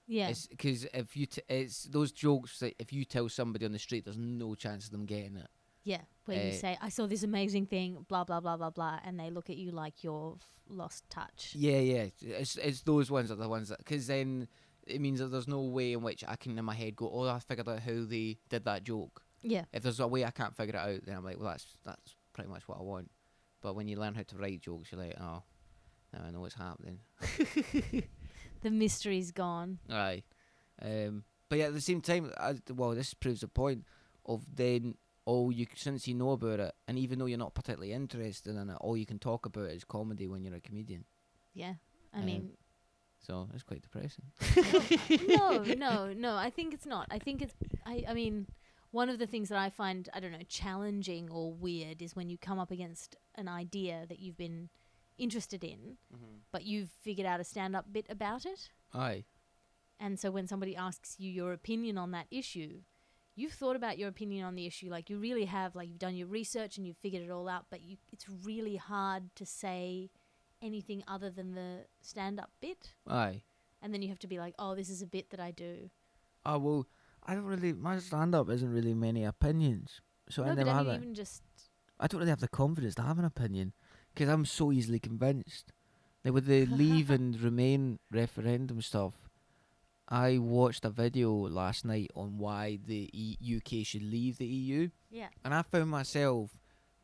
Yeah. 0.06 0.32
Because 0.50 0.84
if 0.92 1.16
you 1.16 1.26
t- 1.26 1.42
it's 1.48 1.84
those 1.84 2.12
jokes 2.12 2.58
that 2.60 2.74
if 2.78 2.92
you 2.92 3.04
tell 3.04 3.28
somebody 3.28 3.64
on 3.64 3.72
the 3.72 3.78
street, 3.78 4.04
there's 4.04 4.18
no 4.18 4.54
chance 4.54 4.86
of 4.86 4.90
them 4.92 5.06
getting 5.06 5.36
it. 5.36 5.48
yeah. 5.84 6.02
Where 6.24 6.40
you 6.40 6.50
uh, 6.50 6.54
say, 6.54 6.78
I 6.80 6.88
saw 6.88 7.06
this 7.06 7.22
amazing 7.24 7.66
thing, 7.66 8.04
blah, 8.08 8.22
blah, 8.24 8.40
blah, 8.40 8.56
blah, 8.56 8.70
blah, 8.70 9.00
and 9.04 9.18
they 9.18 9.30
look 9.30 9.50
at 9.50 9.56
you 9.56 9.72
like 9.72 10.04
you're 10.04 10.36
f- 10.40 10.62
lost 10.68 11.08
touch. 11.10 11.52
Yeah, 11.56 11.78
yeah. 11.78 12.06
It's 12.20 12.56
it's 12.56 12.82
those 12.82 13.10
ones 13.10 13.30
are 13.32 13.36
the 13.36 13.48
ones 13.48 13.70
that 13.70 13.78
because 13.78 14.06
then 14.06 14.46
it 14.86 15.00
means 15.00 15.18
that 15.20 15.28
there's 15.32 15.48
no 15.48 15.62
way 15.62 15.92
in 15.92 16.02
which 16.02 16.22
I 16.26 16.36
can 16.36 16.56
in 16.58 16.64
my 16.64 16.74
head 16.74 16.94
go, 16.96 17.10
oh, 17.12 17.26
I 17.28 17.38
figured 17.40 17.68
out 17.68 17.80
how 17.80 18.04
they 18.04 18.38
did 18.48 18.64
that 18.66 18.84
joke. 18.84 19.22
Yeah. 19.42 19.64
If 19.72 19.82
there's 19.82 19.98
a 20.00 20.06
way 20.06 20.24
I 20.24 20.30
can't 20.30 20.56
figure 20.56 20.74
it 20.76 20.80
out, 20.80 21.00
then 21.04 21.16
I'm 21.16 21.24
like, 21.24 21.38
well, 21.40 21.50
that's 21.50 21.66
that's 21.84 22.14
pretty 22.32 22.50
much 22.50 22.68
what 22.68 22.78
I 22.78 22.82
want. 22.82 23.10
But 23.60 23.74
when 23.74 23.88
you 23.88 23.96
learn 23.96 24.14
how 24.14 24.22
to 24.22 24.36
write 24.36 24.60
jokes, 24.60 24.92
you're 24.92 25.00
like, 25.00 25.16
oh, 25.20 25.42
now 26.12 26.20
I 26.26 26.30
know 26.30 26.40
what's 26.40 26.54
happening. 26.54 27.00
The 28.62 28.70
mystery's 28.70 29.30
gone. 29.30 29.78
Aye. 29.90 30.22
Um, 30.80 31.24
but 31.48 31.58
yeah, 31.58 31.66
at 31.66 31.74
the 31.74 31.80
same 31.80 32.00
time, 32.00 32.32
I, 32.38 32.54
well, 32.72 32.90
this 32.92 33.12
proves 33.14 33.40
the 33.42 33.48
point 33.48 33.84
of 34.24 34.44
then 34.54 34.94
all 35.24 35.52
you 35.52 35.66
since 35.76 36.08
you 36.08 36.14
know 36.14 36.30
about 36.30 36.60
it, 36.60 36.74
and 36.88 36.98
even 36.98 37.18
though 37.18 37.26
you're 37.26 37.38
not 37.38 37.54
particularly 37.54 37.92
interested 37.92 38.56
in 38.56 38.70
it, 38.70 38.76
all 38.80 38.96
you 38.96 39.06
can 39.06 39.18
talk 39.18 39.46
about 39.46 39.70
is 39.70 39.84
comedy 39.84 40.26
when 40.26 40.42
you're 40.44 40.54
a 40.56 40.60
comedian. 40.60 41.04
Yeah. 41.54 41.74
I 42.14 42.18
Um, 42.20 42.26
mean, 42.26 42.50
So 43.20 43.48
it's 43.54 43.62
quite 43.62 43.82
depressing. 43.82 44.24
no, 45.28 45.62
no, 45.62 46.12
no. 46.12 46.34
I 46.36 46.50
think 46.50 46.74
it's 46.74 46.86
not. 46.86 47.06
I 47.10 47.18
think 47.18 47.42
it's. 47.42 47.54
I. 47.86 48.04
I 48.08 48.14
mean, 48.14 48.46
one 48.90 49.08
of 49.08 49.18
the 49.18 49.26
things 49.26 49.48
that 49.50 49.58
I 49.58 49.70
find 49.70 50.08
I 50.12 50.20
don't 50.20 50.32
know 50.32 50.38
challenging 50.48 51.30
or 51.30 51.52
weird 51.52 52.02
is 52.02 52.16
when 52.16 52.28
you 52.28 52.36
come 52.38 52.58
up 52.58 52.70
against 52.70 53.16
an 53.36 53.48
idea 53.48 54.06
that 54.08 54.18
you've 54.18 54.36
been 54.36 54.68
interested 55.18 55.64
in, 55.64 55.96
mm-hmm. 56.14 56.36
but 56.50 56.64
you've 56.64 56.90
figured 57.02 57.26
out 57.26 57.40
a 57.40 57.44
stand-up 57.44 57.92
bit 57.92 58.06
about 58.08 58.44
it, 58.46 58.70
Aye. 58.94 59.24
and 59.98 60.18
so 60.18 60.30
when 60.30 60.46
somebody 60.46 60.76
asks 60.76 61.16
you 61.18 61.30
your 61.30 61.52
opinion 61.52 61.98
on 61.98 62.10
that 62.12 62.26
issue. 62.30 62.82
You've 63.34 63.52
thought 63.54 63.76
about 63.76 63.96
your 63.96 64.10
opinion 64.10 64.44
on 64.44 64.56
the 64.56 64.66
issue, 64.66 64.90
like 64.90 65.08
you 65.08 65.16
really 65.16 65.46
have, 65.46 65.74
like 65.74 65.88
you've 65.88 65.98
done 65.98 66.16
your 66.16 66.26
research 66.26 66.76
and 66.76 66.86
you've 66.86 66.98
figured 66.98 67.22
it 67.22 67.30
all 67.30 67.48
out. 67.48 67.64
But 67.70 67.80
you, 67.80 67.96
it's 68.12 68.26
really 68.28 68.76
hard 68.76 69.34
to 69.36 69.46
say 69.46 70.10
anything 70.60 71.02
other 71.08 71.30
than 71.30 71.54
the 71.54 71.86
stand-up 72.02 72.50
bit, 72.60 72.92
Aye. 73.08 73.42
and 73.80 73.94
then 73.94 74.02
you 74.02 74.10
have 74.10 74.18
to 74.18 74.26
be 74.26 74.38
like, 74.38 74.54
"Oh, 74.58 74.74
this 74.74 74.90
is 74.90 75.00
a 75.00 75.06
bit 75.06 75.30
that 75.30 75.40
I 75.40 75.50
do." 75.50 75.88
Oh 76.44 76.58
well, 76.58 76.86
I 77.24 77.34
don't 77.34 77.44
really. 77.44 77.72
My 77.72 77.98
stand 78.00 78.34
up 78.34 78.50
isn't 78.50 78.70
really 78.70 78.92
many 78.92 79.24
opinions, 79.24 80.02
so 80.28 80.42
I 80.42 80.48
no, 80.48 80.50
but 80.52 80.58
never 80.58 80.70
I 80.70 80.74
have 80.74 80.86
mean, 80.86 80.94
it. 80.94 81.02
even 81.02 81.14
just 81.14 81.42
I 81.98 82.06
don't 82.06 82.18
really 82.18 82.30
have 82.30 82.40
the 82.40 82.48
confidence 82.48 82.94
to 82.96 83.02
have 83.02 83.18
an 83.18 83.24
opinion 83.24 83.72
because 84.14 84.28
I'm 84.28 84.44
so 84.44 84.72
easily 84.72 84.98
convinced. 84.98 85.72
Like 86.24 86.34
with 86.34 86.46
the 86.46 86.66
leave 86.82 87.10
and 87.10 87.40
remain 87.40 87.98
referendum 88.10 88.80
stuff, 88.82 89.14
I 90.08 90.38
watched 90.38 90.84
a 90.84 90.90
video 90.90 91.32
last 91.32 91.84
night 91.84 92.10
on 92.14 92.38
why 92.38 92.78
the 92.86 93.08
e- 93.12 93.56
UK 93.56 93.86
should 93.86 94.02
leave 94.02 94.38
the 94.38 94.46
EU, 94.46 94.90
yeah. 95.10 95.28
and 95.44 95.54
I 95.54 95.62
found 95.62 95.90
myself 95.90 96.50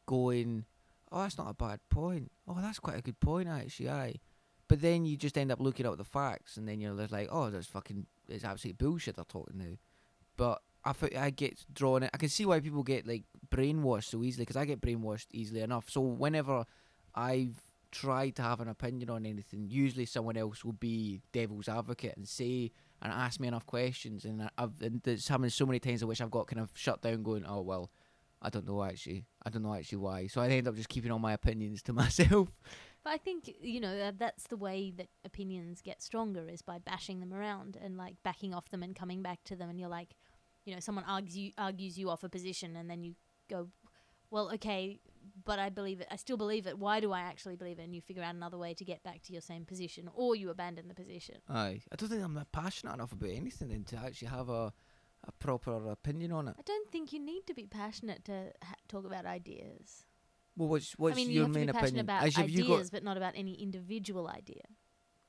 going, 0.07 0.65
"Oh, 1.11 1.23
that's 1.23 1.39
not 1.39 1.51
a 1.51 1.55
bad 1.55 1.81
point. 1.89 2.31
Oh, 2.47 2.59
that's 2.61 2.79
quite 2.79 2.99
a 2.99 3.03
good 3.03 3.21
point 3.21 3.49
actually." 3.49 3.91
Aye. 3.91 4.17
But 4.69 4.83
then 4.83 5.07
you 5.07 5.17
just 5.17 5.39
end 5.39 5.51
up 5.51 5.61
looking 5.61 5.87
up 5.87 5.97
the 5.97 6.05
facts, 6.05 6.59
and 6.59 6.69
then 6.69 6.81
you're 6.81 6.93
like, 6.93 7.29
"Oh, 7.33 7.51
that's 7.51 7.67
fucking, 7.67 8.07
it's 8.29 8.45
absolute 8.45 8.77
bullshit 8.79 9.17
they're 9.17 9.25
talking 9.25 9.59
now." 9.59 9.77
But 10.37 10.61
I 10.85 10.93
feel 10.93 11.11
I 11.19 11.31
get 11.31 11.65
drawn 11.73 12.03
in. 12.03 12.11
I 12.13 12.17
can 12.19 12.29
see 12.29 12.47
why 12.47 12.61
people 12.61 12.83
get 12.83 13.07
like 13.07 13.25
brainwashed 13.51 14.05
so 14.05 14.23
easily 14.23 14.43
because 14.45 14.57
I 14.57 14.65
get 14.65 14.81
brainwashed 14.81 15.27
easily 15.33 15.61
enough. 15.61 15.89
So 15.89 16.01
whenever 16.01 16.65
I've 17.15 17.61
tried 17.91 18.37
to 18.37 18.43
have 18.43 18.61
an 18.61 18.69
opinion 18.69 19.11
on 19.11 19.27
anything, 19.27 19.67
usually 19.69 20.07
someone 20.07 20.37
else 20.37 20.65
will 20.65 20.73
be 20.73 21.21
devil's 21.33 21.69
advocate 21.69 22.17
and 22.17 22.29
say 22.29 22.73
and 23.01 23.13
ask 23.13 23.39
me 23.39 23.49
enough 23.49 23.67
questions, 23.67 24.25
and 24.25 24.51
I've 24.59 24.81
and 24.83 25.01
happened 25.29 25.53
so 25.53 25.67
many 25.67 25.79
times 25.79 26.03
in 26.03 26.09
which 26.09 26.21
I've 26.21 26.31
got 26.31 26.49
kind 26.49 26.61
of 26.61 26.71
shut 26.75 27.01
down, 27.01 27.23
going, 27.23 27.45
"Oh 27.47 27.61
well, 27.61 27.91
I 28.43 28.51
don't 28.51 28.67
know 28.67 28.83
actually. 28.83 29.27
I 29.45 29.51
don't 29.51 29.63
know 29.63 29.75
actually 29.75 29.99
why." 29.99 30.27
So 30.27 30.41
I 30.41 30.49
end 30.49 30.67
up 30.67 30.75
just 30.75 30.89
keeping 30.89 31.11
all 31.11 31.19
my 31.19 31.33
opinions 31.33 31.83
to 31.83 31.93
myself. 31.95 32.49
But 33.05 33.11
I 33.11 33.19
think 33.19 33.55
you 33.61 33.81
know 33.81 33.97
that 33.97 34.19
that's 34.19 34.49
the 34.49 34.57
way 34.57 34.93
that 34.97 35.09
opinions 35.25 35.81
get 35.81 36.03
stronger 36.03 36.49
is 36.49 36.61
by 36.61 36.79
bashing 36.79 37.21
them 37.21 37.33
around 37.33 37.79
and 37.81 37.97
like 37.97 38.17
backing 38.25 38.53
off 38.53 38.69
them 38.71 38.83
and 38.83 38.97
coming 38.97 39.23
back 39.23 39.45
to 39.45 39.57
them. 39.57 39.71
And 39.71 39.79
you're 39.79 39.89
like, 39.89 40.17
you 40.65 40.75
know, 40.75 40.81
someone 40.81 41.05
argues 41.07 41.37
you 41.37 41.53
argues 41.57 41.97
you 41.97 42.11
off 42.11 42.25
a 42.25 42.29
position, 42.29 42.75
and 42.75 42.91
then 42.91 43.05
you 43.05 43.15
go, 43.49 43.69
well, 44.31 44.51
okay, 44.55 44.99
but 45.45 45.59
I 45.59 45.69
believe 45.69 46.01
it. 46.01 46.09
I 46.11 46.17
still 46.17 46.37
believe 46.37 46.67
it. 46.67 46.79
Why 46.79 47.01
do 47.01 47.13
I 47.13 47.21
actually 47.21 47.57
believe 47.57 47.79
it? 47.79 47.83
And 47.83 47.95
you 47.95 48.01
figure 48.01 48.23
out 48.23 48.35
another 48.35 48.59
way 48.59 48.75
to 48.75 48.85
get 48.85 49.03
back 49.03 49.23
to 49.23 49.33
your 49.33 49.43
same 49.43 49.65
position, 49.65 50.09
or 50.15 50.35
you 50.35 50.51
abandon 50.51 50.89
the 50.89 50.95
position. 50.95 51.37
Aye, 51.49 51.81
I 51.93 51.97
don't 51.97 52.09
think 52.09 52.23
I'm 52.23 52.35
that 52.35 52.53
passionate 52.53 52.95
enough 52.95 53.13
about 53.13 53.31
anything 53.31 53.69
then 53.69 53.85
to 53.85 53.97
actually 53.97 54.29
have 54.29 54.49
a 54.49 54.73
a 55.27 55.33
proper 55.33 55.91
opinion 55.91 56.33
on 56.33 56.49
it. 56.49 56.55
I 56.59 56.63
don't 56.63 56.91
think 56.91 57.13
you 57.13 57.19
need 57.21 57.47
to 57.47 57.55
be 57.55 57.67
passionate 57.67 58.25
to 58.27 58.53
ha- 58.63 58.77
talk 58.89 59.05
about 59.05 59.27
ideas. 59.27 60.05
Well, 60.57 60.69
what's 60.69 60.93
what's 60.99 61.15
I 61.15 61.17
mean, 61.17 61.29
you 61.29 61.35
your 61.35 61.45
have 61.47 61.53
to 61.55 61.61
be 61.61 61.67
passionate 61.67 61.87
opinion? 61.87 62.05
about 62.05 62.23
Actually, 62.25 62.43
have 62.43 62.51
you 62.51 62.65
got 62.65 62.75
ideas, 62.75 62.91
but 62.91 63.05
not 63.05 63.17
about 63.17 63.33
any 63.37 63.55
individual 63.55 64.29
idea. 64.29 64.63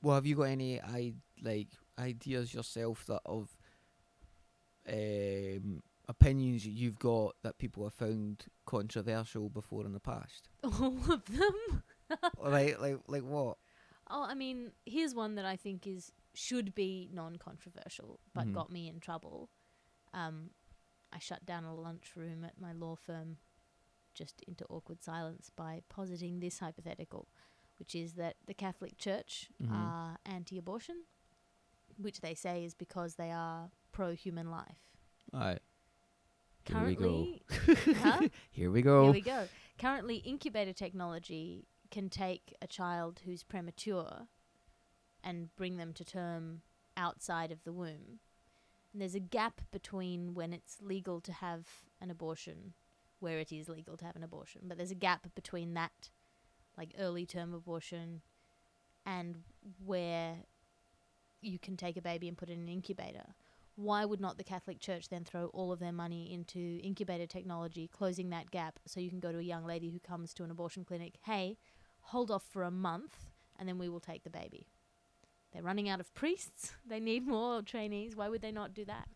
Well, 0.02 0.14
have 0.14 0.26
you 0.26 0.36
got 0.36 0.44
any 0.44 0.80
I 0.80 1.14
like 1.42 1.68
ideas 1.98 2.54
yourself 2.54 3.04
that 3.06 3.20
of 3.26 3.54
um, 4.88 5.82
opinions 6.10 6.66
you've 6.66 6.98
got 6.98 7.36
that 7.42 7.56
people 7.58 7.84
have 7.84 7.94
found 7.94 8.44
controversial 8.66 9.48
before 9.48 9.86
in 9.86 9.92
the 9.92 10.00
past? 10.00 10.48
All 10.64 10.98
of 11.10 11.24
them. 11.26 11.82
like, 12.38 12.80
like, 12.80 12.98
like 13.06 13.22
what? 13.22 13.56
Oh, 14.10 14.24
I 14.28 14.34
mean, 14.34 14.72
here's 14.84 15.14
one 15.14 15.36
that 15.36 15.44
I 15.44 15.56
think 15.56 15.86
is 15.86 16.10
should 16.34 16.74
be 16.74 17.08
non-controversial, 17.12 18.18
but 18.34 18.48
Mhm. 18.48 18.52
got 18.52 18.70
me 18.70 18.88
in 18.88 18.98
trouble. 19.00 19.50
Um, 20.12 20.50
I 21.12 21.18
shut 21.18 21.46
down 21.46 21.64
a 21.64 21.74
lunchroom 21.74 22.44
at 22.44 22.60
my 22.60 22.72
law 22.72 22.96
firm 22.96 23.38
just 24.12 24.42
into 24.48 24.64
awkward 24.68 25.02
silence 25.02 25.50
by 25.54 25.82
positing 25.88 26.40
this 26.40 26.58
hypothetical, 26.58 27.28
which 27.78 27.94
is 27.94 28.14
that 28.14 28.36
the 28.46 28.54
Catholic 28.54 28.98
Church 28.98 29.48
Mhm. 29.62 29.70
are 29.72 30.18
anti-abortion, 30.26 31.04
which 31.96 32.20
they 32.20 32.34
say 32.34 32.64
is 32.64 32.74
because 32.74 33.14
they 33.14 33.30
are 33.30 33.70
pro-human 33.92 34.50
life. 34.50 34.88
Aye. 35.32 35.59
Here 36.64 36.84
we 36.84 36.94
go. 36.94 37.02
Currently, 37.04 37.42
huh? 38.02 38.28
Here 38.50 38.70
we 38.70 38.82
go. 38.82 39.04
Here 39.04 39.12
we 39.12 39.20
go. 39.20 39.48
Currently, 39.78 40.16
incubator 40.16 40.72
technology 40.72 41.66
can 41.90 42.08
take 42.08 42.54
a 42.62 42.66
child 42.66 43.20
who's 43.24 43.42
premature 43.42 44.26
and 45.22 45.54
bring 45.56 45.76
them 45.76 45.92
to 45.94 46.04
term 46.04 46.62
outside 46.96 47.50
of 47.50 47.64
the 47.64 47.72
womb. 47.72 48.20
And 48.92 49.00
there's 49.00 49.14
a 49.14 49.20
gap 49.20 49.60
between 49.70 50.34
when 50.34 50.52
it's 50.52 50.78
legal 50.82 51.20
to 51.22 51.32
have 51.32 51.66
an 52.00 52.10
abortion, 52.10 52.74
where 53.20 53.38
it 53.38 53.52
is 53.52 53.68
legal 53.68 53.96
to 53.96 54.04
have 54.04 54.16
an 54.16 54.22
abortion, 54.22 54.62
but 54.66 54.76
there's 54.76 54.90
a 54.90 54.96
gap 54.96 55.26
between 55.34 55.74
that, 55.74 56.10
like 56.76 56.94
early 56.98 57.26
term 57.26 57.54
abortion, 57.54 58.22
and 59.06 59.42
where 59.84 60.36
you 61.40 61.58
can 61.58 61.76
take 61.76 61.96
a 61.96 62.02
baby 62.02 62.28
and 62.28 62.36
put 62.36 62.50
it 62.50 62.54
in 62.54 62.60
an 62.60 62.68
incubator. 62.68 63.34
Why 63.80 64.04
would 64.04 64.20
not 64.20 64.36
the 64.36 64.44
Catholic 64.44 64.78
Church 64.78 65.08
then 65.08 65.24
throw 65.24 65.46
all 65.46 65.72
of 65.72 65.78
their 65.78 65.90
money 65.90 66.30
into 66.30 66.80
incubator 66.82 67.26
technology, 67.26 67.88
closing 67.88 68.28
that 68.28 68.50
gap 68.50 68.78
so 68.86 69.00
you 69.00 69.08
can 69.08 69.20
go 69.20 69.32
to 69.32 69.38
a 69.38 69.42
young 69.42 69.64
lady 69.64 69.88
who 69.88 69.98
comes 69.98 70.34
to 70.34 70.44
an 70.44 70.50
abortion 70.50 70.84
clinic, 70.84 71.14
hey, 71.22 71.56
hold 72.00 72.30
off 72.30 72.42
for 72.42 72.62
a 72.62 72.70
month 72.70 73.30
and 73.58 73.66
then 73.66 73.78
we 73.78 73.88
will 73.88 73.98
take 73.98 74.22
the 74.22 74.28
baby? 74.28 74.66
They're 75.52 75.62
running 75.62 75.88
out 75.88 75.98
of 75.98 76.12
priests. 76.12 76.72
They 76.86 77.00
need 77.00 77.26
more 77.26 77.62
trainees. 77.62 78.14
Why 78.14 78.28
would 78.28 78.42
they 78.42 78.52
not 78.52 78.74
do 78.74 78.84
that? 78.84 79.08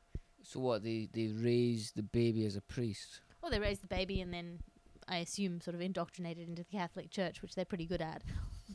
So 0.42 0.60
what? 0.60 0.82
They 0.82 1.08
they 1.12 1.26
raise 1.26 1.92
the 1.92 2.02
baby 2.02 2.46
as 2.46 2.56
a 2.56 2.62
priest. 2.62 3.20
Well, 3.42 3.50
they 3.50 3.60
raise 3.60 3.80
the 3.80 3.86
baby 3.86 4.22
and 4.22 4.32
then 4.32 4.60
I 5.06 5.18
assume 5.18 5.60
sort 5.60 5.74
of 5.74 5.82
indoctrinated 5.82 6.48
into 6.48 6.62
the 6.62 6.76
Catholic 6.76 7.10
Church, 7.10 7.42
which 7.42 7.54
they're 7.54 7.66
pretty 7.66 7.86
good 7.86 8.00
at. 8.00 8.22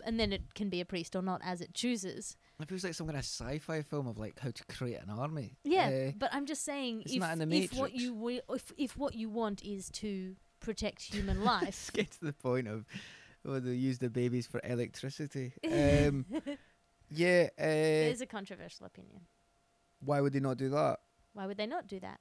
And 0.06 0.20
then 0.20 0.32
it 0.34 0.54
can 0.54 0.70
be 0.70 0.82
a 0.82 0.86
priest 0.86 1.16
or 1.16 1.22
not 1.22 1.42
as 1.44 1.62
it 1.62 1.74
chooses. 1.74 2.38
It 2.60 2.68
feels 2.70 2.84
like 2.84 2.94
some 2.94 3.08
kind 3.08 3.18
of 3.18 3.24
sci-fi 3.26 3.82
film 3.82 4.08
of 4.08 4.18
like 4.18 4.40
how 4.40 4.52
to 4.52 4.64
create 4.66 5.02
an 5.02 5.10
army. 5.10 5.58
Yeah, 5.64 5.88
Uh, 6.10 6.12
but 6.18 6.30
I'm 6.34 6.46
just 6.46 6.64
saying 6.66 7.04
if, 7.06 7.20
not 7.20 7.38
in 7.40 7.50
the 7.50 7.58
if 7.64 7.74
what 7.74 7.94
you 7.94 8.14
wi- 8.14 8.42
if 8.50 8.72
if 8.78 8.98
what 8.98 9.16
you 9.16 9.30
want 9.30 9.64
is 9.64 9.90
to 9.92 10.36
protect 10.60 11.02
human 11.04 11.44
life, 11.54 11.64
Let's 11.64 11.90
get 11.90 12.12
to 12.12 12.26
the 12.26 12.34
point 12.34 12.68
of 12.68 12.86
oh, 13.46 13.60
they 13.60 13.72
use 13.74 14.00
the 14.00 14.10
babies 14.10 14.46
for 14.48 14.60
electricity. 14.64 15.54
Um, 15.64 16.26
yeah. 17.10 17.48
Uh, 17.58 17.64
there's 18.08 18.22
a 18.22 18.26
controversial 18.28 18.86
opinion. 18.86 19.22
why 20.04 20.22
would 20.22 20.34
they 20.34 20.40
not 20.40 20.58
do 20.58 20.70
that? 20.70 21.00
Why 21.34 21.46
would 21.48 21.58
they 21.58 21.68
not 21.68 21.88
do 21.88 22.00
that? 22.02 22.20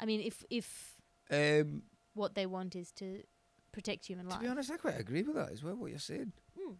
I 0.00 0.06
mean, 0.06 0.20
if 0.20 0.44
if 0.50 0.96
Um, 1.30 1.82
what 2.14 2.34
they 2.34 2.46
want 2.46 2.74
is 2.76 2.92
to 2.92 3.22
protect 3.72 4.06
human 4.06 4.26
life. 4.28 4.38
to 4.38 4.44
be 4.44 4.48
honest, 4.48 4.70
I 4.70 4.76
quite 4.76 4.98
agree 4.98 5.22
with 5.22 5.34
that 5.36 5.50
as 5.50 5.62
well. 5.62 5.74
What 5.76 5.90
you're 5.90 5.98
saying. 5.98 6.32
Hmm. 6.58 6.74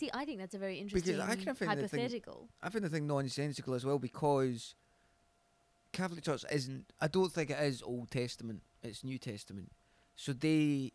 See, 0.00 0.10
I 0.14 0.24
think 0.24 0.38
that's 0.38 0.54
a 0.54 0.58
very 0.58 0.78
interesting 0.78 1.14
Because 1.16 1.28
I 1.28 1.36
can 1.36 1.54
find 1.54 1.78
the 1.78 1.86
thing- 1.86 2.00
hypothetical. 2.00 2.48
I 2.62 2.70
find 2.70 2.82
the 2.82 2.88
thing 2.88 3.06
nonsensical 3.06 3.74
as 3.74 3.84
well 3.84 3.98
because 3.98 4.74
Catholic 5.92 6.24
Church 6.24 6.42
isn't. 6.50 6.90
I 7.02 7.06
don't 7.06 7.30
think 7.30 7.50
it 7.50 7.58
is 7.60 7.82
Old 7.82 8.10
Testament. 8.10 8.62
It's 8.82 9.04
New 9.04 9.18
Testament. 9.18 9.72
So 10.16 10.32
they 10.32 10.92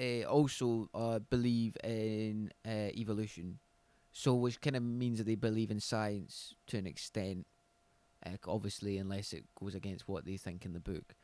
uh, 0.00 0.24
also 0.24 0.88
uh, 0.92 1.20
believe 1.20 1.76
in 1.84 2.50
uh, 2.66 2.90
evolution. 2.96 3.60
So 4.10 4.34
which 4.34 4.60
kind 4.60 4.74
of 4.74 4.82
means 4.82 5.18
that 5.18 5.28
they 5.28 5.36
believe 5.36 5.70
in 5.70 5.78
science 5.78 6.56
to 6.66 6.76
an 6.76 6.88
extent. 6.88 7.46
Uh, 8.26 8.30
obviously, 8.48 8.98
unless 8.98 9.32
it 9.32 9.44
goes 9.54 9.76
against 9.76 10.08
what 10.08 10.24
they 10.24 10.38
think 10.38 10.64
in 10.64 10.72
the 10.72 10.80
book. 10.80 11.14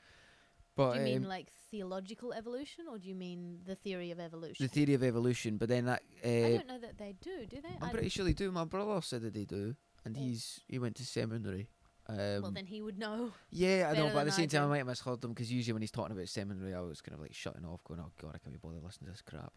But 0.76 0.92
do 0.94 0.98
you 1.00 1.04
mean 1.04 1.24
um, 1.24 1.28
like 1.28 1.50
theological 1.70 2.32
evolution, 2.32 2.86
or 2.90 2.98
do 2.98 3.08
you 3.08 3.14
mean 3.14 3.60
the 3.66 3.74
theory 3.74 4.10
of 4.10 4.20
evolution? 4.20 4.64
the 4.64 4.68
theory 4.68 4.94
of 4.94 5.02
evolution, 5.02 5.56
but 5.58 5.68
then 5.68 5.84
that 5.86 6.02
I 6.24 6.28
uh, 6.28 6.48
don't 6.58 6.66
know 6.68 6.78
that 6.78 6.98
they 6.98 7.14
do. 7.20 7.46
Do 7.46 7.60
they? 7.60 7.68
I'm 7.80 7.88
I 7.88 7.92
pretty 7.92 8.08
sure 8.08 8.24
they 8.24 8.32
do. 8.32 8.50
My 8.52 8.64
brother 8.64 9.00
said 9.02 9.22
that 9.22 9.34
they 9.34 9.44
do, 9.44 9.74
and 10.04 10.16
Oh. 10.16 10.20
he's 10.20 10.60
he 10.68 10.78
went 10.78 10.96
to 10.96 11.04
seminary. 11.06 11.68
Um, 12.08 12.42
well, 12.42 12.50
then 12.50 12.66
he 12.66 12.82
would 12.82 12.98
know. 12.98 13.32
Yeah, 13.50 13.90
I 13.92 13.96
know, 13.96 14.06
but 14.06 14.16
at 14.20 14.24
the 14.24 14.24
than 14.24 14.32
same 14.32 14.44
I 14.44 14.46
time, 14.46 14.62
I 14.62 14.64
do. 14.64 14.68
might 14.70 14.78
have 14.78 14.86
misheard 14.88 15.20
them 15.20 15.32
because 15.32 15.52
usually 15.52 15.72
when 15.74 15.82
he's 15.82 15.92
talking 15.92 16.16
about 16.16 16.28
seminary, 16.28 16.74
I 16.74 16.80
was 16.80 17.00
kind 17.00 17.14
of 17.14 17.20
like 17.20 17.34
shutting 17.34 17.64
off, 17.64 17.84
going, 17.84 18.00
"Oh 18.00 18.10
God, 18.20 18.32
I 18.34 18.38
can't 18.38 18.52
be 18.52 18.58
bothered 18.58 18.82
listening 18.82 19.06
to 19.06 19.12
this 19.12 19.22
crap." 19.22 19.52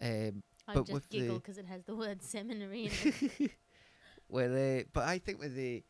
Um, 0.00 0.42
I 0.68 0.74
But 0.74 0.82
just 0.82 0.92
with 0.92 1.08
giggle 1.08 1.34
the- 1.34 1.40
because 1.40 1.58
it 1.58 1.66
has 1.66 1.82
the 1.84 1.96
word 1.96 2.22
seminary 2.22 2.84
in 2.86 2.92
it. 3.40 3.50
well, 4.28 4.52
uh, 4.80 4.82
but 4.92 5.04
I 5.08 5.18
think 5.18 5.40
with 5.40 5.56
the, 5.56 5.82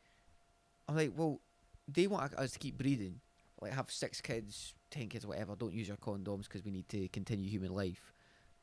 I'm 0.88 0.96
like, 0.96 1.12
well, 1.14 1.40
they 1.86 2.06
want 2.06 2.32
us 2.34 2.52
to 2.52 2.58
keep 2.58 2.78
breeding, 2.78 3.20
like 3.60 3.72
have 3.72 3.90
six 3.90 4.20
kids, 4.20 4.74
ten 4.90 5.08
kids, 5.08 5.26
whatever. 5.26 5.54
Don't 5.56 5.72
use 5.72 5.88
your 5.88 5.96
condoms 5.96 6.44
because 6.44 6.64
we 6.64 6.70
need 6.70 6.88
to 6.88 7.08
continue 7.08 7.48
human 7.48 7.74
life. 7.74 8.12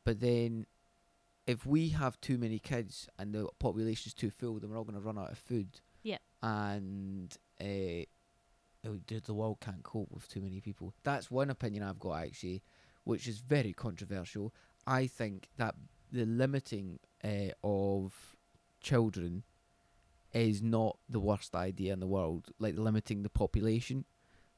But 0.04 0.20
then, 0.20 0.66
if 1.48 1.66
we 1.66 1.90
have 1.90 2.20
too 2.22 2.38
many 2.38 2.60
kids 2.60 3.08
and 3.18 3.34
the 3.34 3.48
population's 3.60 4.14
too 4.14 4.30
full, 4.30 4.60
then 4.60 4.70
we're 4.70 4.78
all 4.78 4.84
going 4.84 5.00
to 5.00 5.06
run 5.06 5.18
out 5.18 5.32
of 5.32 5.38
food. 5.38 5.82
Yeah. 6.04 6.18
And 6.42 7.36
uh, 7.60 8.06
the 8.84 9.22
the 9.26 9.34
world 9.34 9.58
can't 9.62 9.84
cope 9.84 10.12
with 10.12 10.28
too 10.28 10.42
many 10.42 10.62
people. 10.62 10.94
That's 11.04 11.32
one 11.32 11.50
opinion 11.50 11.84
I've 11.84 12.00
got 12.00 12.24
actually, 12.24 12.64
which 13.04 13.28
is 13.28 13.40
very 13.40 13.74
controversial. 13.74 14.54
I 14.88 15.08
think 15.08 15.50
that 15.58 15.76
the 16.12 16.26
limiting 16.26 17.00
uh, 17.24 17.52
of 17.64 18.36
children 18.82 19.44
is 20.34 20.62
not 20.62 20.98
the 21.10 21.20
worst 21.20 21.56
idea 21.56 21.94
in 21.94 22.00
the 22.00 22.08
world, 22.08 22.50
like 22.60 22.78
limiting 22.78 23.24
the 23.24 23.30
population, 23.30 24.06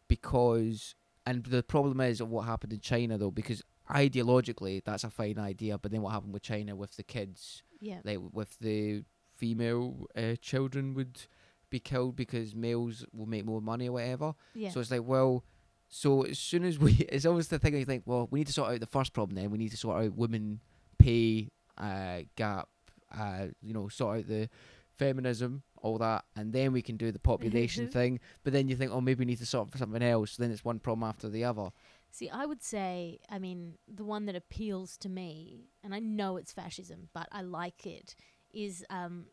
because 0.08 0.96
and 1.26 1.44
the 1.44 1.64
problem 1.64 2.00
is 2.02 2.22
of 2.22 2.30
what 2.30 2.46
happened 2.46 2.74
in 2.74 2.80
China 2.80 3.18
though, 3.18 3.32
because 3.32 3.62
ideologically 3.90 4.84
that's 4.84 5.04
a 5.04 5.10
fine 5.10 5.38
idea, 5.38 5.78
but 5.78 5.92
then 5.92 6.02
what 6.02 6.12
happened 6.12 6.34
with 6.34 6.44
China 6.44 6.76
with 6.76 6.96
the 6.96 7.04
kids, 7.04 7.64
yeah. 7.82 8.00
like 8.04 8.20
with 8.32 8.58
the 8.60 9.04
female 9.36 10.08
uh, 10.16 10.36
children 10.42 10.94
would 10.94 11.22
be 11.70 11.80
killed 11.80 12.16
because 12.16 12.56
males 12.56 13.06
will 13.14 13.26
make 13.26 13.46
more 13.46 13.62
money 13.62 13.90
or 13.90 13.94
whatever. 13.94 14.34
Yeah. 14.56 14.70
So 14.70 14.80
it's 14.80 14.92
like, 14.92 15.04
well, 15.04 15.44
so 15.90 16.24
as 16.24 16.40
soon 16.40 16.64
as 16.64 16.80
we, 16.80 16.94
it's 17.10 17.26
always 17.26 17.48
the 17.48 17.60
thing 17.60 17.76
I 17.76 17.84
think, 17.84 18.04
well, 18.06 18.28
we 18.32 18.40
need 18.40 18.48
to 18.48 18.54
sort 18.54 18.72
out 18.72 18.80
the 18.80 18.88
first 18.88 19.14
problem 19.14 19.36
then. 19.36 19.52
We 19.52 19.58
need 19.58 19.72
to 19.72 19.78
sort 19.78 20.04
out 20.04 20.16
women 20.16 20.60
pay 20.98 21.50
uh, 21.78 22.20
gap, 22.36 22.70
uh, 23.18 23.48
you 23.62 23.74
know, 23.74 23.88
sort 23.90 24.20
out 24.20 24.28
the 24.28 24.50
feminism, 24.98 25.64
all 25.82 25.98
that, 26.00 26.26
and 26.36 26.54
then 26.54 26.72
we 26.72 26.82
can 26.82 26.98
do 26.98 27.12
the 27.12 27.20
population 27.32 27.88
thing. 27.88 28.20
But 28.44 28.54
then 28.54 28.68
you 28.68 28.76
think, 28.76 28.92
oh, 28.92 29.02
maybe 29.02 29.20
we 29.20 29.26
need 29.26 29.40
to 29.40 29.46
sort 29.46 29.72
for 29.72 29.78
something 29.78 30.04
else. 30.04 30.38
Then 30.38 30.52
it's 30.52 30.66
one 30.66 30.80
problem 30.80 31.08
after 31.08 31.30
the 31.30 31.44
other. 31.44 31.70
See, 32.12 32.30
I 32.30 32.46
would 32.46 32.64
say, 32.64 33.20
I 33.30 33.38
mean, 33.38 33.76
the 33.88 34.04
one 34.04 34.26
that 34.26 34.36
appeals 34.36 34.98
to 34.98 35.10
me, 35.10 35.66
and 35.84 35.94
I 35.94 36.00
know 36.00 36.38
it's 36.38 36.54
fascism, 36.54 37.10
but 37.14 37.28
I 37.32 37.42
like 37.42 37.86
it, 37.86 38.16
is 38.54 38.86
um, 38.90 39.26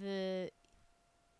the 0.00 0.50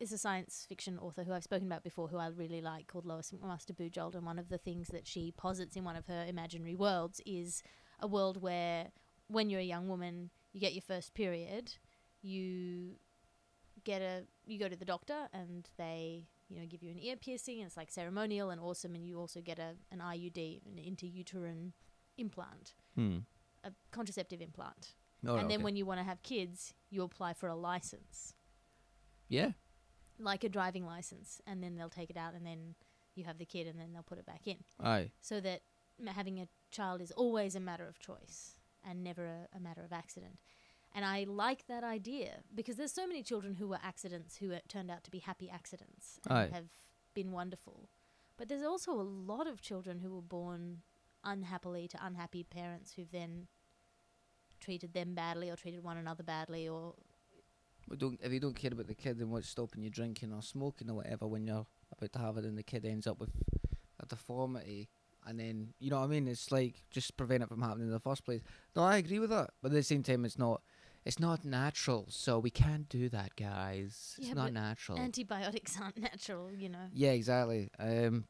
is 0.00 0.12
a 0.12 0.18
science 0.18 0.64
fiction 0.68 0.96
author 0.98 1.24
who 1.24 1.32
I've 1.32 1.42
spoken 1.42 1.66
about 1.66 1.82
before, 1.82 2.06
who 2.06 2.18
I 2.18 2.28
really 2.28 2.60
like, 2.60 2.86
called 2.86 3.04
Lois 3.04 3.32
McMaster 3.32 3.72
Bujold, 3.72 4.14
and 4.14 4.24
one 4.24 4.38
of 4.38 4.48
the 4.48 4.58
things 4.58 4.88
that 4.88 5.06
she 5.06 5.32
posits 5.36 5.76
in 5.76 5.82
one 5.82 5.96
of 5.96 6.06
her 6.06 6.24
imaginary 6.28 6.76
worlds 6.76 7.20
is 7.26 7.62
a 7.98 8.06
world 8.06 8.40
where, 8.40 8.92
when 9.26 9.50
you're 9.50 9.60
a 9.60 9.64
young 9.64 9.88
woman, 9.88 10.30
you 10.52 10.60
get 10.60 10.72
your 10.72 10.82
first 10.82 11.14
period, 11.14 11.74
you 12.22 12.92
get 13.84 14.00
a 14.00 14.22
you 14.48 14.58
go 14.58 14.68
to 14.68 14.76
the 14.76 14.84
doctor 14.84 15.28
and 15.32 15.68
they 15.76 16.24
you 16.48 16.58
know 16.58 16.66
give 16.66 16.82
you 16.82 16.90
an 16.90 16.98
ear 16.98 17.16
piercing 17.16 17.58
and 17.58 17.66
it's 17.66 17.76
like 17.76 17.90
ceremonial 17.90 18.50
and 18.50 18.60
awesome 18.60 18.94
and 18.94 19.04
you 19.06 19.18
also 19.20 19.40
get 19.40 19.58
a 19.58 19.74
an 19.92 19.98
IUD 20.00 20.60
an 20.66 20.76
intrauterine 20.82 21.72
implant 22.16 22.74
Hmm. 22.94 23.18
a 23.64 23.70
contraceptive 23.90 24.40
implant. 24.40 24.94
Oh, 25.26 25.36
and 25.36 25.50
then 25.50 25.62
when 25.62 25.76
you 25.76 25.84
want 25.84 26.00
to 26.00 26.04
have 26.04 26.22
kids 26.22 26.74
you 26.90 27.02
apply 27.02 27.32
for 27.34 27.48
a 27.48 27.54
license. 27.56 28.34
Yeah, 29.28 29.52
like 30.18 30.42
a 30.44 30.48
driving 30.48 30.86
license 30.86 31.40
and 31.46 31.62
then 31.62 31.76
they'll 31.76 31.90
take 31.90 32.10
it 32.10 32.16
out 32.16 32.34
and 32.34 32.46
then 32.46 32.74
you 33.14 33.24
have 33.24 33.38
the 33.38 33.44
kid 33.44 33.66
and 33.66 33.78
then 33.78 33.92
they'll 33.92 34.02
put 34.02 34.18
it 34.18 34.26
back 34.26 34.46
in. 34.46 34.56
Aye, 34.80 35.10
so 35.20 35.40
that 35.40 35.60
having 36.06 36.40
a 36.40 36.48
child 36.70 37.00
is 37.00 37.10
always 37.12 37.54
a 37.54 37.60
matter 37.60 37.86
of 37.86 37.98
choice 37.98 38.54
and 38.88 39.02
never 39.04 39.26
a, 39.26 39.48
a 39.56 39.60
matter 39.60 39.82
of 39.84 39.92
accident. 39.92 40.38
And 40.94 41.04
I 41.04 41.24
like 41.28 41.66
that 41.66 41.84
idea 41.84 42.38
because 42.54 42.76
there's 42.76 42.92
so 42.92 43.06
many 43.06 43.22
children 43.22 43.54
who 43.54 43.68
were 43.68 43.78
accidents 43.82 44.36
who 44.36 44.52
turned 44.68 44.90
out 44.90 45.04
to 45.04 45.10
be 45.10 45.18
happy 45.18 45.50
accidents 45.50 46.18
and 46.28 46.38
Aye. 46.38 46.50
have 46.52 46.66
been 47.14 47.30
wonderful. 47.30 47.88
But 48.36 48.48
there's 48.48 48.62
also 48.62 48.92
a 48.92 49.02
lot 49.02 49.46
of 49.46 49.60
children 49.60 49.98
who 49.98 50.14
were 50.14 50.22
born 50.22 50.82
unhappily 51.24 51.88
to 51.88 52.04
unhappy 52.04 52.44
parents 52.44 52.92
who've 52.94 53.10
then 53.10 53.48
treated 54.60 54.92
them 54.92 55.14
badly 55.14 55.50
or 55.50 55.56
treated 55.56 55.84
one 55.84 55.96
another 55.96 56.22
badly 56.22 56.68
or 56.68 56.94
but 57.88 57.98
don't 57.98 58.20
if 58.22 58.32
you 58.32 58.40
don't 58.40 58.54
care 58.54 58.72
about 58.72 58.86
the 58.86 58.94
kid, 58.94 59.18
then 59.18 59.30
what's 59.30 59.48
stopping 59.48 59.82
you 59.82 59.90
drinking 59.90 60.32
or 60.32 60.42
smoking 60.42 60.90
or 60.90 60.94
whatever 60.94 61.26
when 61.26 61.46
you're 61.46 61.66
about 61.96 62.12
to 62.12 62.18
have 62.18 62.36
it, 62.36 62.44
and 62.44 62.58
the 62.58 62.62
kid 62.62 62.84
ends 62.84 63.06
up 63.06 63.18
with 63.18 63.30
a 64.00 64.06
deformity, 64.06 64.88
and 65.26 65.40
then 65.40 65.72
you 65.78 65.90
know 65.90 66.00
what 66.00 66.04
I 66.04 66.08
mean? 66.08 66.28
It's 66.28 66.52
like 66.52 66.82
just 66.90 67.16
prevent 67.16 67.42
it 67.42 67.48
from 67.48 67.62
happening 67.62 67.86
in 67.86 67.92
the 67.92 68.00
first 68.00 68.24
place. 68.24 68.42
No, 68.76 68.82
I 68.82 68.98
agree 68.98 69.18
with 69.18 69.30
that, 69.30 69.50
but 69.62 69.68
at 69.72 69.74
the 69.74 69.82
same 69.82 70.02
time, 70.02 70.24
it's 70.24 70.38
not. 70.38 70.62
It's 71.08 71.18
not 71.18 71.42
natural, 71.42 72.04
so 72.10 72.38
we 72.38 72.50
can't 72.50 72.86
do 72.90 73.08
that, 73.08 73.34
guys. 73.34 74.14
It's 74.18 74.34
not 74.34 74.52
natural. 74.52 74.98
antibiotics 74.98 75.80
aren't 75.82 75.96
natural, 75.96 76.52
you 76.52 76.68
know. 76.68 76.86
yeah, 76.92 77.12
exactly. 77.12 77.70
Um, 77.78 78.26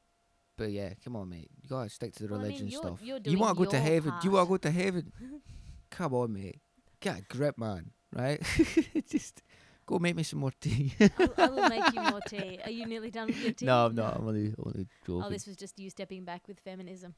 but 0.57 0.71
yeah, 0.71 0.95
come 1.05 1.17
on, 1.17 1.29
mate. 1.29 1.51
You 1.61 1.69
gotta 1.69 1.91
stick 1.91 2.15
to 2.15 2.23
the 2.23 2.29
Well, 2.29 2.39
I 2.39 2.43
mean, 2.45 2.49
religion 2.53 2.69
you're- 2.69 2.83
stuff. 2.87 3.01
you're 3.03 3.19
you 3.25 3.37
want 3.37 3.59
to 3.59 3.65
go 3.65 3.71
to 3.73 3.81
heaven? 3.81 4.13
Do 4.23 4.29
you 4.29 4.35
want 4.35 4.47
to 4.47 4.51
go 4.51 4.57
to 4.59 4.71
heaven? 4.71 5.13
come 5.91 6.15
on, 6.15 6.33
mate. 6.33 6.61
Get 7.01 7.19
a 7.19 7.23
grip, 7.23 7.59
man. 7.59 7.91
Right? 8.15 8.41
just 9.11 9.43
Go 9.85 9.99
make 9.99 10.15
me 10.15 10.23
some 10.23 10.39
more 10.39 10.53
tea. 10.61 10.93
I, 11.01 11.11
I 11.39 11.47
will 11.49 11.69
make 11.69 11.93
you 11.95 12.01
more 12.03 12.21
tea. 12.29 12.61
Are 12.65 12.71
you 12.71 12.87
nearly 12.87 13.11
done 13.11 13.27
with 13.27 13.39
your 13.43 13.53
tea? 13.55 13.67
no, 13.67 13.87
I'm 13.87 13.95
not. 13.97 14.17
I'm 14.19 14.29
only, 14.29 14.55
only 14.65 14.87
joking. 15.05 15.23
Oh, 15.25 15.31
this 15.31 15.47
was 15.47 15.57
just 15.57 15.79
you 15.81 15.91
stepping 15.91 16.25
back 16.25 16.47
with 16.47 16.61
feminism. 16.61 17.15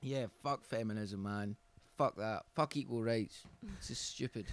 Yeah, 0.00 0.26
fuck 0.42 0.64
feminism, 0.64 1.22
man. 1.22 1.54
Fuck 1.96 2.16
that. 2.16 2.42
Fuck 2.56 2.76
equal 2.76 3.04
rights. 3.04 3.42
It's 3.78 3.88
just 3.88 4.14
stupid. 4.14 4.46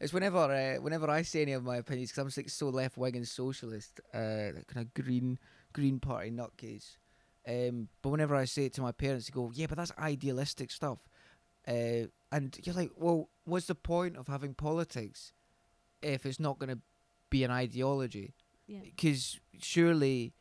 It's 0.00 0.12
whenever, 0.12 0.38
uh, 0.38 0.80
whenever 0.80 1.10
I 1.10 1.22
say 1.22 1.42
any 1.42 1.52
of 1.52 1.64
my 1.64 1.76
opinions, 1.76 2.10
because 2.10 2.36
I'm 2.36 2.42
like 2.42 2.50
so 2.50 2.68
left 2.68 2.96
wing 2.96 3.16
and 3.16 3.26
socialist, 3.26 4.00
uh, 4.12 4.52
kind 4.66 4.78
of 4.78 4.94
green, 4.94 5.38
green 5.72 6.00
party 6.00 6.30
nutcase. 6.30 6.96
Um, 7.46 7.88
but 8.02 8.10
whenever 8.10 8.34
I 8.34 8.44
say 8.46 8.66
it 8.66 8.74
to 8.74 8.82
my 8.82 8.92
parents, 8.92 9.26
they 9.26 9.32
go, 9.32 9.50
"Yeah, 9.54 9.66
but 9.66 9.76
that's 9.78 9.92
idealistic 9.98 10.70
stuff." 10.70 10.98
Uh, 11.66 12.08
and 12.32 12.58
you're 12.62 12.74
like, 12.74 12.92
"Well, 12.96 13.28
what's 13.44 13.66
the 13.66 13.74
point 13.74 14.16
of 14.16 14.28
having 14.28 14.54
politics 14.54 15.32
if 16.02 16.24
it's 16.26 16.40
not 16.40 16.58
going 16.58 16.70
to 16.70 16.80
be 17.30 17.44
an 17.44 17.50
ideology?" 17.50 18.34
Yeah. 18.66 18.80
because 18.82 19.38
surely 19.60 20.32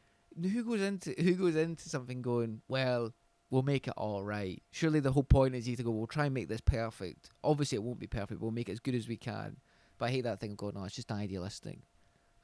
who 0.41 0.63
goes 0.63 0.81
into 0.81 1.11
who 1.19 1.35
goes 1.35 1.55
into 1.57 1.89
something 1.89 2.21
going 2.21 2.61
well 2.69 3.13
we'll 3.53 3.61
make 3.61 3.87
it 3.87 3.93
all 3.97 4.23
right. 4.23 4.61
Surely 4.71 4.99
the 4.99 5.11
whole 5.11 5.23
point 5.23 5.55
is 5.55 5.67
you 5.67 5.75
to 5.75 5.83
go 5.83 5.91
we'll 5.91 6.07
try 6.07 6.25
and 6.25 6.33
make 6.33 6.49
this 6.49 6.61
perfect. 6.61 7.29
Obviously 7.43 7.75
it 7.75 7.83
won't 7.83 7.99
be 7.99 8.07
perfect 8.07 8.39
but 8.39 8.41
we'll 8.41 8.51
make 8.51 8.69
it 8.69 8.73
as 8.73 8.79
good 8.79 8.95
as 8.95 9.07
we 9.07 9.17
can. 9.17 9.57
But 9.97 10.05
i 10.05 10.11
hate 10.11 10.23
that 10.23 10.39
thing 10.39 10.51
of 10.51 10.57
going 10.57 10.75
no 10.75 10.83
it's 10.83 10.95
just 10.95 11.11
idealistic. 11.11 11.79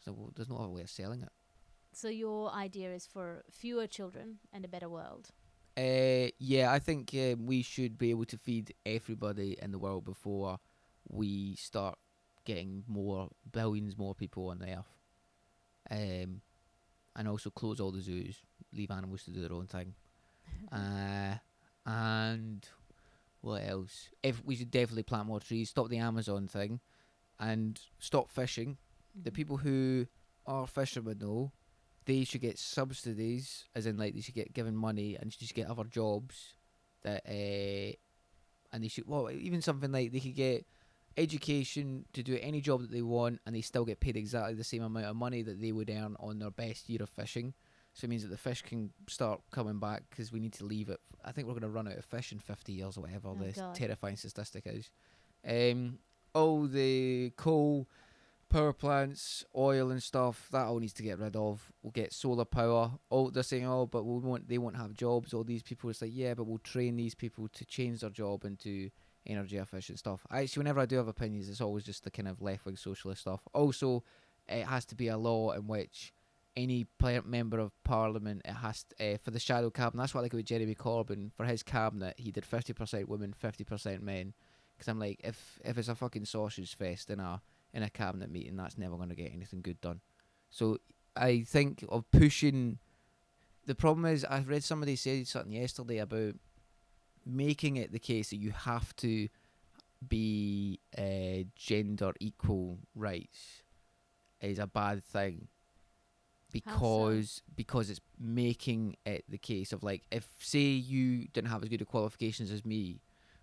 So 0.05 0.13
well, 0.13 0.31
there's 0.35 0.49
no 0.49 0.57
other 0.57 0.69
way 0.69 0.81
of 0.83 0.89
selling 0.89 1.21
it. 1.21 1.29
So 1.91 2.07
your 2.07 2.53
idea 2.53 2.93
is 2.93 3.05
for 3.05 3.43
fewer 3.51 3.87
children 3.87 4.37
and 4.53 4.63
a 4.63 4.67
better 4.67 4.89
world. 4.89 5.25
uh, 5.77 6.27
yeah 6.51 6.67
i 6.77 6.79
think 6.87 7.03
um, 7.15 7.45
we 7.45 7.61
should 7.61 7.93
be 7.97 8.09
able 8.13 8.25
to 8.33 8.37
feed 8.37 8.73
everybody 8.85 9.49
in 9.63 9.71
the 9.71 9.79
world 9.85 10.03
before 10.13 10.59
we 11.07 11.55
start 11.55 11.97
getting 12.45 12.83
more 12.87 13.29
billions 13.51 13.97
more 13.97 14.13
people 14.15 14.47
on 14.49 14.59
the 14.59 14.71
earth. 14.79 14.93
Um, 15.91 16.41
and 17.15 17.27
also 17.27 17.49
close 17.49 17.79
all 17.79 17.91
the 17.91 18.01
zoos, 18.01 18.37
leave 18.73 18.91
animals 18.91 19.23
to 19.23 19.31
do 19.31 19.41
their 19.41 19.53
own 19.53 19.67
thing. 19.67 19.93
Uh, 20.71 21.35
and 21.85 22.67
what 23.41 23.63
else? 23.67 24.09
If 24.23 24.43
we 24.45 24.55
should 24.55 24.71
definitely 24.71 25.03
plant 25.03 25.27
more 25.27 25.39
trees, 25.39 25.69
stop 25.69 25.89
the 25.89 25.97
Amazon 25.97 26.47
thing, 26.47 26.79
and 27.39 27.79
stop 27.99 28.29
fishing. 28.29 28.77
The 29.15 29.31
Mhm. 29.31 29.35
people 29.35 29.57
who 29.57 30.07
are 30.45 30.67
fishermen, 30.67 31.19
though, 31.19 31.51
they 32.05 32.23
should 32.23 32.41
get 32.41 32.57
subsidies, 32.59 33.65
as 33.75 33.85
in 33.85 33.97
like 33.97 34.13
they 34.15 34.21
should 34.21 34.35
get 34.35 34.53
given 34.53 34.75
money 34.75 35.15
and 35.15 35.31
just 35.31 35.53
get 35.55 35.67
other 35.67 35.85
jobs 35.85 36.55
that, 37.03 37.23
uh, 37.27 37.93
and 38.71 38.83
they 38.83 38.87
should 38.87 39.07
well 39.07 39.29
even 39.31 39.61
something 39.61 39.91
like 39.91 40.11
they 40.11 40.19
could 40.19 40.35
get 40.35 40.65
education 41.17 42.05
to 42.13 42.23
do 42.23 42.37
any 42.41 42.61
job 42.61 42.81
that 42.81 42.91
they 42.91 43.01
want 43.01 43.41
and 43.45 43.55
they 43.55 43.61
still 43.61 43.85
get 43.85 43.99
paid 43.99 44.15
exactly 44.15 44.53
the 44.53 44.63
same 44.63 44.83
amount 44.83 45.05
of 45.05 45.15
money 45.15 45.41
that 45.41 45.59
they 45.59 45.71
would 45.71 45.89
earn 45.89 46.15
on 46.19 46.39
their 46.39 46.51
best 46.51 46.89
year 46.89 47.01
of 47.03 47.09
fishing. 47.09 47.53
So 47.93 48.05
it 48.05 48.09
means 48.09 48.21
that 48.23 48.29
the 48.29 48.37
fish 48.37 48.61
can 48.61 48.91
start 49.07 49.41
coming 49.51 49.79
back 49.79 50.03
because 50.09 50.31
we 50.31 50.39
need 50.39 50.53
to 50.53 50.65
leave 50.65 50.89
it. 50.89 50.99
I 51.25 51.31
think 51.31 51.47
we're 51.47 51.53
going 51.53 51.63
to 51.63 51.69
run 51.69 51.87
out 51.87 51.97
of 51.97 52.05
fish 52.05 52.31
in 52.31 52.39
50 52.39 52.71
years 52.71 52.97
or 52.97 53.01
whatever 53.01 53.29
Oh, 53.29 53.35
this 53.37 53.57
God. 53.57 53.75
terrifying 53.75 54.15
statistic 54.15 54.63
is. 54.65 54.89
Um, 55.45 55.99
all 56.33 56.63
the 56.67 57.31
coal, 57.35 57.89
power 58.49 58.71
plants, 58.71 59.43
oil 59.55 59.91
and 59.91 60.01
stuff, 60.01 60.47
that 60.51 60.65
all 60.67 60.79
needs 60.79 60.93
to 60.93 61.03
get 61.03 61.19
rid 61.19 61.35
of. 61.35 61.71
We'll 61.83 61.91
get 61.91 62.13
solar 62.13 62.45
power. 62.45 62.91
Oh, 63.11 63.29
they're 63.31 63.43
saying, 63.43 63.67
oh, 63.67 63.85
but 63.85 64.03
we 64.05 64.19
won't. 64.19 64.47
They 64.47 64.57
won't 64.59 64.77
have 64.77 64.93
jobs. 64.93 65.33
All 65.33 65.43
these 65.43 65.63
people. 65.63 65.89
It's 65.89 66.01
like, 66.01 66.11
yeah, 66.13 66.35
but 66.35 66.45
we'll 66.45 66.59
train 66.59 66.95
these 66.95 67.15
people 67.15 67.47
to 67.49 67.65
change 67.65 68.01
their 68.01 68.09
job 68.11 68.45
into 68.45 68.89
energy 69.27 69.57
efficient 69.57 69.99
stuff. 69.99 70.25
I 70.29 70.41
actually, 70.43 70.61
whenever 70.61 70.79
I 70.79 70.85
do 70.85 70.95
have 70.97 71.07
opinions, 71.09 71.49
it's 71.49 71.61
always 71.61 71.83
just 71.83 72.03
the 72.05 72.11
kind 72.11 72.27
of 72.27 72.41
left 72.41 72.65
wing 72.65 72.77
socialist 72.77 73.21
stuff. 73.21 73.41
Also, 73.53 74.03
it 74.47 74.65
has 74.65 74.85
to 74.85 74.95
be 74.95 75.07
a 75.09 75.17
law 75.17 75.51
in 75.51 75.67
which 75.67 76.13
any 76.61 76.87
member 77.25 77.59
of 77.59 77.71
parliament 77.83 78.41
it 78.45 78.53
has 78.53 78.83
to, 78.83 79.13
uh, 79.13 79.17
for 79.17 79.31
the 79.31 79.39
shadow 79.39 79.69
cabinet. 79.69 80.01
That's 80.01 80.13
what 80.13 80.21
I 80.21 80.23
like 80.23 80.33
about 80.33 80.45
Jeremy 80.45 80.75
Corbyn 80.75 81.31
for 81.33 81.45
his 81.45 81.63
cabinet. 81.63 82.15
He 82.17 82.31
did 82.31 82.45
fifty 82.45 82.73
percent 82.73 83.09
women, 83.09 83.33
fifty 83.33 83.63
percent 83.63 84.03
men. 84.03 84.33
Because 84.75 84.87
I'm 84.89 84.99
like, 84.99 85.19
if 85.23 85.59
if 85.63 85.77
it's 85.77 85.87
a 85.87 85.95
fucking 85.95 86.25
sausage 86.25 86.75
fest 86.75 87.09
in 87.09 87.19
a 87.19 87.41
in 87.73 87.83
a 87.83 87.89
cabinet 87.89 88.31
meeting, 88.31 88.57
that's 88.57 88.77
never 88.77 88.95
going 88.95 89.09
to 89.09 89.15
get 89.15 89.33
anything 89.33 89.61
good 89.61 89.81
done. 89.81 90.01
So 90.49 90.77
I 91.15 91.41
think 91.41 91.85
of 91.89 92.09
pushing. 92.11 92.79
The 93.65 93.75
problem 93.75 94.05
is, 94.05 94.25
I 94.25 94.39
read 94.39 94.63
somebody 94.63 94.95
say 94.95 95.23
something 95.23 95.51
yesterday 95.53 95.99
about 95.99 96.35
making 97.25 97.77
it 97.77 97.91
the 97.91 97.99
case 97.99 98.29
that 98.31 98.37
you 98.37 98.51
have 98.51 98.95
to 98.97 99.27
be 100.07 100.79
uh, 100.97 101.43
gender 101.55 102.13
equal 102.19 102.79
rights 102.95 103.63
is 104.41 104.57
a 104.57 104.65
bad 104.65 105.03
thing 105.03 105.49
How 106.65 106.71
so? 106.71 106.77
because 106.77 107.41
because 107.55 107.89
it's 107.89 108.01
making 108.19 108.95
it 109.05 109.23
the 109.29 109.37
case 109.37 109.71
of 109.73 109.83
like 109.83 110.03
if 110.11 110.27
say 110.39 110.59
you 110.59 111.27
didn't 111.33 111.49
have 111.49 111.63
as 111.63 111.69
good 111.69 111.81
a 111.81 111.85
qualifications 111.85 112.51
as 112.51 112.65
me 112.65 113.01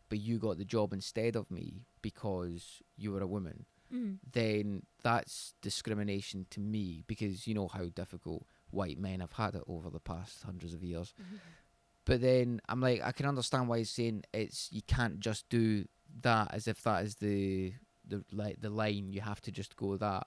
but 0.09 0.19
you 0.19 0.39
got 0.39 0.57
the 0.59 0.65
job 0.65 0.93
instead 0.93 1.35
of 1.37 1.51
me 1.51 1.83
because 2.03 2.83
you 2.97 3.13
were 3.13 3.21
a 3.23 3.27
woman 3.27 3.67
Mm. 3.95 4.19
then 4.33 4.83
that's 5.05 5.55
discrimination 5.63 6.47
to 6.51 6.59
me 6.59 7.05
because 7.07 7.47
you 7.47 7.55
know 7.55 7.69
how 7.69 7.85
difficult 7.95 8.45
white 8.71 8.99
men 8.99 9.21
have 9.21 9.31
had 9.31 9.55
it 9.55 9.63
over 9.69 9.91
the 9.91 10.01
past 10.01 10.43
hundreds 10.43 10.75
of 10.75 10.83
years 10.83 11.15
but 12.05 12.21
then 12.21 12.61
I'm 12.69 12.81
like, 12.81 13.01
I 13.05 13.13
can 13.13 13.27
understand 13.27 13.69
why 13.69 13.79
he's 13.79 13.91
saying 13.91 14.25
it's 14.33 14.69
you 14.73 14.83
can't 14.83 15.21
just 15.21 15.49
do 15.49 15.87
that 16.23 16.53
as 16.53 16.67
if 16.67 16.83
that 16.83 17.05
is 17.05 17.17
the 17.17 17.75
the 18.07 18.25
like 18.33 18.61
the 18.61 18.71
line. 18.71 19.13
You 19.13 19.21
have 19.23 19.41
to 19.43 19.51
just 19.53 19.77
go 19.77 19.97
that. 19.97 20.27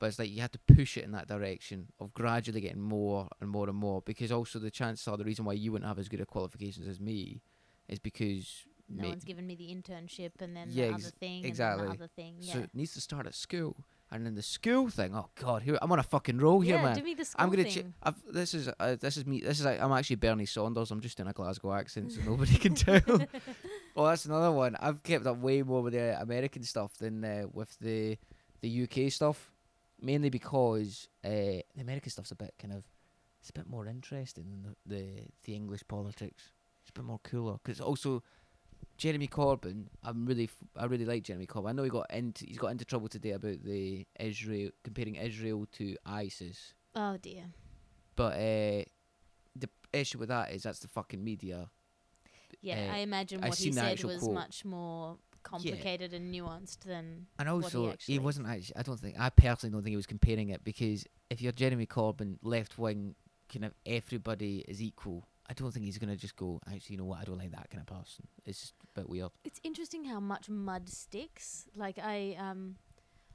But 0.00 0.06
it's 0.06 0.18
like 0.18 0.30
you 0.30 0.40
have 0.40 0.50
to 0.52 0.58
push 0.74 0.96
it 0.96 1.04
in 1.04 1.12
that 1.12 1.28
direction 1.28 1.86
of 2.00 2.12
gradually 2.12 2.60
getting 2.62 2.80
more 2.80 3.28
and 3.40 3.48
more 3.48 3.68
and 3.68 3.76
more. 3.78 4.02
Because 4.02 4.32
also 4.32 4.58
the 4.58 4.70
chances 4.70 5.06
are 5.06 5.16
the 5.16 5.24
reason 5.24 5.44
why 5.44 5.52
you 5.52 5.70
wouldn't 5.70 5.86
have 5.88 5.98
as 6.00 6.08
good 6.08 6.20
a 6.20 6.26
qualifications 6.26 6.88
as 6.88 6.98
me 6.98 7.42
is 7.88 7.98
because 8.00 8.64
No 8.88 9.08
one's 9.08 9.24
given 9.24 9.46
me 9.46 9.54
the 9.54 9.68
internship 9.68 10.32
and 10.40 10.56
then 10.56 10.68
Yeah, 10.70 10.88
the 10.88 10.94
other 10.94 11.02
thing 11.20 11.44
exactly. 11.44 11.84
and 11.86 11.92
the 11.92 11.98
other 12.02 12.10
thing. 12.16 12.34
Yeah. 12.40 12.52
so 12.54 12.58
it 12.60 12.70
needs 12.74 12.94
to 12.94 13.00
start 13.00 13.26
at 13.26 13.34
school. 13.36 13.76
And 14.12 14.26
then 14.26 14.34
the 14.34 14.42
school 14.42 14.88
thing, 14.88 15.14
oh 15.14 15.28
god, 15.36 15.62
here 15.62 15.78
I'm 15.80 15.92
on 15.92 16.00
a 16.00 16.02
fucking 16.02 16.38
roll 16.38 16.60
here, 16.60 16.82
man. 16.82 16.96
do 16.96 17.02
me 17.04 17.14
the 17.14 17.24
school 17.24 17.44
I'm 17.44 17.50
gonna. 17.50 17.62
thing. 17.62 17.92
Ch- 17.92 17.94
I've, 18.02 18.16
this 18.32 18.54
is 18.54 18.68
uh, 18.80 18.96
this 18.98 19.16
is 19.16 19.24
me. 19.24 19.40
This 19.40 19.60
is 19.60 19.64
like, 19.64 19.80
I'm 19.80 19.92
actually 19.92 20.16
Bernie 20.16 20.46
Sanders. 20.46 20.90
I'm 20.90 21.00
just 21.00 21.20
in 21.20 21.28
a 21.28 21.32
Glasgow 21.32 21.72
accent, 21.74 22.10
so 22.10 22.20
nobody 22.26 22.56
can 22.56 22.74
tell. 22.86 23.00
oh, 23.96 24.06
that's 24.06 24.24
another 24.24 24.50
one. 24.50 24.74
I've 24.80 25.04
kept 25.04 25.26
up 25.26 25.36
way 25.36 25.62
more 25.62 25.82
with 25.82 25.92
the 25.92 26.20
American 26.20 26.64
stuff 26.64 26.96
than 26.98 27.24
uh, 27.24 27.44
with 27.52 27.78
the 27.78 28.18
the 28.62 28.82
UK 28.82 29.12
stuff, 29.12 29.49
mainly 30.02 30.30
because 30.30 31.08
uh, 31.24 31.28
the 31.28 31.80
American 31.80 32.10
stuff's 32.10 32.30
a 32.30 32.36
bit 32.36 32.54
kind 32.58 32.72
of 32.74 32.84
it's 33.40 33.50
a 33.50 33.52
bit 33.54 33.68
more 33.68 33.86
interesting 33.86 34.44
than 34.50 34.62
the 34.88 34.94
the, 34.96 35.22
the 35.44 35.54
English 35.54 35.82
politics. 35.88 36.50
It's 36.82 36.90
a 36.90 36.92
bit 36.92 37.04
more 37.04 37.20
cooler 37.22 37.54
because 37.62 37.80
also. 37.80 38.22
Jeremy 38.96 39.28
Corbyn, 39.28 39.86
I'm 40.04 40.26
really, 40.26 40.44
f- 40.44 40.68
I 40.76 40.84
really 40.84 41.06
like 41.06 41.22
Jeremy 41.22 41.46
Corbyn. 41.46 41.70
I 41.70 41.72
know 41.72 41.82
he 41.84 41.88
got 41.90 42.10
into, 42.12 42.44
he's 42.44 42.58
got 42.58 42.68
into 42.68 42.84
trouble 42.84 43.08
today 43.08 43.30
about 43.30 43.62
the 43.64 44.06
Israel 44.18 44.70
comparing 44.84 45.14
Israel 45.14 45.66
to 45.72 45.96
ISIS, 46.04 46.74
oh 46.94 47.16
dear. 47.16 47.44
but 48.14 48.34
uh, 48.34 48.84
the 49.56 49.68
issue 49.94 50.18
with 50.18 50.28
that 50.28 50.52
is 50.52 50.62
that's 50.64 50.80
the 50.80 50.88
fucking 50.88 51.22
media. 51.24 51.70
Yeah, 52.60 52.88
Uh, 52.90 52.94
I 52.96 52.98
imagine 52.98 53.42
I 53.42 53.48
what 53.48 53.58
he 53.58 53.72
said 53.72 54.04
was 54.04 54.28
much 54.28 54.64
more 54.66 55.16
complicated 55.42 56.12
and 56.12 56.32
nuanced 56.34 56.80
than 56.80 57.26
And 57.38 57.48
what 57.48 57.72
he 57.72 57.78
also, 57.78 57.94
he, 58.06 58.18
wasn't 58.18 58.48
actually. 58.48 58.76
I 58.76 58.82
don't 58.82 58.98
think. 58.98 59.16
I 59.18 59.30
personally 59.30 59.72
don't 59.72 59.82
think 59.82 59.92
he 59.92 59.96
was 59.96 60.06
comparing 60.06 60.50
it 60.50 60.64
because 60.64 61.04
if 61.30 61.40
you're 61.40 61.52
Jeremy 61.52 61.86
Corbyn, 61.86 62.36
left 62.42 62.78
wing, 62.78 63.14
kind 63.52 63.64
of 63.64 63.74
everybody 63.86 64.64
is 64.68 64.82
equal. 64.82 65.26
I 65.48 65.52
don't 65.52 65.72
think 65.72 65.84
he's 65.84 65.98
gonna 65.98 66.16
just 66.16 66.36
go. 66.36 66.60
Actually, 66.66 66.94
you 66.94 66.98
know 66.98 67.06
what? 67.06 67.20
I 67.20 67.24
don't 67.24 67.38
like 67.38 67.50
that 67.50 67.70
kind 67.70 67.80
of 67.80 67.86
person. 67.86 68.26
It's 68.44 68.60
just 68.60 68.74
a 68.94 69.00
bit 69.00 69.08
weird. 69.08 69.30
It's 69.44 69.60
interesting 69.64 70.04
how 70.04 70.20
much 70.20 70.48
mud 70.48 70.88
sticks. 70.88 71.66
Like 71.74 71.98
I 71.98 72.36
um 72.38 72.76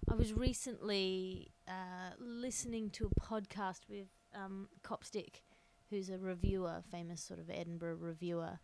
I 0.09 0.15
was 0.15 0.33
recently 0.33 1.51
uh, 1.67 2.11
listening 2.19 2.91
to 2.91 3.07
a 3.07 3.19
podcast 3.19 3.79
with 3.89 4.07
um, 4.35 4.69
Copstick, 4.83 5.41
who's 5.89 6.09
a 6.09 6.19
reviewer, 6.19 6.83
famous 6.91 7.21
sort 7.21 7.39
of 7.39 7.49
Edinburgh 7.49 7.95
reviewer, 7.95 8.59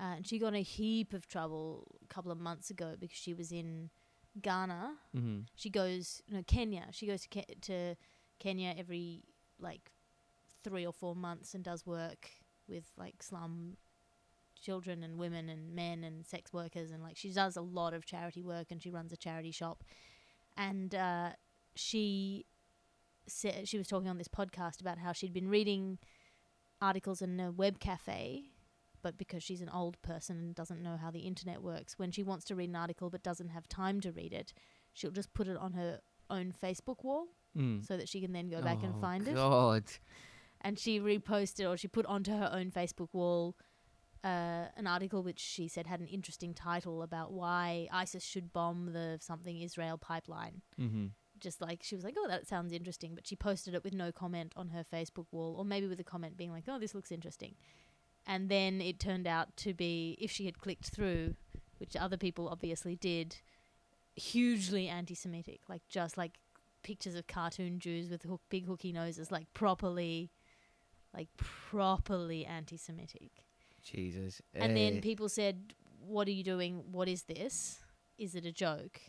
uh, 0.00 0.14
and 0.16 0.26
she 0.26 0.38
got 0.38 0.48
in 0.48 0.54
a 0.56 0.62
heap 0.62 1.12
of 1.12 1.28
trouble 1.28 1.98
a 2.02 2.12
couple 2.12 2.32
of 2.32 2.38
months 2.38 2.70
ago 2.70 2.94
because 2.98 3.18
she 3.18 3.34
was 3.34 3.52
in 3.52 3.90
Ghana. 4.40 4.94
Mm-hmm. 5.14 5.40
She 5.56 5.68
goes 5.68 6.22
no 6.30 6.42
Kenya. 6.46 6.86
She 6.92 7.06
goes 7.06 7.22
to 7.22 7.28
Ke- 7.28 7.60
to 7.62 7.96
Kenya 8.38 8.74
every 8.78 9.24
like 9.58 9.90
three 10.64 10.86
or 10.86 10.92
four 10.92 11.14
months 11.14 11.54
and 11.54 11.62
does 11.62 11.84
work 11.84 12.30
with 12.66 12.86
like 12.96 13.22
slum 13.22 13.76
children 14.60 15.02
and 15.02 15.18
women 15.18 15.48
and 15.48 15.74
men 15.74 16.04
and 16.04 16.26
sex 16.26 16.52
workers 16.52 16.90
and 16.90 17.02
like 17.02 17.16
she 17.16 17.30
does 17.32 17.56
a 17.56 17.62
lot 17.62 17.94
of 17.94 18.04
charity 18.04 18.42
work 18.42 18.66
and 18.70 18.82
she 18.82 18.90
runs 18.90 19.10
a 19.10 19.16
charity 19.16 19.50
shop 19.50 19.82
and 20.56 20.94
uh, 20.94 21.30
she 21.74 22.44
said 23.26 23.66
she 23.66 23.78
was 23.78 23.86
talking 23.86 24.08
on 24.08 24.18
this 24.18 24.28
podcast 24.28 24.80
about 24.80 24.98
how 24.98 25.12
she'd 25.12 25.32
been 25.32 25.48
reading 25.48 25.98
articles 26.82 27.22
in 27.22 27.40
a 27.40 27.50
web 27.50 27.80
cafe 27.80 28.50
but 29.02 29.16
because 29.18 29.42
she's 29.42 29.60
an 29.60 29.68
old 29.70 30.00
person 30.02 30.36
and 30.38 30.54
doesn't 30.54 30.82
know 30.82 30.96
how 30.96 31.10
the 31.10 31.20
internet 31.20 31.62
works 31.62 31.98
when 31.98 32.10
she 32.10 32.22
wants 32.22 32.44
to 32.46 32.54
read 32.54 32.68
an 32.70 32.76
article 32.76 33.10
but 33.10 33.22
doesn't 33.22 33.48
have 33.48 33.68
time 33.68 34.00
to 34.00 34.12
read 34.12 34.32
it 34.32 34.52
she'll 34.92 35.10
just 35.10 35.32
put 35.34 35.48
it 35.48 35.56
on 35.56 35.72
her 35.72 36.00
own 36.28 36.52
Facebook 36.52 37.02
wall 37.04 37.26
Mm. 37.56 37.84
so 37.84 37.96
that 37.96 38.08
she 38.08 38.20
can 38.20 38.32
then 38.32 38.48
go 38.48 38.62
back 38.62 38.80
and 38.84 38.94
Oh, 38.96 39.00
find 39.00 39.26
it. 39.26 39.34
God. 39.34 39.82
And 40.60 40.78
she 40.78 41.00
reposted 41.00 41.68
or 41.68 41.76
she 41.76 41.88
put 41.88 42.06
onto 42.06 42.30
her 42.30 42.48
own 42.52 42.70
Facebook 42.70 43.08
wall 43.12 43.56
uh, 44.22 44.66
an 44.76 44.86
article 44.86 45.22
which 45.24 45.40
she 45.40 45.66
said 45.66 45.86
had 45.86 45.98
an 45.98 46.06
interesting 46.06 46.54
title 46.54 47.02
about 47.02 47.32
why 47.32 47.88
ISIS 47.90 48.22
should 48.22 48.52
bomb 48.52 48.92
the 48.92 49.18
something 49.20 49.60
Israel 49.60 49.98
pipeline. 49.98 50.62
Mm-hmm. 50.80 51.06
Just 51.40 51.60
like 51.60 51.82
she 51.82 51.94
was 51.96 52.04
like, 52.04 52.14
oh, 52.18 52.28
that 52.28 52.46
sounds 52.46 52.72
interesting, 52.72 53.14
but 53.16 53.26
she 53.26 53.34
posted 53.34 53.74
it 53.74 53.82
with 53.82 53.94
no 53.94 54.12
comment 54.12 54.52
on 54.56 54.68
her 54.68 54.84
Facebook 54.84 55.26
wall, 55.32 55.56
or 55.58 55.64
maybe 55.64 55.86
with 55.88 55.98
a 55.98 56.04
comment 56.04 56.36
being 56.36 56.52
like, 56.52 56.64
oh, 56.68 56.78
this 56.78 56.94
looks 56.94 57.10
interesting. 57.10 57.54
And 58.30 58.48
then 58.48 58.80
it 58.80 59.00
turned 59.00 59.26
out 59.26 59.56
to 59.56 59.74
be, 59.74 60.16
if 60.20 60.30
she 60.30 60.44
had 60.46 60.60
clicked 60.60 60.90
through, 60.94 61.34
which 61.78 61.96
other 61.96 62.16
people 62.16 62.48
obviously 62.48 62.94
did, 62.94 63.38
hugely 64.14 64.86
anti-Semitic, 64.86 65.62
like 65.68 65.82
just 65.88 66.16
like 66.16 66.38
pictures 66.84 67.16
of 67.16 67.26
cartoon 67.26 67.80
Jews 67.80 68.08
with 68.08 68.22
hook, 68.22 68.42
big 68.48 68.66
hooky 68.66 68.92
noses, 68.92 69.32
like 69.32 69.52
properly, 69.52 70.30
like 71.12 71.26
properly 71.36 72.46
anti-Semitic. 72.46 73.32
Jesus. 73.82 74.40
And 74.54 74.76
then 74.76 74.98
Eh, 74.98 75.00
people 75.00 75.28
said, 75.28 75.74
"What 75.98 76.28
are 76.28 76.32
you 76.32 76.44
doing? 76.44 76.92
What 76.92 77.08
is 77.08 77.24
this? 77.24 77.80
Is 78.16 78.36
it 78.36 78.44
a 78.46 78.52
joke?" 78.52 79.00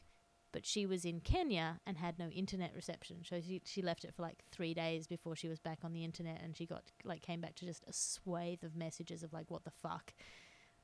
But 0.52 0.66
she 0.66 0.86
was 0.86 1.06
in 1.06 1.22
Kenya 1.22 1.80
and 1.86 1.98
had 1.98 2.20
no 2.20 2.28
internet 2.28 2.74
reception, 2.76 3.24
so 3.24 3.40
she 3.40 3.62
she 3.66 3.82
left 3.82 4.04
it 4.04 4.14
for 4.14 4.22
like 4.22 4.44
three 4.52 4.74
days 4.74 5.08
before 5.08 5.36
she 5.36 5.48
was 5.48 5.60
back 5.60 5.80
on 5.84 5.94
the 5.94 6.04
internet, 6.04 6.42
and 6.44 6.56
she 6.58 6.66
got 6.66 6.84
like 7.06 7.22
came 7.22 7.40
back 7.40 7.56
to 7.56 7.66
just 7.66 7.86
a 7.88 7.94
swathe 7.94 8.64
of 8.64 8.76
messages 8.76 9.24
of 9.24 9.32
like, 9.32 9.50
"What 9.50 9.64
the 9.64 9.72
fuck 9.72 10.14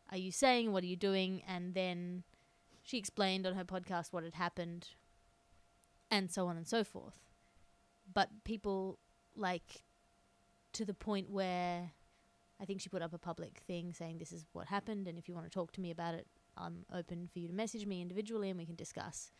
are 0.10 0.18
you 0.18 0.32
saying? 0.32 0.72
What 0.72 0.84
are 0.84 0.88
you 0.88 0.96
doing?" 0.96 1.42
And 1.48 1.74
then 1.74 2.24
she 2.84 2.98
explained 2.98 3.46
on 3.46 3.56
her 3.56 3.66
podcast 3.66 4.14
what 4.14 4.24
had 4.24 4.36
happened, 4.36 4.90
and 6.10 6.32
so 6.32 6.48
on 6.48 6.56
and 6.56 6.68
so 6.68 6.86
forth. 6.86 7.20
But 8.14 8.30
people 8.46 9.00
like 9.36 9.84
to 10.74 10.86
the 10.86 10.94
point 10.94 11.30
where 11.30 11.92
I 12.60 12.66
think 12.66 12.82
she 12.82 12.90
put 12.90 13.02
up 13.02 13.14
a 13.14 13.18
public 13.18 13.60
thing 13.68 13.94
saying 13.94 14.18
this 14.18 14.32
is 14.32 14.46
what 14.54 14.68
happened, 14.68 15.08
and 15.08 15.18
if 15.18 15.28
you 15.28 15.36
want 15.36 15.46
to 15.46 15.52
talk 15.52 15.74
to 15.74 15.82
me 15.82 15.92
about 15.92 16.14
it, 16.14 16.28
I'm 16.56 16.86
open 16.94 17.30
for 17.32 17.40
you 17.40 17.48
to 17.48 17.54
message 17.54 17.86
me 17.86 18.02
individually 18.02 18.50
and 18.50 18.58
we 18.58 18.66
can 18.66 18.76
discuss. 18.76 19.32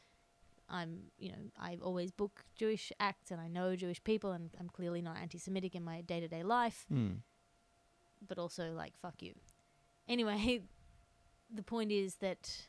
I'm, 0.70 1.12
you 1.18 1.32
know, 1.32 1.38
I 1.60 1.78
always 1.82 2.12
book 2.12 2.44
Jewish 2.56 2.92
acts 3.00 3.32
and 3.32 3.40
I 3.40 3.48
know 3.48 3.76
Jewish 3.76 4.04
people, 4.04 4.32
and 4.32 4.50
I'm 4.60 4.70
clearly 4.70 5.02
not 5.02 5.18
anti 5.18 5.38
Semitic 5.38 5.76
in 5.76 5.84
my 5.84 6.02
day 6.02 6.20
to 6.20 6.28
day 6.28 6.44
life, 6.44 6.86
mm. 6.92 7.18
but 8.28 8.38
also, 8.38 8.74
like, 8.74 8.94
fuck 9.02 9.22
you. 9.22 9.34
Anyway, 10.08 10.62
the 11.54 11.64
point 11.64 11.92
is 11.92 12.16
that 12.16 12.68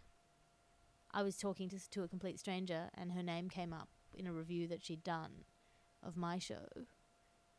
I 1.12 1.22
was 1.22 1.36
talking 1.36 1.68
to, 1.70 1.90
to 1.90 2.02
a 2.02 2.08
complete 2.08 2.38
stranger, 2.38 2.90
and 2.94 3.12
her 3.12 3.22
name 3.22 3.48
came 3.48 3.72
up 3.72 3.88
in 4.14 4.26
a 4.26 4.32
review 4.32 4.68
that 4.68 4.84
she'd 4.84 5.02
done 5.02 5.44
of 6.02 6.16
my 6.16 6.38
show, 6.38 6.66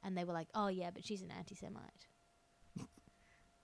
and 0.04 0.18
they 0.18 0.24
were 0.24 0.34
like, 0.34 0.50
oh, 0.56 0.68
yeah, 0.68 0.90
but 0.94 1.06
she's 1.06 1.22
an 1.22 1.32
anti 1.36 1.56
Semite. 1.56 2.08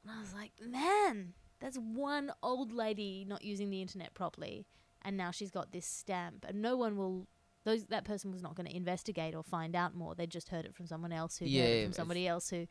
And 0.07 0.13
I 0.15 0.19
was 0.19 0.35
like, 0.35 0.51
man, 0.63 1.33
that's 1.59 1.77
one 1.77 2.31
old 2.43 2.71
lady 2.71 3.25
not 3.27 3.43
using 3.43 3.71
the 3.71 3.81
internet 3.81 4.13
properly, 4.13 4.67
and 5.05 5.15
now 5.15 5.31
she's 5.31 5.51
got 5.51 5.71
this 5.71 5.85
stamp, 5.85 6.45
and 6.47 6.61
no 6.61 6.75
one 6.75 6.97
will. 6.97 7.27
Those 7.63 7.85
that 7.85 8.05
person 8.05 8.31
was 8.31 8.43
not 8.43 8.53
going 8.55 8.67
to 8.69 8.75
investigate 8.75 9.33
or 9.33 9.41
find 9.43 9.75
out 9.75 9.95
more. 9.95 10.13
They 10.13 10.27
just 10.27 10.49
heard 10.49 10.65
it 10.65 10.75
from 10.75 10.85
someone 10.85 11.11
else 11.11 11.37
who 11.37 11.45
heard 11.45 11.51
Yeah, 11.51 11.63
it 11.63 11.83
from 11.85 11.93
somebody 11.93 12.27
else 12.27 12.49
who. 12.49 12.67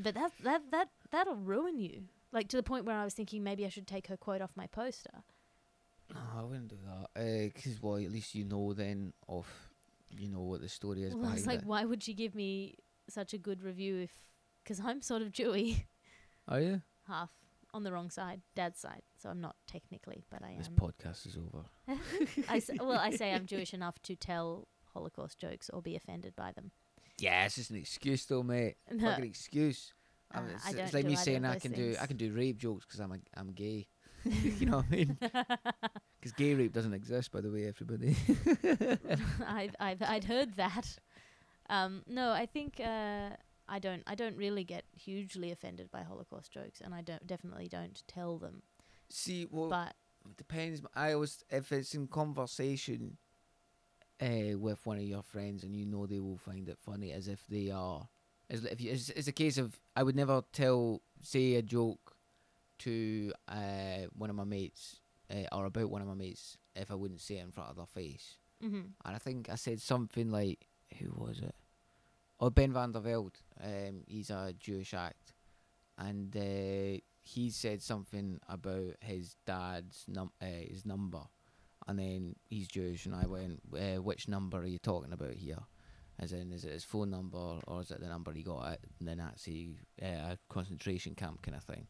But 0.00 0.14
that 0.14 0.30
that 0.44 0.62
that 0.70 0.88
that'll 1.10 1.34
ruin 1.36 1.78
you. 1.78 2.04
Like 2.32 2.48
to 2.48 2.56
the 2.56 2.62
point 2.62 2.84
where 2.84 2.96
I 2.96 3.04
was 3.04 3.14
thinking 3.14 3.42
maybe 3.42 3.66
I 3.66 3.68
should 3.68 3.86
take 3.86 4.06
her 4.06 4.16
quote 4.16 4.40
off 4.40 4.52
my 4.56 4.66
poster. 4.68 5.10
No, 6.14 6.20
I 6.38 6.42
wouldn't 6.44 6.68
do 6.68 6.76
that. 6.86 7.20
Uh, 7.20 7.46
because, 7.54 7.82
well, 7.82 7.96
at 7.96 8.10
least 8.12 8.34
you 8.34 8.44
know 8.44 8.72
then 8.74 9.12
of, 9.28 9.46
you 10.10 10.28
know 10.28 10.40
what 10.42 10.60
the 10.60 10.68
story 10.68 11.02
is 11.04 11.14
Well, 11.14 11.20
I 11.24 11.34
behind 11.34 11.38
was 11.38 11.46
like, 11.46 11.58
it. 11.60 11.66
why 11.66 11.84
would 11.84 12.02
she 12.02 12.12
give 12.14 12.34
me 12.34 12.74
such 13.08 13.32
a 13.34 13.38
good 13.38 13.62
review 13.62 13.96
if? 13.98 14.10
Because 14.62 14.78
I'm 14.80 15.00
sort 15.02 15.22
of 15.22 15.32
Jewy, 15.32 15.84
Are 16.48 16.60
you? 16.60 16.82
half 17.08 17.30
on 17.74 17.82
the 17.84 17.92
wrong 17.92 18.10
side, 18.10 18.42
dad's 18.54 18.78
side. 18.80 19.02
So 19.20 19.28
I'm 19.30 19.40
not 19.40 19.56
technically, 19.66 20.24
but 20.30 20.42
I 20.42 20.54
This 20.58 20.68
am. 20.68 20.74
podcast 20.74 21.26
is 21.26 21.36
over. 21.36 21.64
I 22.48 22.56
s- 22.58 22.70
well, 22.78 22.98
I 22.98 23.10
say 23.10 23.32
I'm 23.32 23.46
Jewish 23.46 23.72
enough 23.74 24.00
to 24.02 24.16
tell 24.16 24.68
Holocaust 24.92 25.38
jokes 25.38 25.70
or 25.70 25.80
be 25.82 25.96
offended 25.96 26.34
by 26.36 26.52
them. 26.52 26.70
Yeah, 27.18 27.44
it's 27.44 27.56
just 27.56 27.70
an 27.70 27.76
excuse, 27.76 28.24
though, 28.26 28.42
mate. 28.42 28.76
No, 28.92 29.08
Fucking 29.10 29.24
excuse. 29.24 29.92
I 30.32 30.40
mean, 30.40 30.50
Uh, 30.50 30.54
it's, 30.54 30.66
I 30.66 30.70
it's 30.82 30.92
like 30.94 31.04
me 31.06 31.16
saying 31.16 31.44
I 31.44 31.58
can 31.58 31.72
do 31.72 31.94
I 32.00 32.06
can 32.06 32.16
do 32.16 32.32
rape 32.32 32.56
jokes 32.58 32.84
because 32.86 33.00
I'm 33.00 33.12
a, 33.12 33.18
I'm 33.36 33.52
gay. 33.52 33.86
you 34.24 34.66
know 34.66 34.76
what 34.78 34.86
I 34.86 34.94
mean? 34.94 35.18
Because 35.20 36.32
gay 36.36 36.54
rape 36.54 36.72
doesn't 36.72 36.94
exist, 36.94 37.32
by 37.32 37.40
the 37.40 37.50
way, 37.50 37.66
everybody. 37.66 38.16
I've, 39.46 39.74
I've 39.80 40.02
I'd 40.02 40.24
heard 40.24 40.54
that. 40.54 40.96
Um, 41.68 42.02
no, 42.06 42.30
I 42.30 42.46
think 42.46 42.80
uh, 42.80 43.30
I 43.72 43.78
don't. 43.78 44.02
I 44.06 44.14
don't 44.14 44.36
really 44.36 44.64
get 44.64 44.84
hugely 44.92 45.50
offended 45.50 45.90
by 45.90 46.02
Holocaust 46.02 46.52
jokes, 46.52 46.82
and 46.82 46.94
I 46.94 47.00
don't 47.00 47.26
definitely 47.26 47.68
don't 47.68 48.02
tell 48.06 48.36
them. 48.36 48.62
See, 49.08 49.46
well, 49.50 49.70
But 49.70 49.94
it 50.28 50.36
depends. 50.36 50.82
I 50.94 51.12
always, 51.14 51.42
if 51.48 51.72
it's 51.72 51.94
in 51.94 52.06
conversation 52.06 53.16
uh, 54.20 54.58
with 54.58 54.84
one 54.84 54.98
of 54.98 55.04
your 55.04 55.22
friends 55.22 55.64
and 55.64 55.74
you 55.74 55.86
know 55.86 56.06
they 56.06 56.20
will 56.20 56.36
find 56.36 56.68
it 56.68 56.78
funny, 56.84 57.12
as 57.12 57.28
if 57.28 57.46
they 57.48 57.70
are. 57.70 58.08
As 58.50 58.64
if 58.66 58.78
you, 58.78 58.90
it's, 58.92 59.08
it's 59.08 59.28
a 59.28 59.32
case 59.32 59.56
of 59.56 59.80
I 59.96 60.02
would 60.02 60.16
never 60.16 60.42
tell, 60.52 61.00
say, 61.22 61.54
a 61.54 61.62
joke 61.62 62.14
to 62.80 63.32
uh, 63.48 64.06
one 64.14 64.28
of 64.28 64.36
my 64.36 64.44
mates 64.44 65.00
uh, 65.30 65.44
or 65.50 65.64
about 65.64 65.88
one 65.90 66.02
of 66.02 66.08
my 66.08 66.14
mates 66.14 66.58
if 66.76 66.90
I 66.90 66.94
wouldn't 66.94 67.22
say 67.22 67.36
it 67.38 67.44
in 67.44 67.52
front 67.52 67.70
of 67.70 67.76
their 67.76 67.86
face. 67.86 68.36
hmm 68.60 68.92
And 69.04 69.16
I 69.16 69.18
think 69.18 69.48
I 69.48 69.54
said 69.54 69.80
something 69.80 70.30
like, 70.30 70.66
who 70.98 71.10
was 71.16 71.38
it? 71.40 71.54
Oh, 72.44 72.50
Ben 72.50 72.72
van 72.72 72.90
der 72.90 73.02
Velde. 73.02 73.38
Um, 73.62 74.02
he's 74.08 74.30
a 74.30 74.52
Jewish 74.58 74.94
act, 74.94 75.32
and 75.96 76.36
uh, 76.36 76.98
he 77.22 77.50
said 77.50 77.80
something 77.80 78.40
about 78.48 78.96
his 79.00 79.36
dad's 79.46 80.04
num- 80.08 80.32
uh, 80.42 80.46
his 80.68 80.84
number, 80.84 81.22
and 81.86 82.00
then 82.00 82.34
he's 82.50 82.66
Jewish, 82.66 83.06
and 83.06 83.14
I 83.14 83.26
went, 83.26 83.60
uh, 83.72 84.02
which 84.02 84.26
number 84.26 84.58
are 84.58 84.66
you 84.66 84.78
talking 84.78 85.12
about 85.12 85.34
here? 85.34 85.60
As 86.18 86.32
in, 86.32 86.52
is 86.52 86.64
it 86.64 86.72
his 86.72 86.82
phone 86.82 87.10
number 87.10 87.60
or 87.68 87.80
is 87.80 87.92
it 87.92 88.00
the 88.00 88.08
number 88.08 88.32
he 88.32 88.42
got 88.42 88.72
at 88.72 88.80
the 89.00 89.14
Nazi 89.14 89.76
uh, 90.02 90.34
concentration 90.48 91.14
camp 91.14 91.42
kind 91.42 91.56
of 91.56 91.62
thing? 91.62 91.86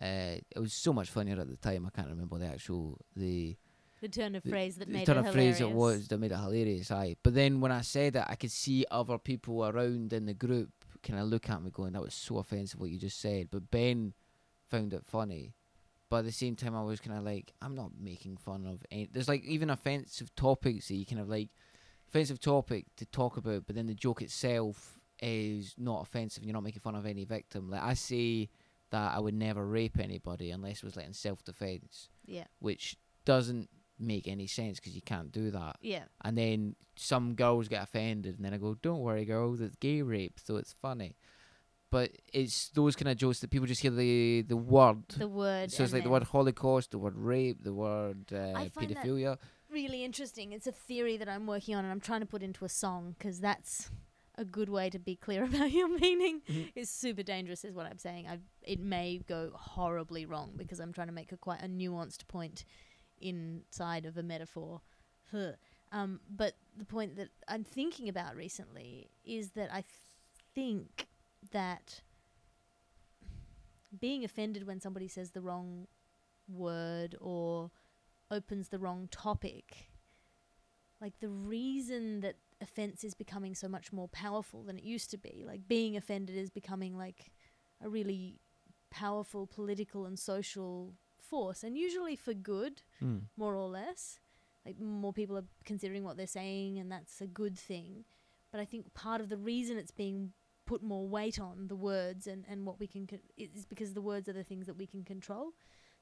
Uh, 0.00 0.40
it 0.50 0.58
was 0.58 0.72
so 0.72 0.92
much 0.92 1.10
funnier 1.10 1.40
at 1.40 1.48
the 1.48 1.56
time. 1.56 1.86
I 1.86 1.90
can't 1.90 2.10
remember 2.10 2.38
the 2.38 2.46
actual 2.46 2.98
the 3.16 3.56
the 4.02 4.08
turn 4.08 4.34
of 4.34 4.42
phrase 4.42 4.76
that 4.76 4.88
the 4.88 4.92
made 4.92 5.06
turn 5.06 5.16
it 5.16 5.20
of 5.20 5.32
phrase 5.32 5.58
hilarious. 5.58 5.60
it 5.60 5.78
was 5.78 6.08
that 6.08 6.18
made 6.18 6.32
it 6.32 6.36
hilarious. 6.36 6.90
Aye, 6.90 7.16
but 7.22 7.34
then 7.34 7.60
when 7.60 7.72
I 7.72 7.80
said 7.80 8.16
it, 8.16 8.24
I 8.28 8.34
could 8.34 8.50
see 8.50 8.84
other 8.90 9.16
people 9.16 9.64
around 9.64 10.12
in 10.12 10.26
the 10.26 10.34
group 10.34 10.70
kind 11.02 11.18
of 11.18 11.28
look 11.28 11.48
at 11.48 11.62
me, 11.62 11.70
going, 11.70 11.94
"That 11.94 12.02
was 12.02 12.12
so 12.14 12.36
offensive 12.38 12.78
what 12.78 12.90
you 12.90 12.98
just 12.98 13.18
said." 13.20 13.48
But 13.50 13.70
Ben 13.70 14.12
found 14.68 14.92
it 14.92 15.06
funny. 15.06 15.54
But 16.10 16.18
at 16.18 16.24
the 16.26 16.32
same 16.32 16.56
time, 16.56 16.76
I 16.76 16.82
was 16.82 17.00
kind 17.00 17.16
of 17.16 17.24
like, 17.24 17.54
I'm 17.62 17.74
not 17.74 17.92
making 17.98 18.36
fun 18.36 18.66
of 18.66 18.84
any. 18.90 19.08
There's 19.10 19.28
like 19.28 19.44
even 19.44 19.70
offensive 19.70 20.34
topics 20.34 20.88
that 20.88 20.96
you 20.96 21.06
kind 21.06 21.22
of 21.22 21.28
like, 21.30 21.48
offensive 22.06 22.38
topic 22.38 22.84
to 22.96 23.06
talk 23.06 23.38
about, 23.38 23.66
but 23.66 23.74
then 23.74 23.86
the 23.86 23.94
joke 23.94 24.20
itself 24.20 24.98
is 25.22 25.74
not 25.78 26.02
offensive. 26.02 26.44
You're 26.44 26.52
not 26.52 26.64
making 26.64 26.80
fun 26.82 26.94
of 26.96 27.06
any 27.06 27.24
victim. 27.24 27.70
Like 27.70 27.82
I 27.82 27.94
say 27.94 28.50
that 28.90 29.14
I 29.14 29.20
would 29.20 29.32
never 29.34 29.64
rape 29.66 29.98
anybody 29.98 30.50
unless 30.50 30.78
it 30.78 30.84
was 30.84 30.96
like 30.96 31.06
in 31.06 31.14
self 31.14 31.42
defense 31.44 32.10
Yeah, 32.26 32.44
which 32.58 32.96
doesn't 33.24 33.70
make 34.02 34.26
any 34.28 34.46
sense 34.46 34.78
because 34.80 34.94
you 34.94 35.02
can't 35.02 35.30
do 35.32 35.50
that. 35.50 35.76
yeah, 35.80 36.04
And 36.24 36.36
then 36.36 36.76
some 36.96 37.34
girls 37.34 37.68
get 37.68 37.82
offended, 37.82 38.36
and 38.36 38.44
then 38.44 38.52
I 38.54 38.58
go, 38.58 38.74
"Don't 38.82 39.00
worry, 39.00 39.24
girls, 39.24 39.60
it's 39.60 39.76
gay 39.76 40.02
rape, 40.02 40.38
so 40.42 40.56
it's 40.56 40.72
funny." 40.72 41.16
But 41.90 42.10
it's 42.32 42.70
those 42.70 42.96
kind 42.96 43.08
of 43.08 43.18
jokes 43.18 43.40
that 43.40 43.50
people 43.50 43.66
just 43.66 43.82
hear 43.82 43.90
the 43.90 44.42
the 44.42 44.56
word. 44.56 45.08
the 45.10 45.28
word. 45.28 45.70
so 45.70 45.84
it's 45.84 45.92
like 45.92 46.04
the 46.04 46.10
word 46.10 46.22
Holocaust, 46.24 46.90
the 46.90 46.98
word 46.98 47.16
rape, 47.16 47.62
the 47.62 47.74
word 47.74 48.32
uh, 48.32 48.52
I 48.56 48.68
find 48.70 48.88
that- 48.90 48.98
pedophilia. 49.04 49.38
really 49.70 50.02
interesting. 50.04 50.52
It's 50.52 50.66
a 50.66 50.72
theory 50.72 51.16
that 51.18 51.28
I'm 51.28 51.46
working 51.46 51.74
on 51.74 51.84
and 51.84 51.92
I'm 51.92 52.00
trying 52.00 52.20
to 52.20 52.26
put 52.26 52.42
into 52.42 52.64
a 52.64 52.68
song 52.68 53.14
because 53.18 53.40
that's 53.40 53.90
a 54.38 54.44
good 54.46 54.70
way 54.70 54.88
to 54.88 54.98
be 54.98 55.14
clear 55.16 55.44
about 55.50 55.70
your 55.70 55.88
meaning. 55.88 56.40
Mhm. 56.48 56.72
It's 56.74 56.90
super 56.90 57.22
dangerous, 57.22 57.62
is 57.64 57.74
what 57.74 57.84
I'm 57.84 57.98
saying. 57.98 58.26
I, 58.26 58.38
it 58.62 58.80
may 58.80 59.18
go 59.28 59.50
horribly 59.54 60.24
wrong 60.24 60.52
because 60.56 60.80
I'm 60.80 60.92
trying 60.94 61.08
to 61.08 61.12
make 61.12 61.32
a 61.32 61.36
quite 61.36 61.60
a 61.62 61.68
nuanced 61.68 62.26
point 62.26 62.64
inside 63.22 64.06
of 64.06 64.16
a 64.16 64.22
metaphor. 64.22 64.80
Um, 65.92 66.20
but 66.28 66.54
the 66.76 66.84
point 66.84 67.16
that 67.16 67.28
I'm 67.48 67.64
thinking 67.64 68.08
about 68.08 68.36
recently 68.36 69.10
is 69.24 69.50
that 69.50 69.72
I 69.72 69.84
think 70.54 71.06
that 71.52 72.02
being 73.98 74.24
offended 74.24 74.66
when 74.66 74.80
somebody 74.80 75.08
says 75.08 75.30
the 75.30 75.40
wrong 75.40 75.86
word 76.48 77.14
or 77.20 77.70
opens 78.30 78.68
the 78.68 78.78
wrong 78.78 79.08
topic. 79.10 79.90
Like 81.00 81.14
the 81.20 81.28
reason 81.28 82.20
that 82.20 82.36
offense 82.60 83.04
is 83.04 83.14
becoming 83.14 83.54
so 83.54 83.68
much 83.68 83.92
more 83.92 84.08
powerful 84.08 84.62
than 84.62 84.78
it 84.78 84.84
used 84.84 85.10
to 85.10 85.18
be, 85.18 85.44
like 85.46 85.68
being 85.68 85.96
offended 85.96 86.36
is 86.36 86.50
becoming 86.50 86.96
like 86.96 87.32
a 87.84 87.88
really 87.88 88.38
powerful 88.90 89.46
political 89.46 90.06
and 90.06 90.18
social 90.18 90.94
force, 91.32 91.60
and 91.64 91.76
usually 91.86 92.16
for 92.26 92.34
good, 92.34 92.74
Mm. 93.00 93.22
more 93.36 93.54
or 93.62 93.68
less. 93.80 94.02
like 94.66 94.78
more 94.78 95.12
people 95.20 95.36
are 95.36 95.48
considering 95.70 96.04
what 96.04 96.16
they're 96.16 96.36
saying, 96.42 96.78
and 96.80 96.88
that's 96.94 97.20
a 97.20 97.26
good 97.26 97.56
thing. 97.58 98.04
But 98.52 98.60
I 98.60 98.64
think 98.64 98.94
part 98.94 99.20
of 99.22 99.28
the 99.28 99.36
reason 99.52 99.76
it's 99.76 99.90
being 100.04 100.18
put 100.70 100.80
more 100.92 101.04
weight 101.16 101.38
on 101.40 101.66
the 101.66 101.74
words 101.90 102.22
and, 102.28 102.44
and 102.48 102.64
what 102.64 102.78
we 102.78 102.86
can 102.86 103.04
con- 103.10 103.26
is 103.36 103.66
because 103.72 103.90
the 103.94 104.00
words 104.12 104.28
are 104.28 104.38
the 104.40 104.44
things 104.50 104.66
that 104.68 104.78
we 104.82 104.86
can 104.86 105.02
control. 105.14 105.46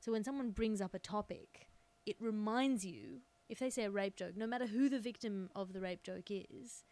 So 0.03 0.13
when 0.13 0.25
someone 0.25 0.51
brings 0.51 0.81
up 0.83 0.93
a 0.95 0.99
topic, 1.17 1.69
it 2.05 2.17
reminds 2.21 2.85
you 2.85 3.23
if 3.49 3.59
they 3.59 3.71
say 3.71 3.85
a 3.85 3.91
rape 3.91 4.17
joke, 4.17 4.37
no 4.37 4.47
matter 4.47 4.67
who 4.67 4.91
the 4.91 5.01
victim 5.11 5.49
of 5.61 5.73
the 5.73 5.81
rape 5.81 6.03
joke 6.03 6.31
is, 6.31 6.85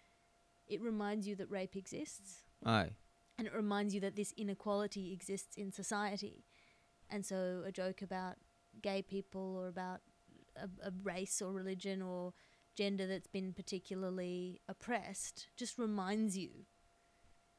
it 0.66 0.80
reminds 0.80 1.28
you 1.28 1.36
that 1.36 1.50
rape 1.50 1.76
exists 1.76 2.44
Aye. 2.64 2.92
and 3.36 3.46
it 3.46 3.54
reminds 3.54 3.94
you 3.94 4.00
that 4.00 4.16
this 4.16 4.32
inequality 4.38 5.12
exists 5.12 5.54
in 5.56 5.70
society. 5.70 6.46
And 7.10 7.24
so 7.24 7.62
a 7.66 7.72
joke 7.72 8.02
about 8.02 8.36
gay 8.82 9.02
people 9.02 9.56
or 9.56 9.68
about 9.68 10.00
a, 10.56 10.68
a 10.86 10.92
race 11.02 11.40
or 11.42 11.52
religion 11.52 12.02
or 12.02 12.32
gender 12.76 13.06
that's 13.06 13.26
been 13.26 13.52
particularly 13.52 14.60
oppressed 14.68 15.48
just 15.56 15.78
reminds 15.78 16.36
you. 16.36 16.50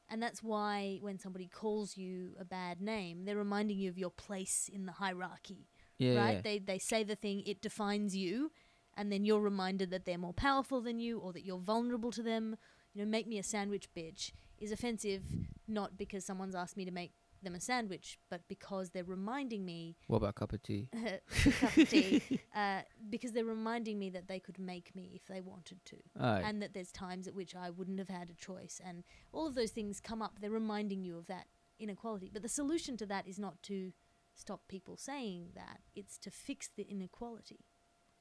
And 0.08 0.22
that's 0.22 0.42
why 0.42 0.98
when 1.02 1.18
somebody 1.18 1.46
calls 1.46 1.96
you 1.96 2.32
a 2.40 2.44
bad 2.44 2.80
name, 2.80 3.24
they're 3.24 3.36
reminding 3.36 3.78
you 3.78 3.90
of 3.90 3.98
your 3.98 4.10
place 4.10 4.68
in 4.72 4.86
the 4.86 4.92
hierarchy, 4.92 5.68
Yeah. 5.98 6.16
right? 6.16 6.34
yeah. 6.36 6.40
They 6.42 6.58
they 6.58 6.78
say 6.78 7.04
the 7.04 7.14
thing, 7.14 7.42
it 7.46 7.60
defines 7.62 8.16
you, 8.16 8.50
and 8.96 9.12
then 9.12 9.24
you're 9.24 9.40
reminded 9.40 9.90
that 9.90 10.04
they're 10.06 10.18
more 10.18 10.32
powerful 10.32 10.80
than 10.80 10.98
you 10.98 11.18
or 11.20 11.32
that 11.32 11.44
you're 11.44 11.58
vulnerable 11.60 12.10
to 12.12 12.22
them. 12.22 12.56
You 12.92 13.04
know, 13.04 13.08
make 13.10 13.28
me 13.28 13.38
a 13.38 13.44
sandwich 13.44 13.88
bitch 13.96 14.32
is 14.58 14.72
offensive 14.72 15.22
not 15.68 15.96
because 15.96 16.24
someone's 16.24 16.56
asked 16.56 16.76
me 16.76 16.84
to 16.84 16.90
make 16.90 17.12
them 17.42 17.54
a 17.54 17.60
sandwich, 17.60 18.18
but 18.28 18.42
because 18.48 18.90
they're 18.90 19.04
reminding 19.04 19.64
me 19.64 19.96
What 20.06 20.18
about 20.18 20.30
a 20.30 20.32
cup 20.34 20.52
of 20.52 20.62
tea? 20.62 20.88
cup 21.60 21.76
of 21.76 21.88
tea, 21.90 22.22
uh, 22.54 22.80
because 23.08 23.32
they're 23.32 23.44
reminding 23.44 23.98
me 23.98 24.10
that 24.10 24.28
they 24.28 24.40
could 24.40 24.58
make 24.58 24.94
me 24.94 25.12
if 25.14 25.26
they 25.26 25.40
wanted 25.40 25.84
to, 25.86 25.96
and 26.16 26.62
that 26.62 26.74
there's 26.74 26.92
times 26.92 27.26
at 27.26 27.34
which 27.34 27.54
I 27.54 27.70
wouldn't 27.70 27.98
have 27.98 28.08
had 28.08 28.30
a 28.30 28.34
choice, 28.34 28.80
and 28.84 29.04
all 29.32 29.46
of 29.46 29.54
those 29.54 29.70
things 29.70 30.00
come 30.00 30.22
up. 30.22 30.38
They're 30.40 30.50
reminding 30.50 31.04
you 31.04 31.18
of 31.18 31.26
that 31.26 31.46
inequality, 31.78 32.30
but 32.32 32.42
the 32.42 32.48
solution 32.48 32.96
to 32.98 33.06
that 33.06 33.26
is 33.26 33.38
not 33.38 33.62
to 33.64 33.92
stop 34.34 34.68
people 34.68 34.96
saying 34.96 35.50
that; 35.54 35.80
it's 35.94 36.18
to 36.18 36.30
fix 36.30 36.68
the 36.76 36.86
inequality, 36.88 37.64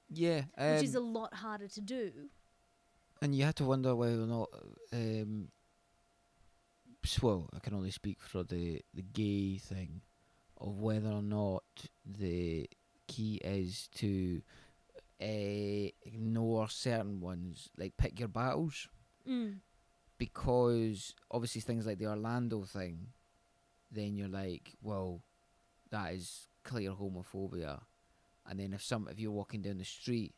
yeah. 0.09 0.43
which 0.57 0.83
is 0.83 0.95
a 0.95 0.99
um, 0.99 1.13
lot 1.13 1.33
harder 1.35 1.67
to 1.67 1.81
do. 1.81 2.11
and 3.21 3.35
you 3.35 3.43
have 3.45 3.55
to 3.55 3.65
wonder 3.65 3.95
whether 3.95 4.21
or 4.21 4.27
not. 4.27 4.49
Um, 4.93 5.49
well, 7.21 7.49
I 7.55 7.59
can 7.59 7.73
only 7.73 7.91
speak 7.91 8.19
for 8.21 8.43
the 8.43 8.81
the 8.93 9.01
gay 9.01 9.57
thing, 9.57 10.01
of 10.59 10.79
whether 10.79 11.09
or 11.09 11.21
not 11.21 11.63
the 12.05 12.69
key 13.07 13.35
is 13.43 13.87
to 13.95 14.41
uh, 15.21 15.89
ignore 16.05 16.69
certain 16.69 17.19
ones, 17.21 17.69
like 17.77 17.97
pick 17.97 18.19
your 18.19 18.29
battles. 18.29 18.87
Mm. 19.27 19.59
because 20.17 21.13
obviously 21.29 21.61
things 21.61 21.85
like 21.85 21.97
the 21.99 22.07
Orlando 22.07 22.63
thing, 22.63 23.07
then 23.91 24.15
you're 24.15 24.27
like, 24.27 24.73
well, 24.81 25.21
that 25.91 26.13
is 26.13 26.47
clear 26.63 26.91
homophobia. 26.91 27.81
And 28.47 28.59
then 28.59 28.73
if 28.73 28.81
some 28.83 29.07
if 29.09 29.19
you're 29.19 29.31
walking 29.31 29.61
down 29.61 29.77
the 29.77 29.85
street 29.85 30.33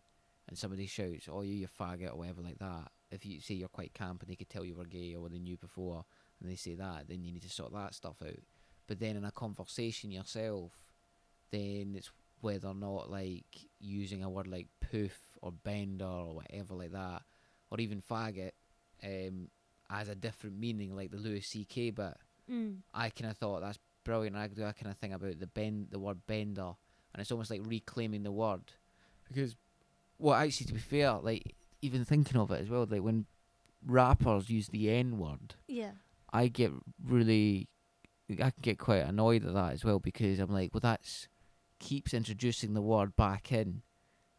and 0.47 0.57
somebody 0.57 0.85
shouts, 0.87 1.27
"Oh, 1.31 1.41
you 1.41 1.53
you 1.55 1.67
faggot" 1.67 2.11
or 2.13 2.17
whatever 2.17 2.41
like 2.41 2.59
that, 2.59 2.91
if 3.11 3.25
you 3.25 3.39
say 3.39 3.53
you're 3.55 3.69
quite 3.69 3.93
camp 3.93 4.21
and 4.21 4.29
they 4.29 4.35
could 4.35 4.49
tell 4.49 4.65
you 4.65 4.75
were 4.75 4.85
gay 4.85 5.15
or 5.15 5.29
they 5.29 5.39
knew 5.39 5.57
before, 5.57 6.05
and 6.41 6.49
they 6.49 6.55
say 6.55 6.75
that, 6.75 7.07
then 7.07 7.23
you 7.23 7.31
need 7.31 7.43
to 7.43 7.49
sort 7.49 7.73
that 7.73 7.93
stuff 7.93 8.17
out. 8.25 8.39
But 8.87 8.99
then 8.99 9.15
in 9.15 9.23
a 9.23 9.31
conversation 9.31 10.11
yourself, 10.11 10.71
then 11.51 11.93
it's 11.95 12.11
whether 12.41 12.69
or 12.69 12.75
not 12.75 13.09
like 13.09 13.45
using 13.79 14.23
a 14.23 14.29
word 14.29 14.47
like 14.47 14.67
poof 14.91 15.17
or 15.41 15.51
bender 15.51 16.05
or 16.05 16.35
whatever 16.35 16.73
like 16.73 16.91
that, 16.91 17.21
or 17.69 17.79
even 17.79 18.01
faggot, 18.01 18.51
um, 19.03 19.47
as 19.89 20.09
a 20.09 20.15
different 20.15 20.59
meaning, 20.59 20.95
like 20.95 21.11
the 21.11 21.17
Louis 21.17 21.41
C.K. 21.41 21.91
bit. 21.91 22.17
Mm. 22.51 22.77
I 22.93 23.09
kind 23.09 23.29
of 23.29 23.37
thought 23.37 23.61
that's 23.61 23.79
brilliant. 24.03 24.35
I 24.35 24.47
do 24.47 24.61
that 24.61 24.77
kind 24.77 24.91
of 24.91 24.97
thing 24.97 25.13
about 25.13 25.39
the 25.39 25.47
bend, 25.47 25.87
the 25.91 25.99
word 25.99 26.25
bender, 26.27 26.73
and 27.13 27.21
it's 27.21 27.31
almost 27.31 27.51
like 27.51 27.61
reclaiming 27.65 28.23
the 28.23 28.31
word. 28.31 28.73
Because, 29.27 29.55
well, 30.17 30.35
actually, 30.35 30.67
to 30.67 30.73
be 30.73 30.79
fair, 30.79 31.13
like 31.21 31.55
even 31.81 32.03
thinking 32.05 32.37
of 32.39 32.51
it 32.51 32.61
as 32.61 32.69
well, 32.69 32.87
like 32.89 33.01
when 33.01 33.25
rappers 33.85 34.49
use 34.49 34.67
the 34.69 34.89
N 34.89 35.17
word, 35.17 35.55
Yeah. 35.67 35.91
I 36.33 36.47
get 36.47 36.71
really, 37.03 37.67
I 38.31 38.51
can 38.51 38.53
get 38.61 38.79
quite 38.79 38.97
annoyed 39.05 39.45
at 39.45 39.53
that 39.53 39.73
as 39.73 39.83
well 39.83 39.99
because 39.99 40.39
I'm 40.39 40.51
like, 40.51 40.73
well, 40.73 40.81
that's 40.81 41.27
keeps 41.79 42.13
introducing 42.13 42.73
the 42.73 42.81
word 42.81 43.15
back 43.15 43.51
in 43.51 43.81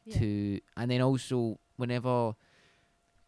Yeah. 0.04 0.18
to, 0.18 0.60
and 0.76 0.90
then 0.90 1.00
also 1.02 1.58
whenever 1.76 2.34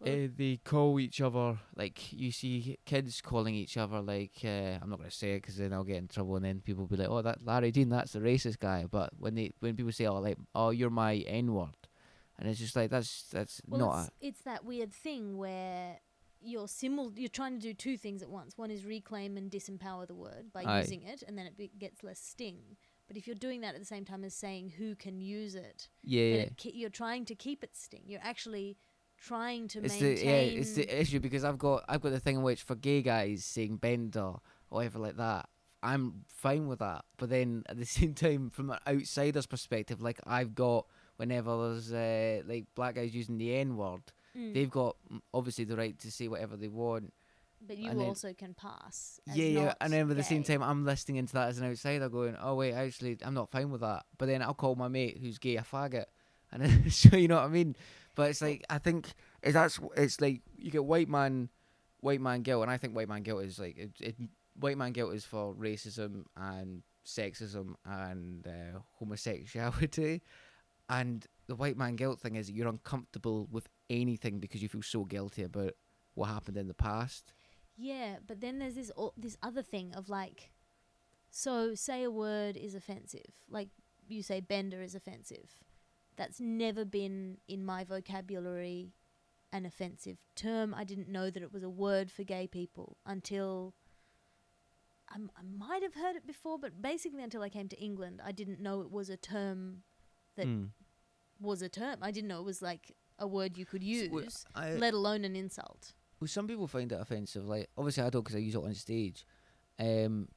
uh, 0.06 0.28
they 0.36 0.60
call 0.62 1.00
each 1.00 1.20
other 1.20 1.58
like 1.76 2.12
you 2.12 2.30
see 2.30 2.76
kids 2.84 3.20
calling 3.22 3.54
each 3.54 3.76
other 3.78 4.00
like 4.02 4.32
uh, 4.44 4.78
I'm 4.82 4.90
not 4.90 4.98
gonna 4.98 5.10
say 5.10 5.32
it 5.32 5.42
because 5.42 5.56
then 5.56 5.72
I'll 5.72 5.82
get 5.84 5.96
in 5.96 6.08
trouble 6.08 6.36
and 6.36 6.44
then 6.44 6.60
people 6.60 6.82
will 6.84 6.96
be 6.96 7.02
like 7.02 7.08
oh 7.08 7.22
that 7.22 7.44
Larry 7.44 7.70
Dean 7.70 7.88
that's 7.88 8.12
the 8.12 8.18
racist 8.20 8.58
guy 8.58 8.84
but 8.90 9.10
when 9.18 9.34
they 9.34 9.52
when 9.60 9.74
people 9.76 9.92
say 9.92 10.04
oh 10.06 10.18
like 10.20 10.36
oh 10.54 10.70
you're 10.70 10.90
my 10.90 11.14
N 11.26 11.54
word 11.54 11.88
and 12.38 12.48
it's 12.48 12.60
just 12.60 12.76
like 12.76 12.90
that's 12.90 13.24
that's 13.32 13.62
Well, 13.68 13.80
not 13.80 14.00
it's, 14.00 14.10
it's 14.20 14.40
that 14.42 14.64
weird 14.64 14.92
thing 14.92 15.38
where 15.38 16.00
you're 16.44 16.68
simul 16.68 17.12
you're 17.16 17.28
trying 17.28 17.54
to 17.54 17.60
do 17.60 17.74
two 17.74 17.96
things 17.96 18.22
at 18.22 18.28
once. 18.30 18.56
One 18.56 18.70
is 18.70 18.84
reclaim 18.84 19.36
and 19.36 19.50
disempower 19.50 20.06
the 20.06 20.14
word 20.14 20.52
by 20.52 20.62
Aye. 20.64 20.80
using 20.80 21.02
it, 21.02 21.22
and 21.26 21.36
then 21.38 21.46
it 21.46 21.56
be- 21.56 21.72
gets 21.78 22.02
less 22.02 22.20
sting. 22.20 22.76
But 23.08 23.16
if 23.16 23.26
you're 23.26 23.36
doing 23.36 23.60
that 23.60 23.74
at 23.74 23.80
the 23.80 23.86
same 23.86 24.04
time 24.04 24.24
as 24.24 24.34
saying 24.34 24.70
who 24.78 24.94
can 24.94 25.20
use 25.20 25.54
it, 25.54 25.88
yeah, 26.02 26.22
then 26.22 26.36
yeah. 26.36 26.42
it 26.44 26.56
ki- 26.56 26.72
you're 26.74 26.90
trying 26.90 27.24
to 27.26 27.34
keep 27.34 27.62
it 27.62 27.76
sting. 27.76 28.02
You're 28.06 28.20
actually 28.22 28.78
trying 29.18 29.68
to 29.68 29.84
It's 29.84 30.00
maintain. 30.00 30.14
the 30.16 30.24
yeah, 30.24 30.60
it's 30.60 30.72
the 30.74 31.00
issue 31.00 31.20
because 31.20 31.44
I've 31.44 31.58
got 31.58 31.84
I've 31.88 32.00
got 32.00 32.12
the 32.12 32.20
thing 32.20 32.36
in 32.36 32.42
which 32.42 32.62
for 32.62 32.74
gay 32.74 33.02
guys 33.02 33.44
saying 33.44 33.76
bender 33.76 34.20
or 34.20 34.40
whatever 34.70 34.98
like 34.98 35.16
that, 35.18 35.48
I'm 35.82 36.24
fine 36.28 36.66
with 36.66 36.78
that. 36.80 37.04
But 37.18 37.30
then 37.30 37.62
at 37.68 37.78
the 37.78 37.84
same 37.98 38.14
time, 38.14 38.50
from 38.50 38.70
an 38.70 38.78
outsider's 38.86 39.46
perspective, 39.46 40.00
like 40.02 40.18
I've 40.26 40.54
got 40.54 40.86
whenever 41.16 41.68
there's 41.70 41.92
uh, 41.92 42.42
like 42.46 42.66
black 42.74 42.94
guys 42.96 43.14
using 43.14 43.38
the 43.38 43.54
N 43.54 43.76
word, 43.76 44.02
Mm. 44.36 44.54
they've 44.54 44.70
got 44.70 44.96
obviously 45.32 45.64
the 45.64 45.76
right 45.76 45.98
to 46.00 46.10
say 46.10 46.28
whatever 46.28 46.56
they 46.56 46.68
want. 46.68 47.12
but 47.66 47.78
you 47.78 47.88
and 47.90 48.00
then- 48.00 48.08
also 48.08 48.32
can 48.34 48.52
pass. 48.54 49.20
As 49.28 49.36
yeah, 49.36 49.46
yeah, 49.46 49.74
and 49.80 49.92
then 49.92 50.10
at 50.10 50.16
the 50.16 50.22
same 50.22 50.42
time, 50.42 50.62
I'm 50.62 50.84
listening 50.84 51.16
into 51.18 51.32
that 51.34 51.48
as 51.48 51.58
an 51.58 51.70
outsider, 51.70 52.08
going, 52.08 52.36
"Oh 52.40 52.56
wait, 52.56 52.72
actually, 52.74 53.16
I'm 53.22 53.34
not 53.34 53.50
fine 53.50 53.70
with 53.70 53.80
that." 53.80 54.04
But 54.18 54.26
then 54.26 54.42
I'll 54.42 54.54
call 54.54 54.74
my 54.74 54.88
mate 54.88 55.18
who's 55.20 55.38
gay 55.38 55.56
a 55.56 55.62
faggot, 55.62 56.06
and 56.52 56.62
then, 56.62 56.90
so 56.90 57.16
you 57.16 57.28
know 57.28 57.36
what 57.36 57.44
I 57.44 57.48
mean. 57.48 57.74
But 58.16 58.30
it's 58.30 58.42
like 58.42 58.64
I 58.68 58.78
think 58.78 59.12
it, 59.42 59.52
that's 59.52 59.80
it's 59.96 60.20
like 60.20 60.42
you 60.58 60.70
get 60.70 60.84
white 60.84 61.08
man, 61.08 61.48
white 62.00 62.20
man 62.20 62.42
guilt, 62.42 62.62
and 62.62 62.70
I 62.70 62.76
think 62.76 62.94
white 62.94 63.08
man 63.08 63.22
guilt 63.22 63.44
is 63.44 63.58
like 63.58 63.76
it, 63.78 63.90
it 64.00 64.14
white 64.58 64.76
man 64.78 64.92
guilt 64.92 65.14
is 65.14 65.24
for 65.24 65.54
racism 65.54 66.24
and 66.36 66.82
sexism 67.06 67.74
and 67.84 68.46
uh, 68.46 68.78
homosexuality, 68.98 70.22
and 70.88 71.26
the 71.46 71.56
white 71.56 71.76
man 71.76 71.96
guilt 71.96 72.20
thing 72.20 72.36
is 72.36 72.50
you're 72.50 72.68
uncomfortable 72.68 73.48
with 73.50 73.68
anything 73.90 74.38
because 74.40 74.62
you 74.62 74.68
feel 74.68 74.82
so 74.82 75.04
guilty 75.04 75.42
about 75.42 75.72
what 76.14 76.26
happened 76.28 76.56
in 76.56 76.68
the 76.68 76.74
past. 76.74 77.32
Yeah, 77.76 78.16
but 78.26 78.40
then 78.40 78.58
there's 78.58 78.74
this 78.76 78.90
o- 78.96 79.14
this 79.16 79.36
other 79.42 79.62
thing 79.62 79.92
of 79.94 80.08
like, 80.08 80.50
so 81.30 81.74
say 81.74 82.02
a 82.04 82.10
word 82.10 82.56
is 82.56 82.74
offensive, 82.74 83.42
like 83.48 83.68
you 84.06 84.22
say 84.22 84.40
bender 84.40 84.80
is 84.82 84.94
offensive. 84.94 85.50
That's 86.16 86.40
never 86.40 86.84
been 86.84 87.38
in 87.48 87.64
my 87.64 87.82
vocabulary 87.84 88.92
an 89.52 89.66
offensive 89.66 90.18
term. 90.36 90.72
I 90.74 90.84
didn't 90.84 91.08
know 91.08 91.30
that 91.30 91.42
it 91.42 91.52
was 91.52 91.62
a 91.62 91.70
word 91.70 92.10
for 92.10 92.22
gay 92.24 92.46
people 92.46 92.96
until 93.06 93.74
I, 95.08 95.14
m- 95.16 95.30
I 95.36 95.42
might 95.42 95.82
have 95.82 95.94
heard 95.94 96.16
it 96.16 96.26
before, 96.26 96.58
but 96.58 96.80
basically 96.80 97.22
until 97.22 97.42
I 97.42 97.48
came 97.48 97.68
to 97.68 97.80
England, 97.80 98.20
I 98.24 98.32
didn't 98.32 98.60
know 98.60 98.80
it 98.80 98.90
was 98.90 99.10
a 99.10 99.16
term 99.16 99.82
that 100.36 100.46
Mm. 100.46 100.70
was 101.40 101.62
a 101.62 101.68
term. 101.68 101.98
I 102.02 102.10
didn't 102.10 102.28
know 102.28 102.40
it 102.40 102.44
was 102.44 102.62
like 102.62 102.96
a 103.18 103.26
word 103.26 103.56
you 103.56 103.64
could 103.66 103.82
use, 103.82 104.08
w- 104.08 104.28
I- 104.54 104.72
let 104.74 104.94
alone 104.94 105.24
an 105.24 105.36
insult. 105.36 105.92
Well, 106.20 106.28
some 106.28 106.46
people 106.46 106.66
find 106.66 106.90
it 106.92 107.00
offensive. 107.00 107.44
Like, 107.46 107.70
obviously, 107.76 108.02
I 108.04 108.10
don't 108.10 108.22
because 108.22 108.36
I 108.36 108.40
use 108.40 108.54
it 108.54 108.62
on 108.62 108.74
stage. 108.74 109.26
Um, 109.78 110.28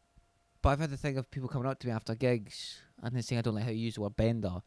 but 0.62 0.70
I've 0.70 0.80
had 0.80 0.90
the 0.90 0.98
thing 0.98 1.18
of 1.18 1.30
people 1.32 1.48
coming 1.50 1.68
up 1.68 1.80
to 1.80 1.88
me 1.88 1.94
after 1.94 2.16
gigs 2.16 2.80
and 3.02 3.14
they're 3.16 3.22
saying 3.22 3.40
I 3.40 3.42
don't 3.44 3.56
like 3.56 3.64
how 3.66 3.70
you 3.70 3.78
use 3.86 3.96
the 3.96 4.02
word 4.02 4.16
bender, 4.16 4.62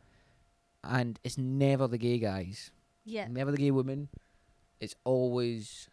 and 0.84 1.18
it's 1.24 1.36
never 1.36 1.88
the 1.88 1.98
gay 1.98 2.18
guys, 2.18 2.70
Yeah. 3.04 3.26
never 3.28 3.50
the 3.50 3.58
gay 3.58 3.70
women. 3.72 4.08
It's 4.78 4.94
always 5.04 5.88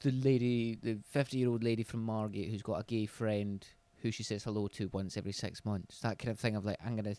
the 0.00 0.12
lady, 0.12 0.74
the 0.76 0.98
fifty-year-old 1.08 1.64
lady 1.64 1.82
from 1.82 2.02
Margate 2.04 2.50
who's 2.50 2.62
got 2.62 2.80
a 2.80 2.84
gay 2.84 3.06
friend 3.06 3.66
who 4.02 4.10
she 4.12 4.22
says 4.22 4.44
hello 4.44 4.68
to 4.68 4.88
once 4.92 5.16
every 5.16 5.32
six 5.32 5.64
months. 5.64 6.00
That 6.00 6.18
kind 6.18 6.30
of 6.30 6.38
thing 6.38 6.54
of 6.56 6.64
like, 6.66 6.76
I'm 6.84 6.94
gonna, 6.94 7.16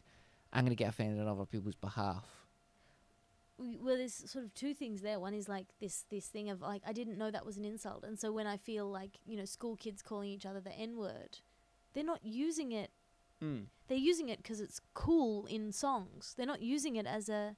I'm 0.54 0.64
gonna 0.64 0.76
get 0.76 0.90
offended 0.90 1.20
on 1.20 1.28
other 1.28 1.46
people's 1.46 1.76
behalf. 1.76 2.24
Well 3.58 3.96
there's 3.96 4.30
sort 4.30 4.44
of 4.44 4.54
two 4.54 4.74
things 4.74 5.02
there 5.02 5.20
one 5.20 5.34
is 5.34 5.48
like 5.48 5.68
this 5.80 6.04
this 6.10 6.28
thing 6.28 6.50
of 6.50 6.62
like 6.62 6.82
i 6.86 6.92
didn't 6.92 7.18
know 7.18 7.32
that 7.32 7.46
was 7.46 7.58
an 7.58 7.64
insult 7.66 8.04
and 8.04 8.20
so 8.20 8.32
when 8.32 8.46
i 8.48 8.58
feel 8.58 8.86
like 8.90 9.18
you 9.26 9.38
know 9.38 9.46
school 9.46 9.76
kids 9.78 10.02
calling 10.02 10.30
each 10.30 10.46
other 10.46 10.60
the 10.60 10.74
n 10.74 10.98
word 10.98 11.40
they're 11.94 12.04
not 12.04 12.20
using 12.24 12.72
it 12.74 12.92
they're 13.88 13.98
using 13.98 14.28
it 14.30 14.38
because 14.44 14.60
it's 14.60 14.82
cool 14.94 15.46
in 15.46 15.72
songs 15.72 16.34
they're 16.36 16.46
not 16.46 16.62
using 16.62 16.96
it 16.98 17.06
as 17.06 17.30
a 17.30 17.56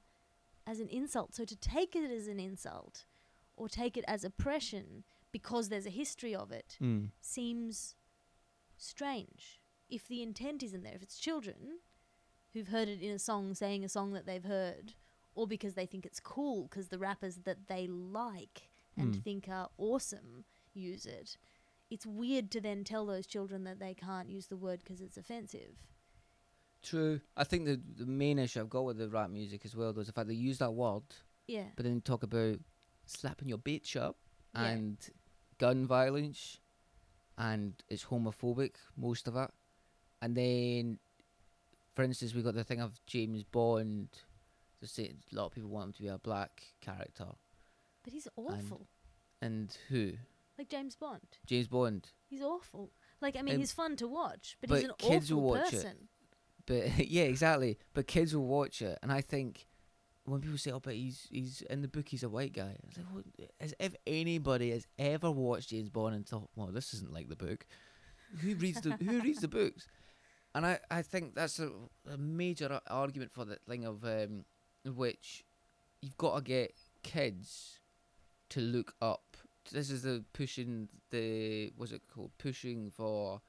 as 0.66 0.80
an 0.80 0.88
insult. 0.88 1.34
So 1.34 1.46
to 1.46 1.56
take 1.56 1.96
it 1.96 2.10
as 2.10 2.28
an 2.28 2.38
insult 2.38 3.06
or 3.56 3.70
take 3.70 3.96
it 3.96 4.04
as 4.06 4.22
oppression 4.22 5.02
because 5.32 5.70
there's 5.70 5.86
a 5.86 5.90
history 5.90 6.34
of 6.34 6.52
it 6.52 6.76
Mm. 6.78 7.08
seems 7.22 7.96
strange. 8.76 9.60
If 9.88 10.06
the 10.06 10.22
intent 10.22 10.62
isn't 10.62 10.82
there, 10.82 10.94
if 10.94 11.02
it's 11.02 11.18
children 11.18 11.78
who've 12.52 12.68
heard 12.68 12.88
it 12.88 13.00
in 13.00 13.10
a 13.12 13.18
song 13.18 13.54
saying 13.54 13.82
a 13.82 13.88
song 13.88 14.12
that 14.12 14.26
they've 14.26 14.44
heard, 14.44 14.92
or 15.38 15.46
because 15.46 15.74
they 15.74 15.86
think 15.86 16.04
it's 16.04 16.20
cool 16.20 16.64
because 16.64 16.88
the 16.88 16.98
rappers 16.98 17.36
that 17.44 17.68
they 17.68 17.86
like 17.86 18.68
and 18.96 19.14
Mm. 19.14 19.22
think 19.22 19.48
are 19.48 19.70
awesome 19.78 20.44
use 20.74 21.06
it, 21.06 21.36
it's 21.90 22.04
weird 22.04 22.50
to 22.50 22.60
then 22.60 22.82
tell 22.84 23.06
those 23.06 23.26
children 23.26 23.64
that 23.64 23.78
they 23.78 23.94
can't 23.94 24.28
use 24.28 24.46
the 24.48 24.56
word 24.56 24.80
because 24.80 25.00
it's 25.00 25.16
offensive. 25.16 25.74
True. 26.82 27.20
I 27.36 27.44
think 27.44 27.64
the 27.66 27.80
the 27.96 28.06
main 28.06 28.38
issue 28.38 28.60
I've 28.60 28.68
got 28.70 28.84
with 28.84 28.98
the 28.98 29.08
rap 29.08 29.30
music 29.30 29.64
as 29.64 29.74
well 29.76 29.92
though 29.92 30.00
is 30.00 30.06
the 30.08 30.12
fact 30.12 30.28
they 30.28 30.34
use 30.34 30.58
that 30.58 30.72
word, 30.72 31.02
Yeah. 31.46 31.68
but 31.76 31.84
then 31.84 32.00
talk 32.00 32.22
about 32.22 32.58
slapping 33.06 33.48
your 33.48 33.58
bitch 33.58 33.96
up 33.96 34.16
Yeah. 34.54 34.66
and 34.66 35.10
gun 35.58 35.86
violence, 35.86 36.58
and 37.36 37.74
it's 37.88 38.04
homophobic 38.06 38.74
most 38.96 39.26
of 39.28 39.36
it, 39.36 39.50
and 40.22 40.36
then, 40.36 40.98
for 41.94 42.02
instance, 42.02 42.34
we 42.34 42.42
got 42.42 42.54
the 42.54 42.64
thing 42.64 42.80
of 42.80 43.00
James 43.06 43.44
Bond. 43.44 44.08
A 44.82 45.14
lot 45.32 45.46
of 45.46 45.52
people 45.52 45.70
want 45.70 45.86
him 45.88 45.92
to 45.94 46.02
be 46.02 46.08
a 46.08 46.18
black 46.18 46.62
character, 46.80 47.26
But 48.04 48.12
he's 48.12 48.28
awful. 48.36 48.86
and 49.42 49.76
who? 49.88 50.12
like 50.58 50.68
James 50.68 50.96
Bond. 50.96 51.20
James 51.46 51.68
Bond. 51.68 52.08
He's 52.28 52.42
awful. 52.42 52.90
Like, 53.20 53.36
I 53.36 53.42
mean, 53.42 53.54
Um, 53.54 53.60
he's 53.60 53.72
fun 53.72 53.96
to 53.96 54.08
watch, 54.08 54.56
but, 54.60 54.70
but 54.70 54.76
he's 54.80 54.88
an 54.88 54.94
kids 54.98 55.30
awful 55.30 55.42
will 55.42 55.50
watch 55.50 55.72
it. 55.72 55.76
person. 55.82 56.08
But 56.66 56.98
yeah, 57.10 57.24
exactly. 57.24 57.78
But 57.94 58.06
kids 58.06 58.34
will 58.34 58.46
watch 58.46 58.82
it, 58.82 58.98
and 59.02 59.12
I 59.12 59.20
think 59.20 59.66
when 60.24 60.40
people 60.40 60.58
say, 60.58 60.70
"Oh, 60.72 60.80
but 60.80 60.94
he's 60.94 61.26
he's 61.30 61.62
in 61.62 61.80
the 61.82 61.88
book, 61.88 62.08
he's 62.08 62.22
a 62.22 62.28
white 62.28 62.52
guy," 62.52 62.76
I 62.76 62.86
was 62.86 62.96
like, 62.98 63.06
what? 63.12 63.24
as 63.60 63.74
if 63.80 63.94
anybody 64.06 64.70
has 64.72 64.86
ever 64.98 65.30
watched 65.30 65.70
James 65.70 65.88
Bond 65.88 66.14
and 66.14 66.26
thought, 66.28 66.50
"Well, 66.54 66.66
this 66.68 66.92
isn't 66.94 67.12
like 67.12 67.28
the 67.28 67.36
book." 67.36 67.66
Who 68.42 68.54
reads 68.56 68.80
the 68.82 68.90
Who 68.96 69.20
reads 69.22 69.40
the 69.40 69.48
books? 69.48 69.86
And 70.54 70.66
I, 70.66 70.78
I 70.90 71.02
think 71.02 71.34
that's 71.34 71.58
a, 71.60 71.70
a 72.12 72.16
major 72.18 72.80
argument 72.88 73.32
for 73.32 73.44
the 73.46 73.56
thing 73.68 73.84
of 73.86 74.04
um, 74.04 74.44
which 74.84 75.44
you've 76.00 76.16
got 76.16 76.36
to 76.36 76.42
get 76.42 76.74
kids 77.02 77.80
to 78.50 78.60
look 78.60 78.94
up. 79.00 79.36
This 79.70 79.90
is 79.90 80.02
the 80.02 80.24
pushing 80.32 80.88
the 81.10 81.72
what's 81.76 81.92
it 81.92 82.02
called? 82.12 82.32
Pushing 82.38 82.90
for 82.90 83.40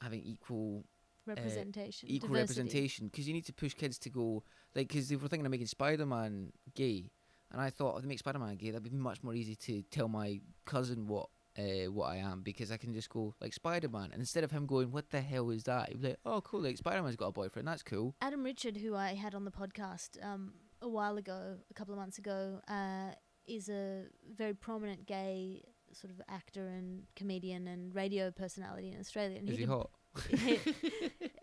having 0.00 0.22
equal 0.22 0.84
Representation. 1.26 2.08
Uh, 2.08 2.12
equal 2.12 2.28
diversity. 2.28 2.60
representation 2.60 3.06
because 3.08 3.26
you 3.26 3.34
need 3.34 3.46
to 3.46 3.52
push 3.52 3.74
kids 3.74 3.98
to 3.98 4.10
go 4.10 4.44
like 4.76 4.88
because 4.88 5.08
they 5.08 5.16
were 5.16 5.26
thinking 5.26 5.44
of 5.44 5.50
making 5.50 5.66
Spider-Man 5.66 6.52
gay, 6.74 7.10
and 7.50 7.60
I 7.60 7.70
thought 7.70 7.96
if 7.96 8.02
they 8.02 8.08
make 8.08 8.20
Spider-Man 8.20 8.54
gay, 8.56 8.70
that'd 8.70 8.84
be 8.84 8.90
much 8.90 9.24
more 9.24 9.34
easy 9.34 9.56
to 9.56 9.82
tell 9.90 10.06
my 10.06 10.40
cousin 10.66 11.08
what 11.08 11.28
uh, 11.58 11.90
what 11.90 12.06
I 12.12 12.18
am 12.18 12.42
because 12.42 12.70
I 12.70 12.76
can 12.76 12.94
just 12.94 13.10
go 13.10 13.34
like 13.40 13.52
Spider-Man, 13.52 14.10
and 14.12 14.20
instead 14.20 14.44
of 14.44 14.52
him 14.52 14.66
going, 14.66 14.92
"What 14.92 15.10
the 15.10 15.20
hell 15.20 15.50
is 15.50 15.64
that?" 15.64 15.88
He'd 15.88 16.00
be 16.00 16.08
like, 16.10 16.20
"Oh, 16.24 16.40
cool! 16.42 16.60
Like 16.60 16.76
Spider-Man's 16.76 17.16
got 17.16 17.28
a 17.28 17.32
boyfriend. 17.32 17.66
That's 17.66 17.82
cool." 17.82 18.14
Adam 18.20 18.44
Richard, 18.44 18.76
who 18.76 18.94
I 18.94 19.14
had 19.14 19.34
on 19.34 19.44
the 19.44 19.50
podcast 19.50 20.24
um, 20.24 20.52
a 20.82 20.88
while 20.88 21.16
ago, 21.16 21.56
a 21.70 21.74
couple 21.74 21.94
of 21.94 21.98
months 21.98 22.18
ago, 22.18 22.60
uh, 22.68 23.10
is 23.46 23.68
a 23.68 24.04
very 24.36 24.54
prominent 24.54 25.06
gay 25.06 25.62
sort 25.92 26.12
of 26.12 26.20
actor 26.28 26.68
and 26.68 27.04
comedian 27.14 27.68
and 27.68 27.94
radio 27.94 28.30
personality 28.30 28.90
in 28.92 28.98
Australia. 28.98 29.38
And 29.38 29.48
Is 29.48 29.54
he 29.56 29.60
did- 29.64 29.68
hot? 29.68 29.90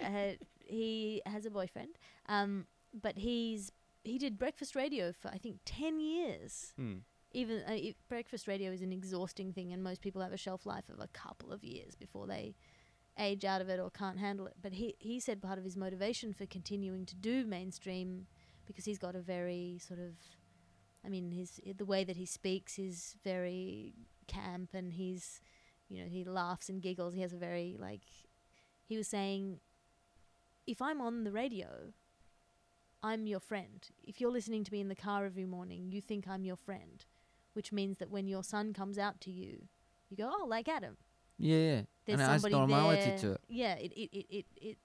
uh, 0.04 0.32
he 0.60 1.22
has 1.26 1.46
a 1.46 1.52
boyfriend, 1.52 1.98
um, 2.28 2.66
but 2.94 3.18
he's 3.20 3.72
he 4.04 4.18
did 4.18 4.38
breakfast 4.38 4.76
radio 4.76 5.12
for 5.14 5.30
I 5.30 5.38
think 5.38 5.60
ten 5.66 6.00
years. 6.00 6.74
Hmm. 6.78 6.96
Even 7.36 7.62
uh, 7.68 7.78
breakfast 8.10 8.48
radio 8.48 8.72
is 8.72 8.82
an 8.82 8.92
exhausting 8.92 9.54
thing, 9.54 9.72
and 9.74 9.84
most 9.84 10.02
people 10.02 10.22
have 10.22 10.34
a 10.34 10.38
shelf 10.38 10.66
life 10.66 10.90
of 10.90 11.00
a 11.00 11.08
couple 11.08 11.52
of 11.52 11.64
years 11.64 11.96
before 11.96 12.28
they 12.28 12.56
age 13.20 13.46
out 13.46 13.62
of 13.62 13.70
it 13.70 13.80
or 13.80 13.90
can't 13.90 14.20
handle 14.20 14.48
it. 14.48 14.54
But 14.62 14.74
he 14.74 14.96
he 15.00 15.20
said 15.20 15.42
part 15.42 15.58
of 15.58 15.64
his 15.64 15.76
motivation 15.78 16.34
for 16.34 16.46
continuing 16.46 17.06
to 17.08 17.16
do 17.16 17.46
mainstream 17.46 18.28
because 18.66 18.86
he's 18.86 19.00
got 19.00 19.16
a 19.16 19.22
very 19.22 19.80
sort 19.86 20.00
of, 20.00 20.14
I 21.06 21.10
mean, 21.10 21.32
his 21.32 21.60
the 21.78 21.86
way 21.86 22.04
that 22.04 22.16
he 22.16 22.26
speaks 22.26 22.80
is 22.80 23.16
very 23.24 23.94
camp, 24.28 24.70
and 24.74 24.94
he's, 24.94 25.42
you 25.90 26.02
know, 26.02 26.10
he 26.10 26.24
laughs 26.24 26.70
and 26.70 26.82
giggles. 26.82 27.14
He 27.14 27.22
has 27.22 27.34
a 27.34 27.38
very 27.38 27.76
like, 27.80 28.04
he 28.86 28.98
was 28.98 29.08
saying, 29.08 29.60
if 30.66 30.82
I'm 30.82 31.02
on 31.02 31.24
the 31.24 31.32
radio, 31.32 31.94
I'm 33.02 33.28
your 33.28 33.42
friend. 33.42 33.86
If 34.04 34.22
you're 34.22 34.32
listening 34.32 34.64
to 34.64 34.72
me 34.72 34.80
in 34.80 34.88
the 34.88 34.96
car 34.96 35.26
every 35.26 35.46
morning, 35.46 35.92
you 35.92 36.00
think 36.00 36.28
I'm 36.28 36.46
your 36.46 36.56
friend, 36.56 37.04
which 37.54 37.74
means 37.74 37.98
that 37.98 38.10
when 38.10 38.28
your 38.28 38.44
son 38.44 38.74
comes 38.74 38.98
out 38.98 39.20
to 39.22 39.32
you, 39.32 39.68
you 40.10 40.18
go, 40.18 40.32
oh, 40.34 40.46
like 40.46 40.70
Adam. 40.70 40.96
Yeah, 41.38 41.58
yeah. 41.58 41.82
There's 42.06 42.20
and 42.20 42.22
it 42.22 42.34
adds 42.34 42.46
normality 42.46 43.10
there. 43.10 43.18
to 43.20 43.32
it. 43.34 43.42
Yeah, 43.50 43.74
it, 43.76 43.92
it, 43.94 44.10
it, 44.14 44.26
it, 44.30 44.46
it, 44.56 44.78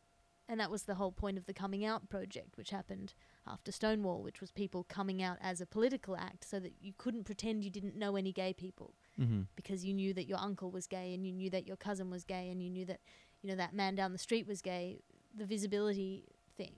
and 0.48 0.58
that 0.58 0.70
was 0.70 0.84
the 0.84 0.94
whole 0.94 1.12
point 1.12 1.36
of 1.36 1.46
the 1.46 1.52
coming 1.52 1.84
out 1.84 2.08
project, 2.08 2.56
which 2.56 2.70
happened 2.70 3.12
after 3.46 3.70
Stonewall, 3.70 4.22
which 4.22 4.40
was 4.40 4.50
people 4.50 4.84
coming 4.84 5.22
out 5.22 5.36
as 5.42 5.60
a 5.60 5.66
political 5.66 6.16
act 6.16 6.48
so 6.48 6.58
that 6.58 6.72
you 6.80 6.94
couldn't 6.96 7.24
pretend 7.24 7.64
you 7.64 7.70
didn't 7.70 7.96
know 7.96 8.16
any 8.16 8.32
gay 8.32 8.52
people. 8.52 8.94
Mm-hmm. 9.20 9.42
because 9.56 9.84
you 9.84 9.92
knew 9.92 10.14
that 10.14 10.28
your 10.28 10.38
uncle 10.38 10.70
was 10.70 10.86
gay 10.86 11.12
and 11.12 11.26
you 11.26 11.32
knew 11.32 11.50
that 11.50 11.66
your 11.66 11.76
cousin 11.76 12.08
was 12.08 12.22
gay 12.22 12.50
and 12.50 12.62
you 12.62 12.70
knew 12.70 12.84
that 12.84 13.00
you 13.42 13.50
know 13.50 13.56
that 13.56 13.74
man 13.74 13.96
down 13.96 14.12
the 14.12 14.18
street 14.18 14.46
was 14.46 14.62
gay 14.62 15.00
the 15.36 15.44
visibility 15.44 16.24
thing. 16.56 16.74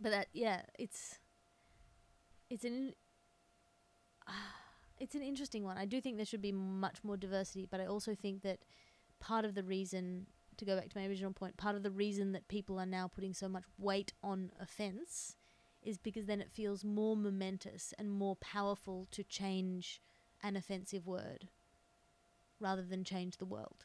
But 0.00 0.12
that 0.12 0.28
yeah 0.32 0.62
it's 0.78 1.18
it's 2.48 2.64
an 2.64 2.94
it's 4.98 5.14
an 5.14 5.20
interesting 5.20 5.64
one. 5.64 5.76
I 5.76 5.84
do 5.84 6.00
think 6.00 6.16
there 6.16 6.24
should 6.24 6.40
be 6.40 6.52
much 6.52 7.04
more 7.04 7.18
diversity 7.18 7.68
but 7.70 7.78
i 7.78 7.84
also 7.84 8.14
think 8.14 8.40
that 8.42 8.60
part 9.20 9.44
of 9.44 9.54
the 9.54 9.62
reason 9.62 10.26
to 10.58 10.64
go 10.64 10.76
back 10.76 10.88
to 10.90 10.98
my 10.98 11.06
original 11.06 11.32
point 11.32 11.56
part 11.56 11.76
of 11.76 11.82
the 11.82 11.90
reason 11.90 12.32
that 12.32 12.48
people 12.48 12.78
are 12.78 12.86
now 12.86 13.08
putting 13.08 13.32
so 13.34 13.48
much 13.48 13.64
weight 13.78 14.12
on 14.22 14.50
offense 14.60 15.36
is 15.82 15.98
because 15.98 16.26
then 16.26 16.40
it 16.40 16.50
feels 16.50 16.84
more 16.84 17.16
momentous 17.16 17.92
and 17.98 18.10
more 18.10 18.36
powerful 18.36 19.06
to 19.10 19.22
change 19.22 20.00
an 20.42 20.56
offensive 20.56 21.06
word 21.06 21.48
rather 22.60 22.82
than 22.82 23.04
change 23.04 23.36
the 23.36 23.44
world. 23.44 23.84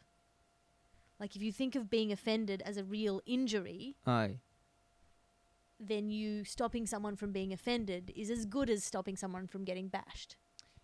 Like 1.19 1.35
if 1.35 1.41
you 1.41 1.51
think 1.51 1.75
of 1.75 1.89
being 1.89 2.11
offended 2.11 2.63
as 2.65 2.77
a 2.77 2.83
real 2.83 3.21
injury, 3.25 3.97
Aye. 4.07 4.37
then 5.79 6.09
you 6.09 6.45
stopping 6.45 6.85
someone 6.85 7.17
from 7.17 7.33
being 7.33 7.51
offended 7.51 8.13
is 8.15 8.29
as 8.29 8.45
good 8.45 8.69
as 8.69 8.83
stopping 8.83 9.17
someone 9.17 9.47
from 9.47 9.65
getting 9.65 9.89
bashed. 9.89 10.37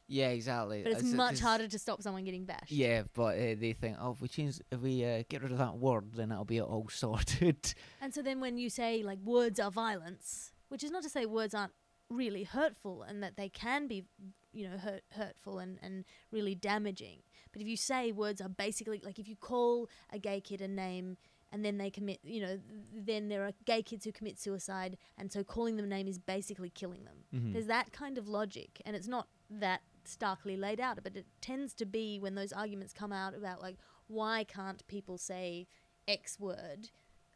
Yeah, 0.08 0.30
exactly. 0.30 0.84
But 0.84 0.92
it's 0.94 1.02
It's- 1.02 1.14
much 1.16 1.30
'cause- 1.32 1.40
harder 1.40 1.68
to 1.68 1.80
stop 1.80 2.02
someone 2.02 2.24
getting 2.26 2.46
bashed. 2.46 2.72
Yeah, 2.72 3.04
but 3.14 3.36
uh, 3.38 3.56
they 3.60 3.74
think, 3.74 3.98
oh, 4.00 4.12
if 4.12 4.22
we 4.22 4.28
change, 4.28 4.60
if 4.72 4.80
we 4.80 5.04
uh, 5.04 5.24
get 5.30 5.42
rid 5.42 5.52
of 5.52 5.58
that 5.58 5.78
word, 5.78 6.14
then 6.14 6.32
it'll 6.32 6.46
be 6.46 6.62
all 6.62 6.88
sorted. 6.90 7.74
And 8.02 8.14
so 8.14 8.22
then 8.22 8.40
when 8.40 8.58
you 8.58 8.70
say 8.70 9.02
like 9.04 9.20
words 9.20 9.60
are 9.60 9.72
violence, 9.72 10.52
which 10.70 10.84
is 10.84 10.92
not 10.92 11.04
to 11.04 11.10
say 11.10 11.26
words 11.26 11.54
aren't 11.56 11.74
really 12.10 12.44
hurtful 12.44 13.02
and 13.02 13.24
that 13.24 13.36
they 13.36 13.50
can 13.50 13.88
be 13.88 14.06
you 14.54 14.70
know 14.70 14.78
hurt 14.78 15.04
hurtful 15.14 15.58
and, 15.58 15.80
and 15.82 16.06
really 16.32 16.54
damaging. 16.56 17.24
But 17.52 17.62
if 17.64 17.68
you 17.68 17.76
say 17.76 18.12
words 18.12 18.40
are 18.42 18.50
basically 18.50 19.02
like 19.04 19.18
if 19.18 19.28
you 19.28 19.36
call 19.36 19.90
a 20.14 20.20
gay 20.20 20.40
kid 20.40 20.62
a 20.62 20.68
name 20.68 21.18
and 21.52 21.66
then 21.66 21.78
they 21.80 21.90
commit 21.90 22.20
you 22.24 22.42
know 22.42 22.60
then 22.94 23.28
there 23.28 23.44
are 23.44 23.54
gay 23.66 23.82
kids 23.82 24.06
who 24.06 24.12
commit 24.12 24.40
suicide 24.40 24.98
and 25.18 25.32
so 25.32 25.44
calling 25.44 25.78
them 25.78 25.86
a 25.86 25.90
name 25.90 26.08
is 26.08 26.20
basically 26.20 26.70
killing 26.70 27.04
them. 27.06 27.24
Mhm. 27.34 27.54
There's 27.54 27.66
that 27.68 27.92
kind 27.92 28.20
of 28.20 28.28
logic, 28.28 28.82
and 28.86 28.96
it's 28.96 29.08
not 29.08 29.28
that 29.50 29.82
starkly 30.08 30.56
laid 30.58 30.80
out, 30.80 31.00
but 31.04 31.16
it 31.16 31.26
tends 31.42 31.74
to 31.76 31.86
be 31.86 32.20
when 32.20 32.36
those 32.36 32.54
arguments 32.54 32.94
come 32.94 33.12
out 33.14 33.34
about 33.36 33.62
like 33.62 33.78
why 34.08 34.44
can't 34.44 34.86
people 34.88 35.18
say 35.18 35.68
X 36.08 36.40
word. 36.40 36.90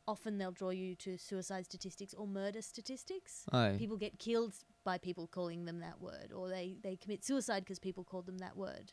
Often 0.07 0.37
they'll 0.39 0.51
draw 0.51 0.69
you 0.71 0.95
to 0.95 1.17
suicide 1.17 1.65
statistics 1.65 2.13
or 2.15 2.25
murder 2.27 2.61
statistics. 2.61 3.45
Aye. 3.51 3.75
People 3.77 3.97
get 3.97 4.17
killed 4.17 4.55
by 4.83 4.97
people 4.97 5.27
calling 5.27 5.65
them 5.65 5.79
that 5.81 6.01
word, 6.01 6.31
or 6.35 6.49
they, 6.49 6.77
they 6.81 6.95
commit 6.95 7.23
suicide 7.23 7.59
because 7.63 7.77
people 7.79 8.03
called 8.03 8.25
them 8.25 8.39
that 8.39 8.57
word. 8.57 8.91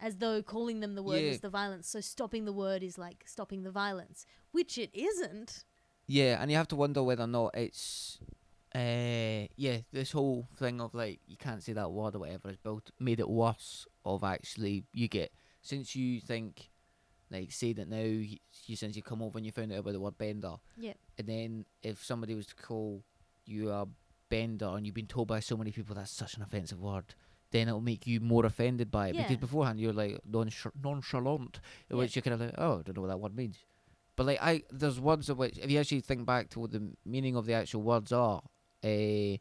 As 0.00 0.16
though 0.16 0.42
calling 0.42 0.80
them 0.80 0.96
the 0.96 1.02
word 1.02 1.22
Yeah. 1.22 1.30
is 1.30 1.40
the 1.40 1.48
violence. 1.48 1.88
So 1.88 2.00
stopping 2.00 2.44
the 2.44 2.52
word 2.52 2.82
is 2.82 2.98
like 2.98 3.22
stopping 3.26 3.62
the 3.62 3.70
violence, 3.70 4.26
which 4.50 4.78
it 4.78 4.90
isn't. 4.92 5.64
Yeah, 6.08 6.42
and 6.42 6.50
you 6.50 6.56
have 6.56 6.66
to 6.68 6.76
wonder 6.76 7.04
whether 7.04 7.22
or 7.22 7.28
not 7.28 7.56
it's, 7.56 8.18
uh, 8.74 9.46
yeah, 9.56 9.78
this 9.92 10.12
whole 10.12 10.48
thing 10.56 10.80
of 10.80 10.94
like 10.94 11.20
you 11.26 11.36
can't 11.36 11.62
say 11.62 11.72
that 11.74 11.90
word 11.92 12.14
or 12.14 12.20
whatever 12.20 12.48
has 12.48 12.56
built 12.56 12.90
made 12.98 13.20
it 13.20 13.28
worse. 13.28 13.86
Of 14.04 14.24
actually, 14.24 14.84
you 14.92 15.06
get 15.08 15.30
since 15.60 15.94
you 15.94 16.20
think, 16.20 16.70
like, 17.30 17.52
say 17.52 17.72
that 17.74 17.88
now 17.88 17.98
you, 18.02 18.38
you 18.66 18.74
since 18.76 18.96
you 18.96 19.02
come 19.02 19.22
over 19.22 19.38
and 19.38 19.46
you 19.46 19.52
found 19.52 19.72
out 19.72 19.78
about 19.78 19.92
the 19.92 20.00
word 20.00 20.18
bender, 20.18 20.54
Yeah. 20.76 20.94
and 21.18 21.26
then 21.28 21.64
if 21.82 22.02
somebody 22.04 22.34
was 22.34 22.46
to 22.48 22.54
call 22.56 23.04
you 23.44 23.70
a 23.70 23.86
bender 24.28 24.66
and 24.66 24.84
you've 24.86 24.94
been 24.94 25.06
told 25.06 25.28
by 25.28 25.38
so 25.40 25.56
many 25.56 25.70
people 25.70 25.94
that's 25.94 26.10
such 26.10 26.36
an 26.36 26.42
offensive 26.42 26.80
word. 26.80 27.14
Then 27.50 27.68
it'll 27.68 27.82
make 27.82 28.06
you 28.06 28.18
more 28.18 28.46
offended 28.46 28.90
by 28.90 29.08
it 29.08 29.14
Yeah. 29.14 29.22
because 29.22 29.36
beforehand 29.36 29.78
you're 29.78 29.92
like 29.92 30.18
nonchalant, 30.24 31.60
Yeah. 31.90 31.96
which 31.96 32.16
you're 32.16 32.22
kind 32.22 32.34
of 32.34 32.40
like, 32.40 32.54
oh, 32.58 32.78
I 32.78 32.82
don't 32.82 32.96
know 32.96 33.02
what 33.02 33.08
that 33.08 33.20
word 33.20 33.36
means. 33.36 33.58
But 34.16 34.26
like 34.26 34.38
I, 34.42 34.62
there's 34.70 34.98
words 35.00 35.28
of 35.28 35.38
which, 35.38 35.58
if 35.58 35.70
you 35.70 35.78
actually 35.78 36.00
think 36.00 36.26
back 36.26 36.48
to 36.50 36.60
what 36.60 36.72
the 36.72 36.92
meaning 37.04 37.36
of 37.36 37.46
the 37.46 37.54
actual 37.54 37.82
words 37.82 38.12
are, 38.12 38.42
uh, 38.84 39.36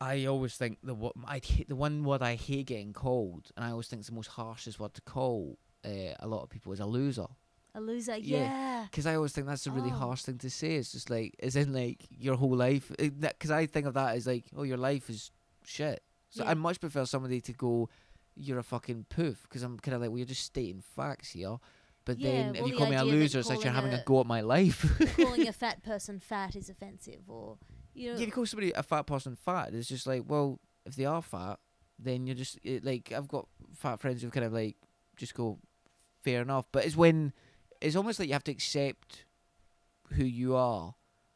I 0.00 0.26
always 0.26 0.56
think 0.56 0.78
the 0.82 0.94
what 0.94 1.14
I 1.26 1.40
the 1.68 1.76
one 1.76 2.04
word 2.04 2.22
I 2.22 2.34
hate 2.34 2.66
getting 2.66 2.92
called, 2.92 3.50
and 3.56 3.64
I 3.64 3.70
always 3.70 3.88
think 3.88 4.00
it's 4.00 4.08
the 4.08 4.14
most 4.14 4.28
harshest 4.28 4.78
word 4.80 4.94
to 4.94 5.00
call 5.02 5.58
uh, 5.84 6.14
a 6.20 6.26
lot 6.26 6.42
of 6.42 6.50
people 6.50 6.72
is 6.72 6.80
a 6.80 6.86
loser. 6.86 7.26
A 7.76 7.80
loser, 7.80 8.16
Yeah. 8.16 8.38
yeah. 8.38 8.86
Because 8.90 9.04
I 9.06 9.16
always 9.16 9.32
think 9.32 9.46
that's 9.48 9.66
a 9.66 9.70
really 9.72 9.90
Oh. 9.90 9.94
harsh 9.94 10.22
thing 10.22 10.38
to 10.38 10.50
say. 10.50 10.76
It's 10.76 10.92
just 10.92 11.10
like, 11.10 11.34
as 11.42 11.56
in 11.56 11.72
like 11.72 12.04
your 12.10 12.36
whole 12.36 12.54
life. 12.56 12.92
Because 12.98 13.50
I 13.50 13.66
think 13.66 13.86
of 13.86 13.94
that 13.94 14.14
as 14.16 14.26
like, 14.28 14.44
oh, 14.56 14.62
your 14.62 14.76
life 14.76 15.10
is 15.10 15.32
shit. 15.64 16.00
So 16.30 16.44
Yeah. 16.44 16.50
I 16.50 16.54
much 16.54 16.78
prefer 16.80 17.04
somebody 17.04 17.40
to 17.40 17.52
go, 17.52 17.88
you're 18.36 18.60
a 18.60 18.62
fucking 18.62 19.06
poof. 19.08 19.42
Because 19.42 19.62
I'm 19.64 19.78
kind 19.80 19.96
of 19.96 20.00
like, 20.02 20.10
well, 20.10 20.18
you're 20.18 20.26
just 20.26 20.44
stating 20.44 20.82
facts 20.94 21.30
here. 21.30 21.56
But 22.04 22.18
Yeah, 22.20 22.30
then 22.30 22.52
well, 22.52 22.62
if 22.62 22.66
you 22.68 22.72
the 22.74 22.78
call 22.78 22.90
me 22.90 22.96
a 22.96 23.04
loser, 23.04 23.40
it's 23.40 23.48
like 23.48 23.64
you're 23.64 23.72
having 23.72 23.92
a, 23.92 23.96
a- 23.98 24.04
go 24.04 24.20
at 24.20 24.26
my 24.26 24.40
life. 24.42 24.86
Calling 25.16 25.48
a 25.48 25.52
fat 25.64 25.82
person 25.82 26.20
fat 26.20 26.54
is 26.54 26.70
offensive, 26.70 27.22
or 27.28 27.58
you 27.94 28.06
know, 28.12 28.16
Yeah, 28.16 28.20
if 28.22 28.26
you 28.26 28.32
call 28.32 28.46
somebody 28.46 28.72
a 28.72 28.82
fat 28.82 29.02
person 29.06 29.36
fat, 29.36 29.72
it's 29.72 29.88
just 29.88 30.06
like, 30.06 30.22
well, 30.26 30.60
if 30.84 30.96
they 30.96 31.04
are 31.06 31.22
fat, 31.22 31.58
then 31.98 32.26
you're 32.26 32.36
just 32.36 32.58
it, 32.62 32.84
like, 32.84 33.12
I've 33.12 33.28
got 33.28 33.46
fat 33.74 34.00
friends 34.00 34.22
who 34.22 34.30
kind 34.30 34.44
of 34.46 34.52
like 34.52 34.76
just 35.16 35.34
go, 35.34 35.58
fair 36.22 36.42
enough. 36.42 36.66
But 36.72 36.84
it's 36.84 36.96
when 36.96 37.32
it's 37.80 37.96
almost 37.96 38.18
like 38.18 38.28
you 38.28 38.34
have 38.34 38.44
to 38.44 38.52
accept 38.52 39.24
who 40.12 40.24
you 40.24 40.54
are, 40.56 40.94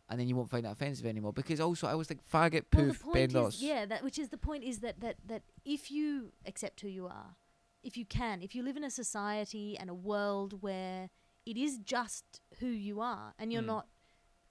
and 0.08 0.18
then 0.20 0.28
you 0.28 0.36
won't 0.36 0.50
find 0.50 0.64
that 0.64 0.72
offensive 0.72 1.06
anymore. 1.06 1.32
Because 1.32 1.60
also, 1.60 1.86
I 1.86 1.92
always 1.92 2.06
think 2.08 2.20
faggot, 2.30 2.64
well, 2.74 2.86
poof, 2.86 3.04
bendos. 3.12 3.48
is, 3.54 3.62
yeah, 3.62 3.86
that 3.86 4.02
which 4.02 4.18
is 4.18 4.28
the 4.30 4.38
point 4.38 4.64
is 4.64 4.78
that 4.80 5.00
that 5.00 5.16
that 5.26 5.42
if 5.64 5.90
you 5.90 6.32
accept 6.46 6.80
who 6.80 6.88
you 6.88 7.06
are, 7.06 7.36
if 7.82 7.96
you 7.96 8.04
can, 8.04 8.42
if 8.42 8.54
you 8.54 8.62
live 8.62 8.76
in 8.76 8.84
a 8.84 8.90
society 8.90 9.76
and 9.78 9.88
a 9.90 9.94
world 9.94 10.62
where 10.62 11.10
it 11.46 11.56
is 11.56 11.78
just 11.78 12.40
who 12.60 12.66
you 12.66 13.00
are, 13.00 13.34
and 13.38 13.52
you're 13.52 13.62
Mm. 13.62 13.66
not 13.66 13.86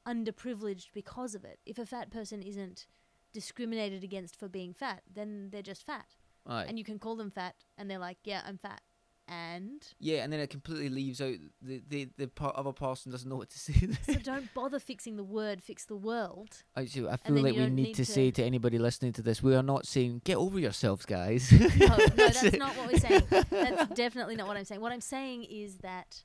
underprivileged 0.07 0.87
because 0.93 1.35
of 1.35 1.43
it. 1.43 1.59
If 1.65 1.77
a 1.77 1.85
fat 1.85 2.09
person 2.09 2.41
isn't 2.41 2.87
discriminated 3.33 4.03
against 4.03 4.35
for 4.39 4.47
being 4.47 4.73
fat, 4.73 5.01
then 5.13 5.49
they're 5.51 5.61
just 5.61 5.85
fat, 5.85 6.15
and 6.45 6.77
you 6.79 6.85
can 6.85 6.97
call 6.99 7.15
them 7.15 7.29
fat, 7.31 7.55
and 7.77 7.89
they're 7.89 7.99
like, 7.99 8.17
yeah, 8.23 8.41
I'm 8.45 8.57
fat, 8.57 8.81
and 9.27 9.85
yeah, 9.99 10.23
and 10.23 10.31
then 10.31 10.39
it 10.39 10.49
completely 10.49 10.87
leaves 10.89 11.19
out 11.19 11.35
the 11.61 11.83
the 11.89 12.07
the 12.17 12.27
part 12.27 12.55
other 12.55 12.71
person 12.71 13.11
doesn't 13.11 13.29
know 13.29 13.35
what 13.35 13.49
to 13.49 13.59
say. 13.65 13.89
so 14.03 14.13
don't 14.13 14.53
bother 14.53 14.79
fixing 14.79 15.17
the 15.17 15.23
word, 15.23 15.61
fix 15.61 15.85
the 15.85 15.97
world. 15.97 16.63
Actually, 16.77 17.09
I 17.09 17.17
feel 17.17 17.35
like 17.35 17.55
we 17.55 17.65
need, 17.65 17.73
need 17.73 17.95
to, 17.95 18.05
to- 18.05 18.11
say 18.11 18.31
to 18.31 18.43
anybody 18.43 18.77
listening 18.79 19.11
to 19.13 19.21
this, 19.21 19.43
we 19.43 19.55
are 19.55 19.63
not 19.63 19.85
saying 19.85 20.21
get 20.23 20.37
over 20.37 20.57
yourselves, 20.59 21.05
guys. 21.05 21.51
No, 21.51 21.67
no, 21.87 21.97
that's 22.15 22.53
not 22.53 22.77
what 22.77 22.91
we're 22.93 22.99
saying. 22.99 23.23
That's 23.29 23.87
definitely 23.93 24.37
not 24.37 24.47
what 24.47 24.55
I'm 24.55 24.65
saying. 24.65 24.79
What 24.81 24.93
I'm 24.93 25.01
saying 25.01 25.43
is 25.43 25.77
that 25.79 26.23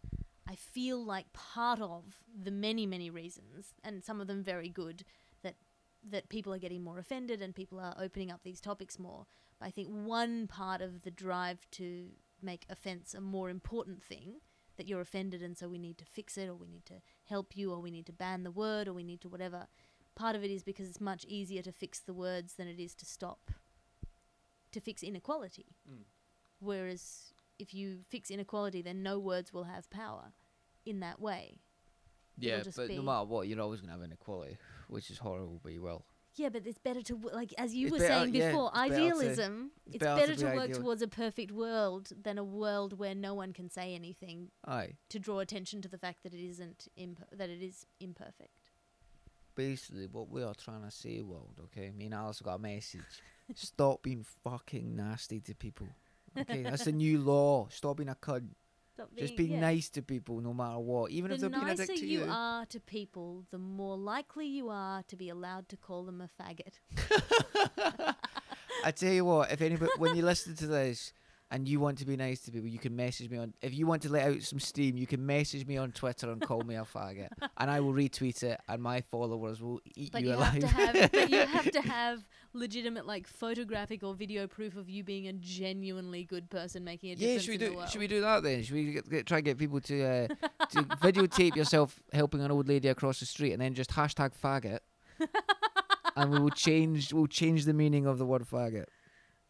I 0.53 0.55
feel 0.55 1.03
like 1.03 1.32
part 1.32 1.80
of 1.80 2.18
the 2.44 2.50
many, 2.50 2.84
many 2.84 3.09
reasons, 3.09 3.72
and 3.82 4.05
some 4.05 4.20
of 4.20 4.26
them 4.26 4.42
very 4.42 4.68
good, 4.68 5.03
that 5.42 5.55
that 6.11 6.28
people 6.28 6.53
are 6.53 6.59
getting 6.59 6.84
more 6.84 6.98
offended 6.98 7.40
and 7.40 7.55
people 7.55 7.80
are 7.80 7.94
opening 7.98 8.30
up 8.30 8.42
these 8.42 8.61
topics 8.61 8.98
more. 8.98 9.24
But 9.59 9.68
I 9.68 9.70
think 9.70 9.88
one 9.88 10.46
part 10.46 10.82
of 10.82 11.03
the 11.03 11.11
drive 11.11 11.66
to 11.72 12.09
make 12.42 12.66
offence 12.68 13.14
a 13.14 13.20
more 13.20 13.48
important 13.48 14.03
thing 14.03 14.40
that 14.76 14.86
you're 14.86 15.00
offended 15.00 15.42
and 15.42 15.57
so 15.57 15.68
we 15.68 15.78
need 15.78 15.96
to 15.98 16.05
fix 16.05 16.36
it 16.36 16.48
or 16.48 16.55
we 16.55 16.66
need 16.66 16.84
to 16.86 17.00
help 17.24 17.57
you 17.57 17.72
or 17.72 17.80
we 17.80 17.90
need 17.90 18.07
to 18.07 18.12
ban 18.12 18.42
the 18.42 18.50
word 18.50 18.88
or 18.88 18.92
we 18.92 19.05
need 19.05 19.22
to 19.22 19.28
whatever. 19.28 19.68
Part 20.14 20.36
of 20.36 20.44
it 20.44 20.50
is 20.50 20.64
because 20.64 20.86
it's 20.86 21.00
much 21.00 21.24
easier 21.26 21.62
to 21.62 21.72
fix 21.72 21.98
the 22.00 22.12
words 22.12 22.55
than 22.55 22.68
it 22.68 22.78
is 22.78 22.94
to 22.96 23.07
stop 23.07 23.53
to 24.72 24.80
fix 24.80 25.03
inequality. 25.03 25.76
Mm. 25.90 26.05
Whereas 26.59 27.32
if 27.59 27.72
you 27.72 28.00
fix 28.09 28.30
inequality, 28.30 28.82
then 28.82 29.03
no 29.03 29.18
words 29.18 29.53
will 29.53 29.64
have 29.64 29.88
power 29.88 30.32
in 30.84 31.00
that 31.00 31.20
way. 31.20 31.58
yeah, 32.38 32.62
but 32.76 32.88
be- 32.88 32.96
no 32.96 33.02
matter 33.02 33.24
what, 33.26 33.48
you're 33.48 33.60
always 33.60 33.80
gonna 33.80 33.92
have 33.92 34.02
inequality, 34.02 34.56
which 34.88 35.10
is 35.10 35.18
horrible, 35.18 35.60
but 35.62 35.72
you 35.72 35.82
will. 35.82 36.04
Yeah, 36.34 36.48
but 36.48 36.66
it's 36.66 36.78
better 36.78 37.02
to 37.02 37.14
like 37.34 37.52
as 37.58 37.74
you 37.74 37.88
It's 37.88 37.92
were 37.92 37.98
better- 37.98 38.20
saying 38.22 38.34
yeah, 38.34 38.50
before, 38.50 38.70
it's 38.74 38.78
better 38.80 38.88
to- 38.88 38.94
idealism. 39.04 39.70
it's 39.86 39.96
better 39.98 40.20
better, 40.20 40.34
to 40.34 40.40
to, 40.40 40.56
work 40.56 40.70
ideal. 40.70 40.80
towards 40.80 41.02
a 41.02 41.08
perfect 41.08 41.52
world 41.52 42.10
than 42.22 42.38
a 42.38 42.44
world 42.44 42.98
where 42.98 43.14
no 43.14 43.34
one 43.34 43.52
can 43.52 43.68
say 43.68 43.94
anything 43.94 44.50
Aye. 44.66 44.96
to 45.10 45.18
draw 45.18 45.40
attention 45.40 45.82
to 45.82 45.88
the 45.88 45.98
fact 45.98 46.22
that 46.22 46.32
it 46.32 46.42
isn't 46.42 46.88
imp- 46.96 47.28
that 47.32 47.50
it 47.50 47.60
is 47.62 47.84
imperfect. 48.00 48.70
Basically, 49.54 50.06
what 50.06 50.30
we 50.30 50.42
are 50.42 50.54
trying 50.54 50.82
to 50.82 50.90
say, 50.90 51.20
world, 51.20 51.60
okay? 51.64 51.90
Me 51.90 52.06
and 52.06 52.14
Alice 52.14 52.38
have 52.38 52.46
got 52.46 52.54
a 52.54 52.58
message. 52.58 53.02
Stop 53.54 54.02
being 54.02 54.24
fucking 54.42 54.96
nasty 54.96 55.40
to 55.40 55.54
people. 55.54 55.88
Okay, 56.38 56.62
that's 56.62 56.84
the 56.86 56.92
new 56.92 57.18
law. 57.20 57.68
Stop 57.68 57.98
being 57.98 58.08
a 58.08 58.14
cunt. 58.14 58.48
Stop 58.95 59.09
Just 59.16 59.36
being- 59.36 59.49
be 59.49 59.55
yeah. 59.55 59.61
nice 59.61 59.88
to 59.90 60.03
people, 60.03 60.40
no 60.40 60.53
matter 60.53 60.78
what. 60.78 61.11
Even 61.11 61.30
if 61.32 61.40
they're 61.40 61.49
being 61.49 61.68
a 61.68 61.74
dick 61.74 61.86
to 61.88 62.07
you 62.07 62.20
The 62.20 62.24
you. 62.26 62.30
are 62.30 62.66
to 62.66 62.78
people, 62.80 63.45
the 63.51 63.59
more 63.59 63.97
likely 63.97 64.47
you 64.47 64.68
are 64.68 65.03
to 65.05 65.16
be 65.16 65.28
allowed 65.30 65.68
to 65.70 65.76
call 65.78 66.05
them 66.05 66.20
a 66.20 66.28
faggot. 66.43 66.74
I 68.84 68.90
tell 68.90 69.12
you 69.12 69.24
what, 69.24 69.51
if 69.53 69.62
anybody, 69.62 69.90
when 69.99 70.16
you 70.16 70.22
listen 70.22 70.57
to 70.57 70.66
this 70.66 71.12
and 71.53 71.68
you 71.68 71.78
want 71.78 71.98
to 71.98 72.07
be 72.07 72.16
nice 72.16 72.40
to 72.40 72.50
people, 72.50 72.66
you 72.66 72.78
can 72.78 72.96
message 72.96 73.28
me 73.28 73.36
on. 73.36 73.53
If 73.61 73.74
you 73.74 73.86
want 73.86 74.00
to 74.03 74.09
let 74.09 74.26
out 74.26 74.40
some 74.42 74.59
steam, 74.59 74.96
you 74.96 75.07
can 75.07 75.24
message 75.24 75.66
me 75.66 75.76
on 75.76 75.92
Twitter 75.92 76.32
and 76.32 76.40
call 76.40 76.62
me 76.62 76.76
a 76.76 76.82
faggot, 76.82 77.28
and 77.59 77.70
I 77.70 77.78
will 77.80 77.92
retweet 77.92 78.42
it, 78.42 78.59
and 78.68 78.82
my 78.82 79.03
followers 79.03 79.61
will 79.61 79.78
eat 79.94 80.12
But 80.12 80.22
you, 80.22 80.28
you, 80.30 80.34
alive. 80.34 80.62
have 80.62 80.92
to 80.94 81.00
have, 81.03 81.12
but 81.12 81.30
you 81.30 81.46
have 81.46 81.70
to 81.70 81.80
have 81.82 82.24
legitimate, 82.55 83.07
like 83.07 83.26
photographic 83.26 84.03
or 84.03 84.14
video 84.14 84.46
proof 84.46 84.76
of 84.76 84.88
you 84.88 85.05
being 85.05 85.28
a 85.28 85.34
genuinely 85.34 86.24
good 86.24 86.48
person 86.48 86.84
making 86.84 87.11
a 87.11 87.14
yeah, 87.16 87.18
difference 87.18 87.42
should 87.42 87.50
we 87.50 87.59
do? 87.59 87.82
Should 87.86 88.00
we 88.00 88.07
do 88.07 88.22
that 88.22 88.42
then? 88.42 88.62
Should 88.62 88.74
we 88.74 88.92
get, 88.94 89.11
get, 89.11 89.26
try 89.26 89.38
and 89.38 89.44
get 89.44 89.59
people 89.59 89.80
to 89.82 90.03
uh, 90.03 90.28
to 90.70 90.82
videotape 91.03 91.55
yourself 91.55 92.00
helping 92.14 92.40
an 92.40 92.50
old 92.50 92.66
lady 92.66 92.88
across 92.88 93.20
the 93.20 93.26
street, 93.26 93.53
and 93.53 93.61
then 93.61 93.74
just 93.74 93.90
hashtag 93.90 94.32
faggot, 94.42 94.78
and 96.16 96.30
we 96.30 96.38
will 96.38 96.50
change. 96.66 97.12
We'll 97.12 97.26
change 97.26 97.66
the 97.66 97.74
meaning 97.74 98.07
of 98.07 98.16
the 98.16 98.24
word 98.24 98.46
faggot. 98.50 98.86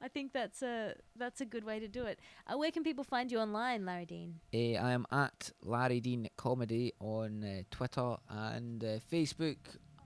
I 0.02 0.08
think 0.08 0.32
that's 0.32 0.62
a 0.62 0.94
that's 1.16 1.40
a 1.40 1.46
good 1.46 1.64
way 1.64 1.78
to 1.78 1.86
do 1.86 2.04
it. 2.04 2.18
Uh, 2.46 2.58
where 2.58 2.72
can 2.72 2.82
people 2.82 3.04
find 3.04 3.30
you 3.30 3.38
online, 3.38 3.86
Larry 3.86 4.06
Dean? 4.06 4.40
Uh, 4.52 4.82
I 4.84 4.90
am 4.92 5.06
at 5.12 5.50
Larry 5.62 6.00
Dean 6.00 6.28
Comedy 6.36 6.92
on 6.98 7.44
uh, 7.44 7.62
Twitter 7.70 8.16
and 8.28 8.82
uh, 8.82 8.98
Facebook. 9.10 9.58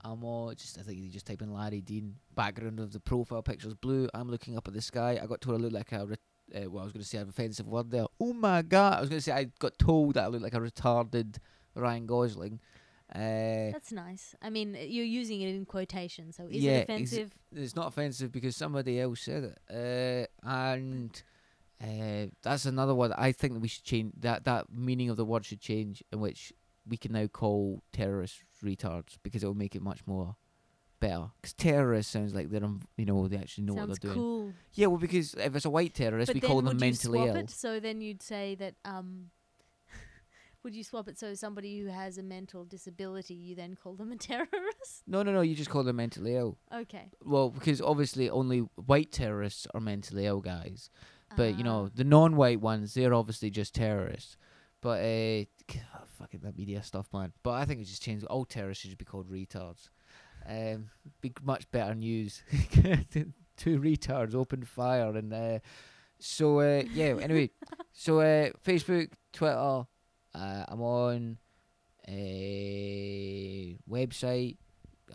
I'm 0.03 0.23
on 0.23 0.55
just 0.55 0.77
I 0.77 0.83
think 0.83 0.99
you 0.99 1.09
just 1.09 1.25
type 1.25 1.41
in 1.41 1.51
Larry 1.51 1.81
Dean. 1.81 2.15
Background 2.35 2.79
of 2.79 2.93
the 2.93 2.99
profile 2.99 3.41
picture's 3.41 3.73
blue. 3.73 4.07
I'm 4.13 4.29
looking 4.29 4.55
up 4.55 4.67
at 4.67 4.75
the 4.75 4.81
sky. 4.81 5.19
I 5.21 5.25
got 5.25 5.41
told 5.41 5.59
I 5.59 5.63
look 5.63 5.73
like 5.73 5.91
a. 5.91 6.05
Re- 6.05 6.15
uh, 6.55 6.69
well, 6.69 6.81
I 6.81 6.85
was 6.85 6.93
going 6.93 7.03
to 7.03 7.07
say 7.07 7.17
an 7.17 7.27
offensive 7.27 7.67
word 7.67 7.91
there. 7.91 8.05
Oh 8.21 8.31
my 8.33 8.61
god! 8.61 8.99
I 8.99 9.01
was 9.01 9.09
going 9.09 9.19
to 9.19 9.23
say 9.23 9.31
I 9.33 9.45
got 9.59 9.77
told 9.79 10.13
that 10.13 10.25
I 10.25 10.27
look 10.27 10.43
like 10.43 10.53
a 10.53 10.59
retarded 10.59 11.37
Ryan 11.75 12.05
Gosling. 12.05 12.59
Uh, 13.13 13.71
That's 13.71 13.91
nice. 13.91 14.35
I 14.41 14.49
mean, 14.49 14.75
uh, 14.75 14.79
you're 14.79 15.05
using 15.05 15.41
it 15.41 15.49
in 15.55 15.65
quotation, 15.65 16.31
so 16.33 16.45
is 16.47 16.57
Yeah, 16.63 16.71
it 16.79 16.83
offensive? 16.83 17.31
it's 17.55 17.75
not 17.75 17.87
offensive 17.87 18.31
because 18.31 18.55
somebody 18.55 18.99
else 18.99 19.21
said 19.21 19.43
it. 19.69 20.27
Uh, 20.43 20.47
and 20.47 21.23
uh, 21.81 22.27
that's 22.41 22.65
another 22.65 22.93
one. 22.93 23.13
I 23.13 23.31
think 23.31 23.53
that 23.53 23.59
we 23.59 23.67
should 23.69 23.83
change 23.85 24.13
that. 24.19 24.43
That 24.45 24.65
meaning 24.71 25.09
of 25.09 25.15
the 25.17 25.25
word 25.25 25.45
should 25.45 25.61
change, 25.61 26.03
in 26.11 26.19
which 26.19 26.51
we 26.87 26.97
can 26.97 27.13
now 27.13 27.27
call 27.27 27.81
terrorists 27.93 28.43
retards 28.63 29.17
because 29.23 29.43
it 29.43 29.45
will 29.47 29.53
make 29.53 29.75
it 29.75 29.81
much 29.81 30.05
more 30.05 30.35
better. 30.99 31.27
Because 31.41 31.53
terrorist 31.53 32.11
sounds 32.11 32.33
like 32.33 32.49
they're, 32.49 32.63
um, 32.63 32.81
you 32.97 33.05
know, 33.05 33.27
they 33.27 33.37
actually 33.37 33.65
know 33.65 33.75
Sounds 33.75 33.89
what 33.89 34.01
they're 34.01 34.11
doing. 34.13 34.21
cool. 34.21 34.53
Yeah, 34.73 34.87
well, 34.87 34.97
because 34.97 35.33
if 35.35 35.55
it's 35.55 35.65
a 35.65 35.69
white 35.69 35.93
terrorist, 35.93 36.27
But 36.27 36.41
we 36.41 36.41
call 36.41 36.61
them 36.61 36.77
mentally 36.77 37.19
ill. 37.27 37.35
it? 37.37 37.49
So 37.51 37.79
then 37.79 38.01
you'd 38.01 38.21
say 38.21 38.55
that 38.55 38.75
um, 38.83 39.29
would 40.67 40.75
you 40.75 40.83
swap 40.83 41.07
it 41.07 41.17
so 41.17 41.33
somebody 41.33 41.79
who 41.79 41.87
has 41.87 42.17
a 42.17 42.23
mental 42.23 42.65
disability, 42.65 43.33
you 43.33 43.55
then 43.55 43.73
call 43.73 43.93
them 43.93 44.11
a 44.11 44.17
terrorist? 44.29 45.03
No, 45.07 45.23
no, 45.23 45.31
no. 45.31 45.39
You 45.39 45.55
just 45.55 45.69
call 45.69 45.85
them 45.85 45.95
mentally 45.95 46.35
ill. 46.35 46.57
Okay. 46.73 47.09
Well, 47.23 47.49
because 47.51 47.79
obviously 47.79 48.29
only 48.29 48.59
white 48.75 49.13
terrorists 49.13 49.65
are 49.73 49.79
mentally 49.79 50.25
ill 50.25 50.41
guys. 50.41 50.89
But 51.37 51.53
you 51.57 51.61
Ah. 51.61 51.67
know, 51.69 51.87
the 51.87 52.03
non-white 52.03 52.59
ones, 52.59 52.93
they're 52.93 53.13
obviously 53.13 53.49
just 53.49 53.73
terrorists. 53.73 54.35
But 54.81 54.99
uh, 54.99 55.45
fucking 56.19 56.41
that 56.43 56.57
media 56.57 56.83
stuff, 56.83 57.07
man. 57.13 57.31
But 57.43 57.51
I 57.51 57.63
think 57.63 57.79
it 57.79 57.85
just 57.85 58.03
changed. 58.03 58.25
All 58.25 58.43
terrorists 58.43 58.85
should 58.85 58.97
be 58.97 59.05
called 59.05 59.29
retards. 59.31 59.87
Um, 60.45 60.89
be 61.21 61.31
much 61.43 61.71
better 61.71 61.95
news. 61.95 62.43
Two 63.57 63.79
retards 63.79 64.35
opened 64.35 64.67
fire, 64.67 65.15
and 65.15 65.33
uh, 65.33 65.59
so 66.19 66.59
uh, 66.59 66.83
yeah. 66.93 67.15
Anyway, 67.21 67.51
so 67.93 68.19
uh, 68.19 68.49
Facebook, 68.65 69.09
Twitter. 69.31 69.85
Uh, 70.33 70.65
I'm 70.67 70.81
on 70.81 71.37
a 72.07 73.77
website. 73.89 74.57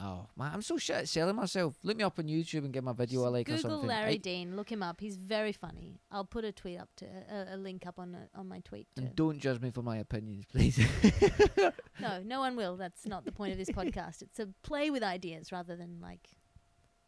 Oh 0.00 0.26
man, 0.38 0.52
I'm 0.54 0.62
so 0.62 0.78
shit 0.78 0.96
at 0.96 1.08
selling 1.08 1.36
myself. 1.36 1.74
Look 1.82 1.98
me 1.98 2.02
up 2.04 2.18
on 2.18 2.24
YouTube 2.24 2.64
and 2.64 2.72
give 2.72 2.82
my 2.82 2.94
video 2.94 3.26
a 3.26 3.28
like 3.28 3.48
or 3.50 3.58
something. 3.58 3.70
Google. 3.80 3.88
Larry 3.88 4.14
I- 4.14 4.16
Dean. 4.16 4.56
Look 4.56 4.72
him 4.72 4.82
up. 4.82 5.00
He's 5.00 5.16
very 5.16 5.52
funny. 5.52 6.00
I'll 6.10 6.24
put 6.24 6.44
a 6.46 6.52
tweet 6.52 6.80
up 6.80 6.88
to 6.96 7.04
a, 7.04 7.54
a 7.54 7.56
link 7.58 7.86
up 7.86 7.98
on 7.98 8.14
a, 8.14 8.38
on 8.38 8.48
my 8.48 8.60
tweet. 8.60 8.86
To, 8.96 9.02
And 9.02 9.14
don't 9.14 9.38
judge 9.38 9.60
me 9.60 9.70
for 9.70 9.82
my 9.82 9.98
opinions, 9.98 10.46
please. 10.46 10.78
no, 12.00 12.22
no 12.24 12.40
one 12.40 12.56
will. 12.56 12.76
That's 12.78 13.04
not 13.06 13.26
the 13.26 13.32
point 13.32 13.52
of 13.52 13.58
this 13.58 13.68
podcast. 13.76 14.22
It's 14.22 14.36
to 14.36 14.48
play 14.62 14.88
with 14.90 15.02
ideas 15.02 15.52
rather 15.52 15.76
than 15.76 16.00
like 16.00 16.26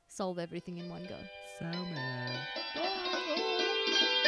solve 0.09 0.39
everything 0.39 0.77
in 0.77 0.91
one 0.91 1.05
go. 1.05 1.17
so. 1.59 1.71
Bye. 2.75 4.21